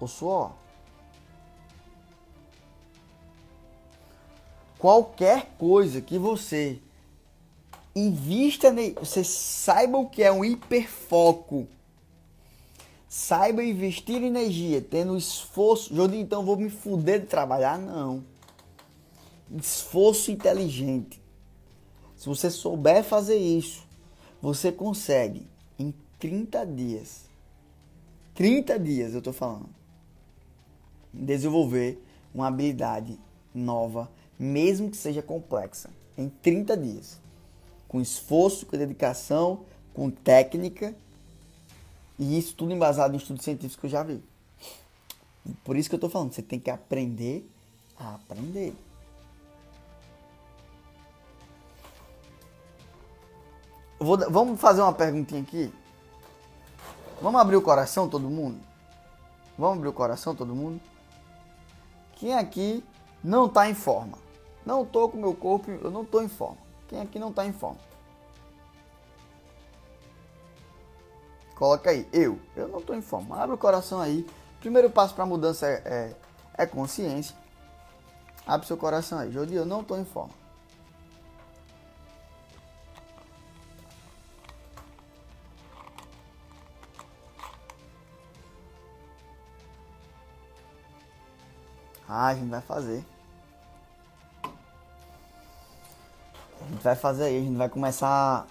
ou 0.00 0.08
suor? 0.08 0.52
Qualquer 4.78 5.54
coisa 5.58 6.00
que 6.00 6.18
você 6.18 6.80
invista, 7.94 8.74
você 8.98 9.22
saiba 9.22 9.96
o 9.96 10.08
que 10.08 10.24
é 10.24 10.32
um 10.32 10.44
hiperfoco. 10.44 11.68
Saiba 13.08 13.62
investir 13.62 14.22
energia, 14.22 14.80
tendo 14.80 15.16
esforço. 15.16 15.94
Jordi, 15.94 16.16
então 16.16 16.44
vou 16.44 16.56
me 16.56 16.68
fuder 16.68 17.20
de 17.20 17.26
trabalhar? 17.26 17.78
Não. 17.78 18.24
Esforço 19.54 20.32
inteligente. 20.32 21.21
Se 22.22 22.28
você 22.28 22.48
souber 22.52 23.02
fazer 23.02 23.36
isso, 23.36 23.82
você 24.40 24.70
consegue 24.70 25.44
em 25.76 25.92
30 26.20 26.64
dias. 26.64 27.22
30 28.36 28.78
dias 28.78 29.12
eu 29.12 29.20
tô 29.20 29.32
falando. 29.32 29.68
Desenvolver 31.12 32.00
uma 32.32 32.46
habilidade 32.46 33.18
nova, 33.52 34.08
mesmo 34.38 34.88
que 34.88 34.96
seja 34.96 35.20
complexa, 35.20 35.90
em 36.16 36.28
30 36.28 36.76
dias 36.76 37.20
com 37.88 38.00
esforço, 38.00 38.66
com 38.66 38.76
dedicação, 38.76 39.64
com 39.92 40.08
técnica. 40.08 40.94
E 42.16 42.38
isso 42.38 42.54
tudo 42.54 42.72
embasado 42.72 43.14
em 43.14 43.16
estudos 43.16 43.42
científicos 43.42 43.80
que 43.80 43.86
eu 43.86 43.90
já 43.90 44.04
vi. 44.04 44.22
Por 45.64 45.76
isso 45.76 45.88
que 45.88 45.96
eu 45.96 45.96
estou 45.96 46.08
falando, 46.08 46.32
você 46.32 46.40
tem 46.40 46.60
que 46.60 46.70
aprender 46.70 47.44
a 47.98 48.14
aprender. 48.14 48.76
Vou, 54.02 54.18
vamos 54.30 54.60
fazer 54.60 54.82
uma 54.82 54.92
perguntinha 54.92 55.42
aqui? 55.42 55.72
Vamos 57.20 57.40
abrir 57.40 57.56
o 57.56 57.62
coração, 57.62 58.08
todo 58.08 58.28
mundo? 58.28 58.58
Vamos 59.56 59.78
abrir 59.78 59.88
o 59.88 59.92
coração, 59.92 60.34
todo 60.34 60.54
mundo? 60.54 60.80
Quem 62.14 62.34
aqui 62.34 62.84
não 63.22 63.46
está 63.46 63.68
em 63.68 63.74
forma? 63.74 64.18
Não 64.66 64.82
estou 64.82 65.08
com 65.08 65.18
meu 65.18 65.34
corpo, 65.34 65.70
eu 65.70 65.90
não 65.90 66.02
estou 66.02 66.22
em 66.22 66.28
forma. 66.28 66.58
Quem 66.88 67.00
aqui 67.00 67.18
não 67.18 67.30
está 67.30 67.46
em 67.46 67.52
forma? 67.52 67.78
Coloca 71.54 71.90
aí, 71.90 72.08
eu. 72.12 72.40
Eu 72.56 72.66
não 72.66 72.80
estou 72.80 72.96
em 72.96 73.02
forma. 73.02 73.40
Abre 73.40 73.54
o 73.54 73.58
coração 73.58 74.00
aí. 74.00 74.26
Primeiro 74.58 74.90
passo 74.90 75.14
para 75.14 75.24
mudança 75.24 75.66
é, 75.66 75.82
é, 75.84 76.16
é, 76.58 76.66
consciência. 76.66 77.36
Abre 78.44 78.66
seu 78.66 78.76
coração 78.76 79.18
aí. 79.20 79.30
Jodi, 79.30 79.54
eu 79.54 79.64
não 79.64 79.80
estou 79.80 79.98
em 79.98 80.04
forma. 80.04 80.41
Ah, 92.14 92.26
a 92.26 92.34
gente 92.34 92.50
vai 92.50 92.60
fazer. 92.60 93.02
A 96.60 96.68
gente 96.68 96.82
vai 96.82 96.94
fazer 96.94 97.24
aí, 97.24 97.38
a 97.38 97.40
gente 97.40 97.56
vai 97.56 97.70
começar 97.70 98.46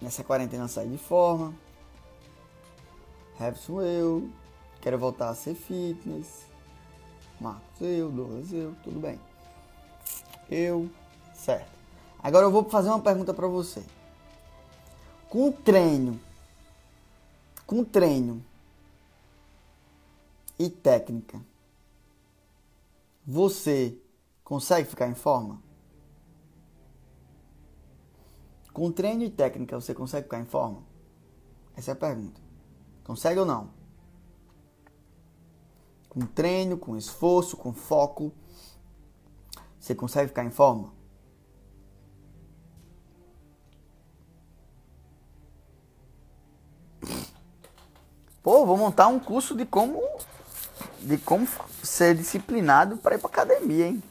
nessa 0.00 0.22
quarentena 0.22 0.68
sair 0.68 0.88
de 0.88 0.96
forma. 0.96 1.52
Robson 3.36 3.82
eu, 3.82 4.30
quero 4.80 4.96
voltar 4.96 5.30
a 5.30 5.34
ser 5.34 5.56
fitness. 5.56 6.46
Marcos 7.40 7.80
eu, 7.80 8.12
Douglas 8.12 8.52
eu, 8.52 8.76
tudo 8.84 9.00
bem. 9.00 9.18
Eu, 10.48 10.88
certo. 11.34 11.76
Agora 12.22 12.46
eu 12.46 12.52
vou 12.52 12.62
fazer 12.70 12.90
uma 12.90 13.00
pergunta 13.00 13.34
para 13.34 13.48
você. 13.48 13.82
Com 15.28 15.50
treino, 15.50 16.20
com 17.66 17.82
treino 17.82 18.46
e 20.58 20.68
técnica, 20.68 21.40
você 23.26 23.96
consegue 24.42 24.88
ficar 24.88 25.08
em 25.08 25.14
forma? 25.14 25.62
Com 28.72 28.90
treino 28.90 29.22
e 29.22 29.30
técnica 29.30 29.78
você 29.78 29.94
consegue 29.94 30.24
ficar 30.24 30.40
em 30.40 30.44
forma? 30.44 30.82
Essa 31.76 31.90
é 31.90 31.92
a 31.92 31.96
pergunta. 31.96 32.40
Consegue 33.04 33.40
ou 33.40 33.46
não? 33.46 33.70
Com 36.08 36.20
treino, 36.20 36.76
com 36.76 36.96
esforço, 36.96 37.56
com 37.56 37.72
foco, 37.72 38.32
você 39.78 39.94
consegue 39.94 40.28
ficar 40.28 40.44
em 40.44 40.50
forma? 40.50 40.92
Pô, 48.42 48.64
vou 48.64 48.76
montar 48.76 49.08
um 49.08 49.20
curso 49.20 49.54
de 49.54 49.66
como 49.66 50.00
de 51.00 51.18
como 51.18 51.46
ser 51.82 52.14
disciplinado 52.14 52.96
para 52.96 53.14
ir 53.14 53.18
para 53.18 53.28
academia, 53.28 53.86
hein? 53.88 54.02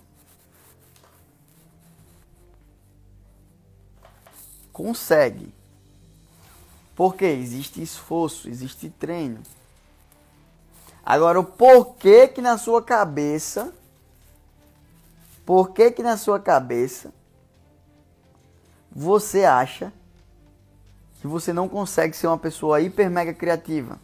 Consegue. 4.72 5.54
Porque 6.96 7.26
existe 7.26 7.82
esforço, 7.82 8.50
existe 8.50 8.90
treino. 8.90 9.42
Agora, 11.06 11.40
o 11.40 11.44
porquê 11.44 12.28
que 12.28 12.42
na 12.42 12.58
sua 12.58 12.82
cabeça, 12.84 13.74
por 15.46 15.72
que 15.72 15.92
que 15.92 16.04
na 16.04 16.18
sua 16.18 16.40
cabeça 16.40 17.14
você 18.92 19.46
acha 19.46 19.94
que 21.22 21.28
você 21.28 21.54
não 21.54 21.70
consegue 21.70 22.16
ser 22.16 22.28
uma 22.28 22.38
pessoa 22.38 22.82
hiper 22.82 23.10
mega 23.10 23.34
criativa? 23.34 24.00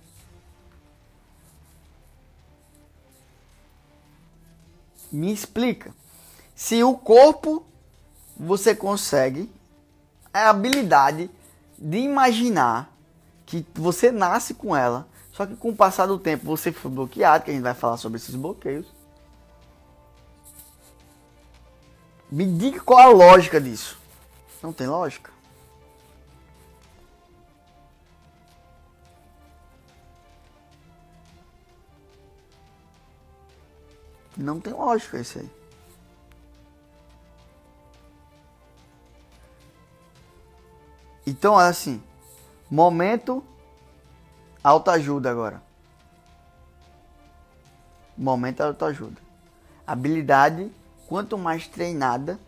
Me 5.13 5.31
explica. 5.31 5.93
Se 6.55 6.83
o 6.83 6.97
corpo 6.97 7.63
você 8.35 8.75
consegue, 8.75 9.49
a 10.33 10.49
habilidade 10.49 11.29
de 11.77 11.99
imaginar 11.99 12.91
que 13.45 13.65
você 13.75 14.11
nasce 14.11 14.53
com 14.53 14.75
ela, 14.75 15.07
só 15.31 15.45
que 15.45 15.55
com 15.55 15.69
o 15.69 15.75
passar 15.75 16.05
do 16.07 16.17
tempo 16.17 16.45
você 16.45 16.71
foi 16.71 16.89
bloqueado, 16.89 17.43
que 17.43 17.51
a 17.51 17.53
gente 17.53 17.63
vai 17.63 17.73
falar 17.73 17.97
sobre 17.97 18.17
esses 18.17 18.33
bloqueios. 18.33 18.87
Me 22.31 22.45
diga 22.45 22.79
qual 22.79 22.99
a 22.99 23.09
lógica 23.09 23.61
disso. 23.61 23.99
Não 24.61 24.73
tem 24.73 24.87
lógica? 24.87 25.32
Não 34.35 34.59
tem 34.59 34.73
lógica 34.73 35.19
isso 35.19 35.39
aí. 35.39 35.49
Então 41.25 41.59
é 41.59 41.67
assim, 41.67 42.03
momento 42.69 43.43
autoajuda 44.63 45.31
agora. 45.31 45.63
Momento 48.17 48.61
autoajuda. 48.61 49.21
Habilidade, 49.87 50.71
quanto 51.07 51.37
mais 51.37 51.67
treinada, 51.67 52.39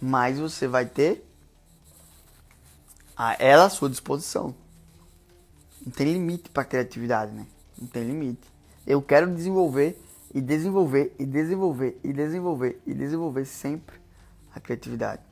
mais 0.00 0.38
você 0.38 0.66
vai 0.66 0.84
ter 0.84 1.24
a 3.16 3.34
ela 3.38 3.64
à 3.66 3.70
sua 3.70 3.88
disposição. 3.88 4.54
Não 5.84 5.92
tem 5.92 6.12
limite 6.12 6.50
para 6.50 6.64
criatividade, 6.64 7.32
né? 7.32 7.46
Não 7.80 7.88
tem 7.88 8.04
limite. 8.04 8.46
Eu 8.86 9.00
quero 9.00 9.32
desenvolver 9.32 10.00
e 10.34 10.40
desenvolver 10.40 11.14
e 11.18 11.24
desenvolver 11.24 11.98
e 12.04 12.12
desenvolver 12.12 12.82
e 12.86 12.94
desenvolver 12.94 13.44
sempre 13.44 14.00
a 14.54 14.60
criatividade. 14.60 15.22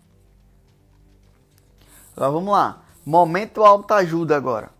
Agora 2.16 2.32
vamos 2.32 2.52
lá. 2.52 2.82
Momento 3.04 3.64
autoajuda 3.64 4.36
agora. 4.36 4.70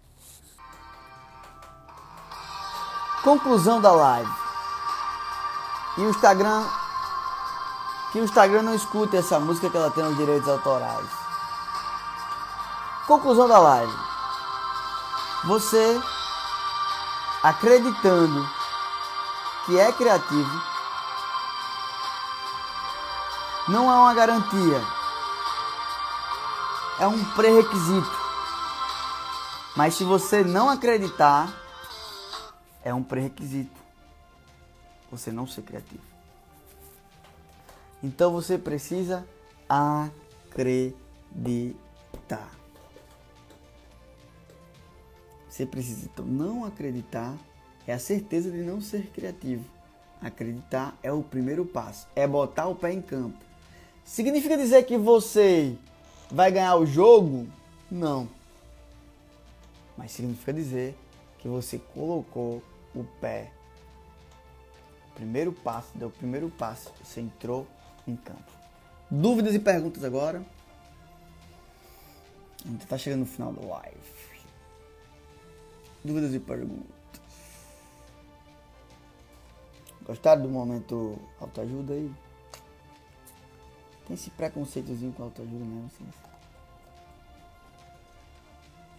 Conclusão 3.23 3.81
da 3.81 3.93
live. 3.93 4.33
E 5.99 6.01
o 6.03 6.11
Instagram. 6.11 6.64
Que 8.12 8.21
o 8.21 8.25
Instagram 8.25 8.62
não 8.62 8.75
escute 8.75 9.17
essa 9.17 9.39
música 9.39 9.69
que 9.69 9.77
ela 9.77 9.91
tem 9.91 10.05
os 10.05 10.17
direitos 10.17 10.49
autorais. 10.49 11.09
Conclusão 13.07 13.47
da 13.47 13.59
live. 13.59 13.93
Você 15.45 16.01
acreditando 17.43 18.55
que 19.67 19.79
é 19.79 19.93
criativo 19.93 20.62
não 23.69 23.91
é 23.91 23.95
uma 23.97 24.14
garantia, 24.14 24.81
é 27.01 27.07
um 27.07 27.25
pré-requisito. 27.35 28.27
Mas 29.77 29.95
se 29.95 30.05
você 30.05 30.45
não 30.45 30.71
acreditar, 30.71 31.53
é 32.85 32.95
um 32.95 33.03
pré-requisito 33.03 33.87
você 35.11 35.31
não 35.33 35.47
ser 35.47 35.62
criativo. 35.62 36.03
Então 38.03 38.33
você 38.33 38.59
precisa 38.59 39.27
acreditar. 39.69 40.97
Você 45.49 45.64
precisa 45.64 46.05
então 46.07 46.25
não 46.25 46.64
acreditar 46.64 47.35
é 47.87 47.93
a 47.93 47.99
certeza 47.99 48.51
de 48.51 48.59
não 48.59 48.80
ser 48.80 49.07
criativo. 49.11 49.64
Acreditar 50.20 50.97
é 51.03 51.12
o 51.12 51.22
primeiro 51.22 51.64
passo, 51.64 52.09
é 52.16 52.26
botar 52.26 52.66
o 52.66 52.74
pé 52.74 52.93
em 52.93 53.03
campo. 53.03 53.39
Significa 54.05 54.57
dizer 54.57 54.84
que 54.84 54.97
você 54.97 55.76
vai 56.30 56.51
ganhar 56.51 56.76
o 56.76 56.87
jogo? 56.87 57.47
Não. 57.91 58.28
Mas 59.97 60.12
significa 60.12 60.53
dizer 60.53 60.97
que 61.39 61.49
você 61.49 61.78
colocou 61.78 62.62
o 62.95 63.05
pé. 63.20 63.51
O 65.11 65.14
primeiro 65.14 65.53
passo, 65.53 65.89
deu 65.95 66.09
o 66.09 66.11
primeiro 66.11 66.51
passo, 66.51 66.93
você 67.03 67.20
entrou 67.20 67.66
em 68.07 68.16
campo. 68.16 68.53
Dúvidas 69.11 69.55
e 69.55 69.59
perguntas 69.59 70.03
agora? 70.03 70.45
A 72.64 72.68
gente 72.68 72.82
está 72.82 72.99
chegando 72.99 73.20
no 73.20 73.26
final 73.26 73.53
do 73.53 73.66
live. 73.68 73.97
Dúvidas 76.05 76.34
e 76.34 76.41
perguntas. 76.41 76.95
Gostaram 80.07 80.42
do 80.42 80.48
momento 80.48 81.18
autoajuda 81.40 81.94
aí? 81.94 82.14
Tem 84.07 84.14
esse 84.14 84.30
preconceitozinho 84.30 85.12
com 85.12 85.24
autoajuda 85.24 85.64
mesmo, 85.64 85.86
assim. 85.86 86.07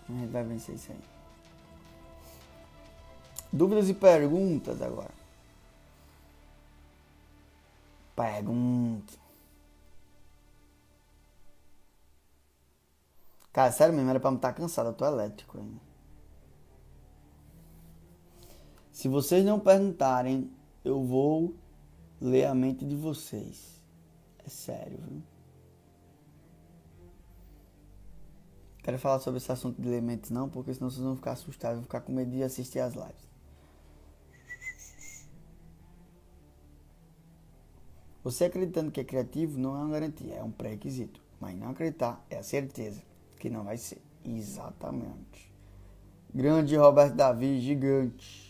A 0.09 0.11
gente 0.11 0.31
vai 0.31 0.43
vencer 0.43 0.75
isso 0.75 0.91
aí. 0.91 0.99
Dúvidas 3.53 3.87
e 3.87 3.93
perguntas 3.93 4.81
agora. 4.81 5.11
Pergunta. 8.13 9.13
Cara, 13.53 13.71
sério 13.71 13.93
mesmo, 13.93 14.09
era 14.09 14.19
pra 14.19 14.29
me 14.29 14.37
estar 14.37 14.49
tá 14.49 14.53
cansado, 14.53 14.89
eu 14.89 14.93
tô 14.93 15.05
elétrico 15.05 15.57
ainda. 15.57 15.79
Se 18.91 19.07
vocês 19.07 19.45
não 19.45 19.59
perguntarem 19.59 20.51
eu 20.87 21.03
vou 21.03 21.53
ler 22.19 22.45
a 22.45 22.55
mente 22.55 22.85
de 22.85 22.95
vocês. 22.95 23.81
É 24.45 24.49
sério, 24.49 24.97
viu? 24.97 25.21
Quero 28.81 28.97
falar 28.97 29.19
sobre 29.19 29.39
esse 29.39 29.51
assunto 29.51 29.81
de 29.81 29.99
mentes 29.99 30.29
não, 30.29 30.47
porque 30.47 30.73
senão 30.73 30.89
vocês 30.89 31.03
vão 31.03 31.15
ficar 31.17 31.33
assustados, 31.33 31.75
vão 31.75 31.83
ficar 31.83 31.99
com 32.01 32.13
medo 32.13 32.31
de 32.31 32.41
assistir 32.41 32.79
as 32.79 32.93
lives. 32.93 33.27
Você 38.23 38.45
acreditando 38.45 38.91
que 38.91 39.01
é 39.01 39.03
criativo 39.03 39.59
não 39.59 39.75
é 39.75 39.79
uma 39.79 39.91
garantia, 39.91 40.35
é 40.35 40.43
um 40.43 40.51
pré-requisito. 40.51 41.21
Mas 41.39 41.57
não 41.57 41.69
acreditar 41.69 42.25
é 42.29 42.37
a 42.37 42.43
certeza 42.43 43.01
que 43.37 43.49
não 43.49 43.63
vai 43.63 43.77
ser. 43.77 44.01
Exatamente. 44.23 45.53
Grande 46.33 46.75
Roberto 46.75 47.15
Davi, 47.15 47.59
gigante. 47.59 48.46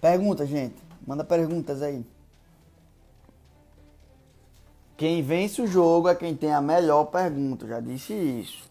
Pergunta, 0.00 0.46
gente. 0.46 0.76
Manda 1.06 1.24
perguntas 1.24 1.82
aí. 1.82 2.04
Quem 4.96 5.22
vence 5.22 5.62
o 5.62 5.66
jogo 5.66 6.08
é 6.08 6.14
quem 6.14 6.36
tem 6.36 6.52
a 6.52 6.60
melhor 6.60 7.04
pergunta. 7.04 7.66
Já 7.66 7.80
disse 7.80 8.12
isso. 8.12 8.68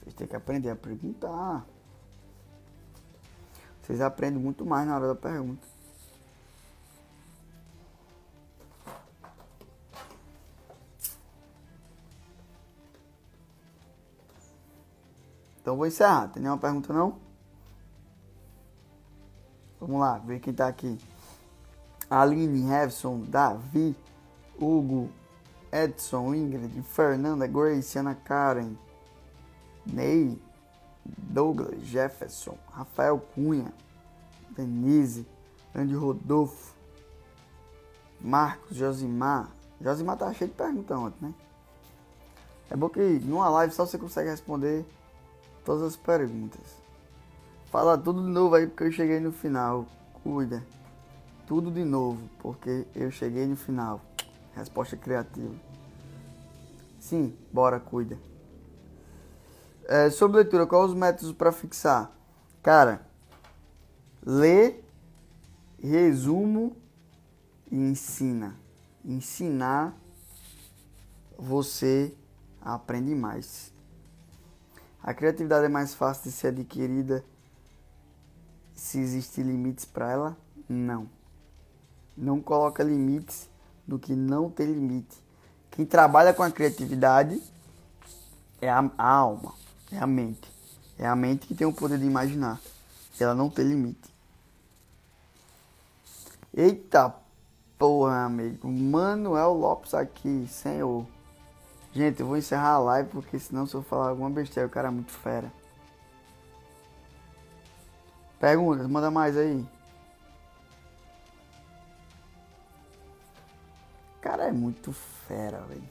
Vocês 0.00 0.14
têm 0.14 0.26
que 0.26 0.36
aprender 0.36 0.70
a 0.70 0.76
perguntar. 0.76 1.66
Vocês 3.82 4.00
aprendem 4.00 4.40
muito 4.40 4.64
mais 4.64 4.86
na 4.86 4.96
hora 4.96 5.08
da 5.08 5.14
pergunta. 5.14 5.66
Então 15.60 15.76
vou 15.76 15.86
encerrar. 15.86 16.28
Tem 16.28 16.40
nenhuma 16.40 16.60
pergunta 16.60 16.92
não? 16.92 17.25
Vamos 19.80 20.00
lá, 20.00 20.18
ver 20.18 20.40
quem 20.40 20.52
tá 20.52 20.66
aqui. 20.66 20.98
Aline, 22.08 22.70
Hevson, 22.70 23.20
Davi, 23.28 23.96
Hugo, 24.60 25.10
Edson, 25.72 26.34
Ingrid, 26.34 26.82
Fernanda, 26.82 27.46
Grace, 27.46 27.98
Ana 27.98 28.14
Karen, 28.14 28.76
Ney, 29.84 30.40
Douglas, 31.04 31.80
Jefferson, 31.82 32.56
Rafael 32.70 33.18
Cunha, 33.34 33.72
Denise, 34.50 35.26
Andy 35.74 35.94
Rodolfo, 35.94 36.74
Marcos, 38.20 38.76
Josimar. 38.76 39.50
Josimar 39.80 40.16
tá 40.16 40.32
cheio 40.32 40.50
de 40.50 40.56
perguntas 40.56 40.96
ontem, 40.96 41.26
né? 41.26 41.34
É 42.70 42.76
bom 42.76 42.88
que 42.88 43.00
numa 43.00 43.48
live 43.48 43.72
só 43.72 43.86
você 43.86 43.98
consegue 43.98 44.30
responder 44.30 44.84
todas 45.64 45.82
as 45.82 45.96
perguntas. 45.96 46.85
Fala 47.70 47.98
tudo 47.98 48.22
de 48.22 48.30
novo 48.30 48.54
aí 48.54 48.66
porque 48.66 48.84
eu 48.84 48.92
cheguei 48.92 49.18
no 49.18 49.32
final. 49.32 49.86
Cuida. 50.22 50.64
Tudo 51.46 51.70
de 51.70 51.84
novo 51.84 52.28
porque 52.38 52.86
eu 52.94 53.10
cheguei 53.10 53.46
no 53.46 53.56
final. 53.56 54.00
Resposta 54.54 54.96
criativa. 54.96 55.54
Sim, 57.00 57.36
bora, 57.52 57.78
cuida. 57.80 58.18
É, 59.84 60.10
sobre 60.10 60.38
leitura, 60.38 60.66
quais 60.66 60.90
os 60.90 60.94
métodos 60.96 61.32
para 61.32 61.52
fixar? 61.52 62.10
Cara, 62.62 63.06
lê, 64.24 64.80
resumo 65.80 66.76
e 67.70 67.76
ensina. 67.76 68.56
Ensinar 69.04 69.96
você 71.38 72.12
aprende 72.60 73.14
mais. 73.14 73.72
A 75.02 75.12
criatividade 75.14 75.66
é 75.66 75.68
mais 75.68 75.94
fácil 75.94 76.24
de 76.24 76.32
ser 76.32 76.48
adquirida 76.48 77.24
se 78.76 79.00
existem 79.00 79.42
limites 79.42 79.84
para 79.84 80.12
ela? 80.12 80.36
Não. 80.68 81.08
Não 82.16 82.40
coloca 82.40 82.84
limites 82.84 83.48
no 83.88 83.98
que 83.98 84.14
não 84.14 84.50
tem 84.50 84.66
limite. 84.66 85.16
Quem 85.70 85.84
trabalha 85.84 86.32
com 86.32 86.42
a 86.42 86.50
criatividade 86.50 87.42
é 88.60 88.70
a, 88.70 88.90
a 88.96 89.08
alma, 89.08 89.54
é 89.90 89.98
a 89.98 90.06
mente. 90.06 90.50
É 90.98 91.06
a 91.06 91.16
mente 91.16 91.46
que 91.46 91.54
tem 91.54 91.66
o 91.66 91.72
poder 91.72 91.98
de 91.98 92.06
imaginar. 92.06 92.60
Ela 93.18 93.34
não 93.34 93.50
tem 93.50 93.66
limite. 93.66 94.14
Eita 96.54 97.14
porra, 97.78 98.24
amigo. 98.24 98.68
Manuel 98.68 99.52
Lopes 99.52 99.94
aqui, 99.94 100.46
senhor. 100.48 101.06
Gente, 101.92 102.20
eu 102.20 102.26
vou 102.26 102.36
encerrar 102.36 102.72
a 102.72 102.78
live 102.78 103.08
porque 103.10 103.38
senão 103.38 103.66
se 103.66 103.74
eu 103.74 103.82
falar 103.82 104.08
alguma 104.10 104.30
besteira, 104.30 104.66
o 104.66 104.70
cara 104.70 104.88
é 104.88 104.90
muito 104.90 105.12
fera. 105.12 105.52
Perguntas, 108.38 108.86
manda 108.86 109.10
mais 109.10 109.36
aí. 109.36 109.66
Cara 114.20 114.44
é 114.44 114.52
muito 114.52 114.92
fera, 114.92 115.60
velho. 115.62 115.88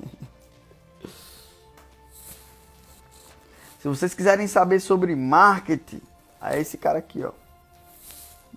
Se 3.80 3.88
vocês 3.88 4.14
quiserem 4.14 4.46
saber 4.46 4.80
sobre 4.80 5.16
marketing, 5.16 6.02
é 6.40 6.60
esse 6.60 6.78
cara 6.78 6.98
aqui, 6.98 7.24
ó. 7.24 7.32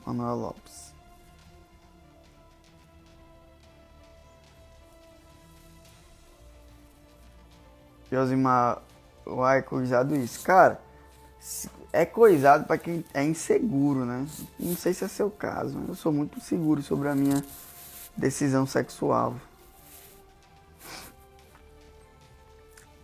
Manuel 0.05 0.35
Lopes. 0.35 0.93
Josimar, 8.11 8.81
uai, 9.29 9.61
coisado 9.61 10.15
isso. 10.15 10.43
Cara, 10.43 10.81
é 11.93 12.05
coisado 12.05 12.65
para 12.65 12.77
quem 12.77 13.03
é 13.13 13.23
inseguro, 13.23 14.05
né? 14.05 14.27
Não 14.59 14.75
sei 14.75 14.93
se 14.93 15.03
é 15.03 15.07
seu 15.07 15.29
caso, 15.29 15.77
mas 15.77 15.89
eu 15.89 15.95
sou 15.95 16.11
muito 16.11 16.39
seguro 16.39 16.81
sobre 16.81 17.07
a 17.07 17.15
minha 17.15 17.43
decisão 18.15 18.65
sexual. 18.65 19.35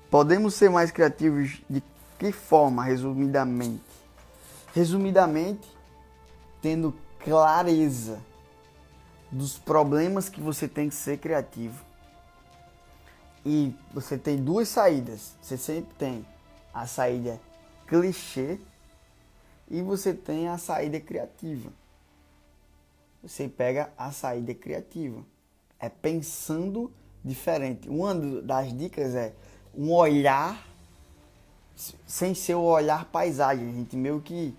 Podemos 0.10 0.54
ser 0.54 0.70
mais 0.70 0.92
criativos 0.92 1.62
de 1.70 1.84
que 2.18 2.32
forma, 2.32 2.84
resumidamente? 2.84 3.84
Resumidamente, 4.74 5.68
tendo 6.62 6.94
clareza 7.24 8.20
dos 9.32 9.58
problemas 9.58 10.30
que 10.30 10.40
você 10.40 10.68
tem 10.68 10.90
que 10.90 10.96
ser 10.96 11.18
criativo 11.18 11.85
e 13.46 13.74
você 13.94 14.18
tem 14.18 14.44
duas 14.44 14.68
saídas. 14.68 15.36
Você 15.42 15.58
sempre 15.58 15.94
tem 15.96 16.26
a 16.74 16.88
saída 16.88 17.40
clichê 17.88 18.60
e 19.70 19.82
você 19.82 20.14
tem 20.14 20.48
a 20.48 20.58
saída 20.58 21.00
criativa. 21.00 21.72
Você 23.22 23.48
pega 23.48 23.92
a 23.98 24.12
saída 24.12 24.54
criativa. 24.54 25.24
É 25.80 25.90
pensando 25.90 26.92
diferente. 27.24 27.88
Uma 27.88 28.16
das 28.42 28.76
dicas 28.76 29.14
é 29.14 29.34
um 29.74 29.92
olhar 29.92 30.66
sem 32.08 32.34
ser 32.34 32.56
o 32.56 32.62
olhar 32.62 33.06
paisagem. 33.06 33.70
A 33.70 33.72
gente 33.72 33.96
meio 33.96 34.22
que. 34.22 34.56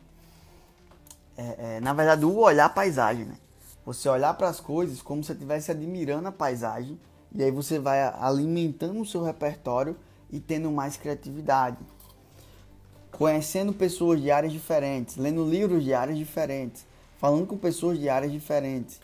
É, 1.37 1.77
é, 1.77 1.81
na 1.81 1.93
verdade, 1.93 2.25
o 2.25 2.37
olhar 2.39 2.69
paisagem, 2.71 3.25
né? 3.25 3.37
Você 3.85 4.09
olhar 4.09 4.35
para 4.35 4.49
as 4.49 4.59
coisas 4.59 5.03
como 5.03 5.23
se 5.23 5.33
estivesse 5.33 5.71
admirando 5.71 6.29
a 6.29 6.33
paisagem 6.33 6.99
e 7.37 7.43
aí 7.43 7.51
você 7.51 7.79
vai 7.79 8.03
alimentando 8.03 9.01
o 9.01 9.05
seu 9.05 9.23
repertório 9.23 9.95
e 10.31 10.41
tendo 10.41 10.71
mais 10.73 10.97
criatividade. 10.97 11.77
Conhecendo 13.13 13.75
pessoas 13.75 14.21
de 14.21 14.31
áreas 14.31 14.53
diferentes, 14.53 15.17
lendo 15.17 15.49
livros 15.49 15.85
de 15.85 15.93
áreas 15.93 16.17
diferentes, 16.17 16.87
falando 17.19 17.47
com 17.47 17.57
pessoas 17.57 17.99
de 17.99 18.09
áreas 18.09 18.33
diferentes. 18.33 19.01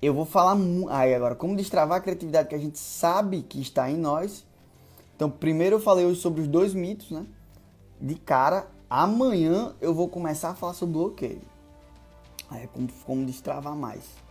Eu 0.00 0.14
vou 0.14 0.24
falar 0.24 0.56
aí 0.90 1.14
agora 1.14 1.34
como 1.34 1.56
destravar 1.56 1.98
a 1.98 2.00
criatividade 2.00 2.48
que 2.48 2.54
a 2.54 2.58
gente 2.58 2.78
sabe 2.78 3.42
que 3.42 3.60
está 3.60 3.90
em 3.90 3.96
nós. 3.96 4.44
Então, 5.16 5.28
primeiro 5.28 5.76
eu 5.76 5.80
falei 5.80 6.04
hoje 6.04 6.20
sobre 6.20 6.42
os 6.42 6.46
dois 6.46 6.74
mitos, 6.74 7.10
né? 7.10 7.26
De 8.00 8.14
cara, 8.14 8.68
amanhã 8.88 9.74
eu 9.80 9.92
vou 9.94 10.08
começar 10.08 10.50
a 10.50 10.54
falar 10.54 10.74
sobre 10.74 10.92
bloqueio. 10.92 11.42
Aí 12.48 12.64
é 12.64 12.66
como, 12.68 12.88
como 13.04 13.26
destravar 13.26 13.74
mais. 13.74 14.25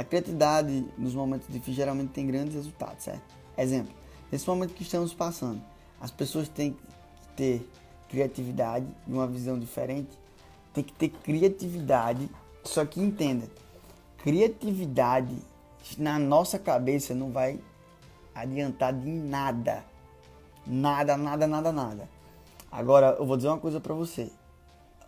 A 0.00 0.04
criatividade 0.04 0.86
nos 0.96 1.14
momentos 1.14 1.46
difíceis 1.46 1.76
geralmente 1.76 2.12
tem 2.12 2.26
grandes 2.26 2.54
resultados, 2.54 3.04
certo? 3.04 3.20
Exemplo, 3.58 3.92
nesse 4.32 4.48
momento 4.48 4.72
que 4.72 4.82
estamos 4.82 5.12
passando, 5.12 5.60
as 6.00 6.10
pessoas 6.10 6.48
têm 6.48 6.72
que 6.72 6.80
ter 7.36 7.70
criatividade 8.08 8.86
e 9.06 9.12
uma 9.12 9.26
visão 9.26 9.58
diferente, 9.58 10.08
tem 10.72 10.82
que 10.82 10.94
ter 10.94 11.10
criatividade, 11.10 12.30
só 12.64 12.82
que 12.86 12.98
entenda, 12.98 13.46
criatividade 14.24 15.36
na 15.98 16.18
nossa 16.18 16.58
cabeça 16.58 17.14
não 17.14 17.30
vai 17.30 17.60
adiantar 18.34 18.94
de 18.94 19.06
nada. 19.06 19.84
Nada, 20.66 21.14
nada, 21.14 21.46
nada, 21.46 21.72
nada. 21.72 22.08
Agora, 22.72 23.16
eu 23.18 23.26
vou 23.26 23.36
dizer 23.36 23.48
uma 23.48 23.58
coisa 23.58 23.78
para 23.78 23.92
você. 23.92 24.32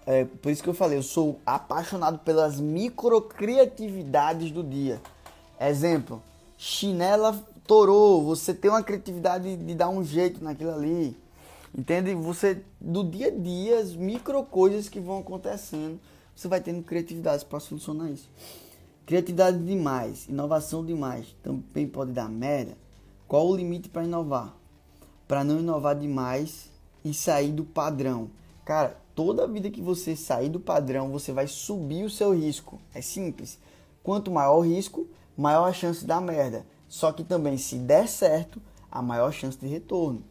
É, 0.04 0.24
por 0.24 0.50
isso 0.50 0.62
que 0.62 0.68
eu 0.68 0.74
falei, 0.74 0.98
eu 0.98 1.02
sou 1.02 1.40
apaixonado 1.46 2.18
pelas 2.18 2.58
microcriatividades 2.60 4.50
do 4.50 4.62
dia. 4.64 5.00
Exemplo, 5.60 6.22
chinela 6.58 7.40
torou, 7.66 8.24
você 8.24 8.52
tem 8.52 8.70
uma 8.70 8.82
criatividade 8.82 9.56
de 9.56 9.74
dar 9.74 9.88
um 9.88 10.04
jeito 10.04 10.42
naquilo 10.42 10.72
ali. 10.72 11.16
Entende? 11.76 12.14
Você, 12.14 12.62
do 12.80 13.02
dia 13.02 13.28
a 13.28 13.30
dia, 13.30 13.78
as 13.78 13.94
micro 13.94 14.42
coisas 14.44 14.88
que 14.88 15.00
vão 15.00 15.20
acontecendo, 15.20 15.98
você 16.34 16.48
vai 16.48 16.60
tendo 16.60 16.82
criatividade 16.82 17.44
para 17.44 17.60
solucionar 17.60 18.10
isso. 18.10 18.28
Criatividade 19.06 19.58
demais, 19.58 20.28
inovação 20.28 20.84
demais, 20.84 21.34
também 21.42 21.86
pode 21.86 22.12
dar 22.12 22.28
merda. 22.28 22.76
Qual 23.26 23.48
o 23.48 23.56
limite 23.56 23.88
para 23.88 24.04
inovar? 24.04 24.54
Para 25.26 25.42
não 25.44 25.60
inovar 25.60 25.94
demais 25.96 26.70
e 27.04 27.14
sair 27.14 27.52
do 27.52 27.64
padrão. 27.64 28.28
Cara, 28.64 28.96
toda 29.14 29.48
vida 29.48 29.70
que 29.70 29.80
você 29.80 30.14
sair 30.14 30.48
do 30.48 30.60
padrão, 30.60 31.10
você 31.10 31.32
vai 31.32 31.46
subir 31.46 32.04
o 32.04 32.10
seu 32.10 32.32
risco. 32.32 32.80
É 32.94 33.00
simples. 33.00 33.58
Quanto 34.02 34.30
maior 34.30 34.58
o 34.58 34.60
risco, 34.60 35.06
maior 35.36 35.68
a 35.68 35.72
chance 35.72 36.04
da 36.04 36.20
merda. 36.20 36.64
Só 36.88 37.10
que 37.10 37.24
também, 37.24 37.58
se 37.58 37.76
der 37.76 38.06
certo, 38.06 38.60
a 38.90 39.02
maior 39.02 39.32
chance 39.32 39.58
de 39.58 39.66
retorno. 39.66 40.22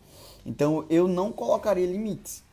Então, 0.45 0.85
eu 0.89 1.07
não 1.07 1.31
colocaria 1.31 1.85
limites 1.85 2.43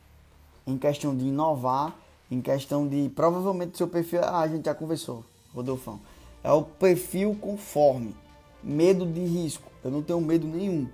em 0.67 0.77
questão 0.77 1.15
de 1.15 1.25
inovar, 1.25 1.95
em 2.29 2.41
questão 2.41 2.87
de. 2.87 3.09
Provavelmente, 3.15 3.77
seu 3.77 3.87
perfil. 3.87 4.21
Ah, 4.23 4.41
a 4.41 4.47
gente 4.47 4.65
já 4.65 4.75
conversou, 4.75 5.23
Rodolfão. 5.53 5.99
É 6.43 6.51
o 6.51 6.63
perfil 6.63 7.37
conforme. 7.39 8.15
Medo 8.61 9.05
de 9.05 9.21
risco. 9.21 9.71
Eu 9.83 9.91
não 9.91 10.01
tenho 10.01 10.19
medo 10.19 10.45
nenhum. 10.45 10.87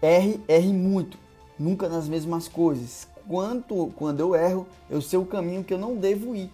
R, 0.00 0.40
R 0.48 0.72
muito. 0.72 1.18
Nunca 1.58 1.88
nas 1.88 2.08
mesmas 2.08 2.48
coisas 2.48 3.06
quanto 3.28 3.92
quando 3.96 4.20
eu 4.20 4.34
erro, 4.34 4.66
eu 4.88 5.00
sei 5.00 5.18
o 5.18 5.26
caminho 5.26 5.64
que 5.64 5.74
eu 5.74 5.78
não 5.78 5.96
devo 5.96 6.34
ir. 6.34 6.50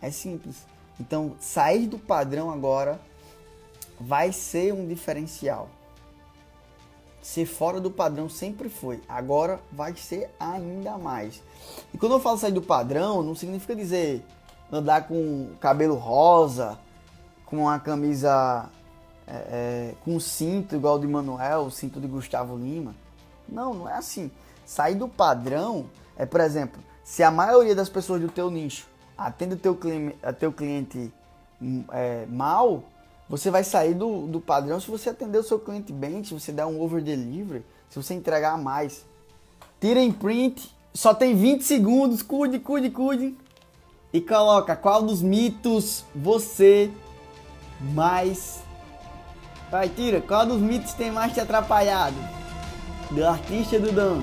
É 0.00 0.10
simples. 0.10 0.64
Então, 0.98 1.34
sair 1.38 1.86
do 1.86 1.98
padrão 1.98 2.50
agora 2.50 3.00
vai 3.98 4.32
ser 4.32 4.72
um 4.72 4.86
diferencial. 4.86 5.68
Ser 7.22 7.44
fora 7.44 7.80
do 7.80 7.90
padrão 7.90 8.30
sempre 8.30 8.70
foi, 8.70 9.02
agora 9.06 9.60
vai 9.70 9.94
ser 9.94 10.30
ainda 10.40 10.96
mais. 10.96 11.42
E 11.92 11.98
quando 11.98 12.12
eu 12.12 12.20
falo 12.20 12.38
sair 12.38 12.52
do 12.52 12.62
padrão, 12.62 13.22
não 13.22 13.34
significa 13.34 13.76
dizer 13.76 14.24
andar 14.72 15.06
com 15.06 15.50
cabelo 15.60 15.96
rosa, 15.96 16.78
com 17.44 17.58
uma 17.58 17.78
camisa 17.78 18.70
é, 19.26 19.32
é, 19.32 19.94
com 20.04 20.18
cinto 20.18 20.74
igual 20.74 20.98
de 20.98 21.06
Manuel, 21.06 21.62
o 21.62 21.70
cinto 21.70 22.00
de 22.00 22.06
Gustavo 22.06 22.56
Lima. 22.56 22.94
Não, 23.48 23.74
não 23.74 23.88
é 23.88 23.94
assim. 23.94 24.30
Sair 24.70 24.94
do 24.94 25.08
padrão 25.08 25.86
é, 26.16 26.24
por 26.24 26.40
exemplo, 26.40 26.80
se 27.02 27.24
a 27.24 27.30
maioria 27.30 27.74
das 27.74 27.88
pessoas 27.88 28.20
do 28.20 28.28
teu 28.28 28.48
nicho 28.52 28.86
atende 29.18 29.54
o 29.54 29.58
teu 29.58 29.74
cliente, 29.74 30.16
a 30.22 30.32
teu 30.32 30.52
cliente 30.52 31.12
hum, 31.60 31.82
é, 31.90 32.24
mal, 32.26 32.84
você 33.28 33.50
vai 33.50 33.64
sair 33.64 33.94
do, 33.94 34.28
do 34.28 34.40
padrão 34.40 34.78
se 34.78 34.88
você 34.88 35.10
atender 35.10 35.38
o 35.38 35.42
seu 35.42 35.58
cliente 35.58 35.92
bem, 35.92 36.22
se 36.22 36.32
você 36.32 36.52
der 36.52 36.66
um 36.66 36.80
over 36.80 37.02
delivery, 37.02 37.64
se 37.88 38.00
você 38.00 38.14
entregar 38.14 38.56
mais. 38.58 39.04
Tirem 39.80 40.12
print, 40.12 40.72
só 40.94 41.12
tem 41.12 41.34
20 41.34 41.64
segundos, 41.64 42.22
cuide, 42.22 42.60
cuide, 42.60 42.90
cuide. 42.90 43.36
E 44.12 44.20
coloca 44.20 44.76
qual 44.76 45.02
dos 45.02 45.20
mitos 45.20 46.04
você 46.14 46.92
mais. 47.92 48.60
Vai, 49.68 49.88
tira, 49.88 50.20
qual 50.20 50.46
dos 50.46 50.60
mitos 50.60 50.92
tem 50.92 51.10
mais 51.10 51.32
te 51.34 51.40
atrapalhado? 51.40 52.14
Do 53.10 53.26
artista 53.26 53.80
do 53.80 53.90
Dan. 53.90 54.22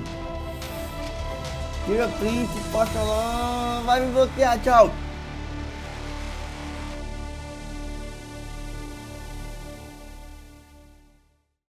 Tira 1.88 2.06
print, 2.18 2.50
posta 2.70 2.98
lá, 2.98 3.80
vai 3.86 4.00
me 4.04 4.12
bloquear, 4.12 4.60
tchau. 4.60 4.90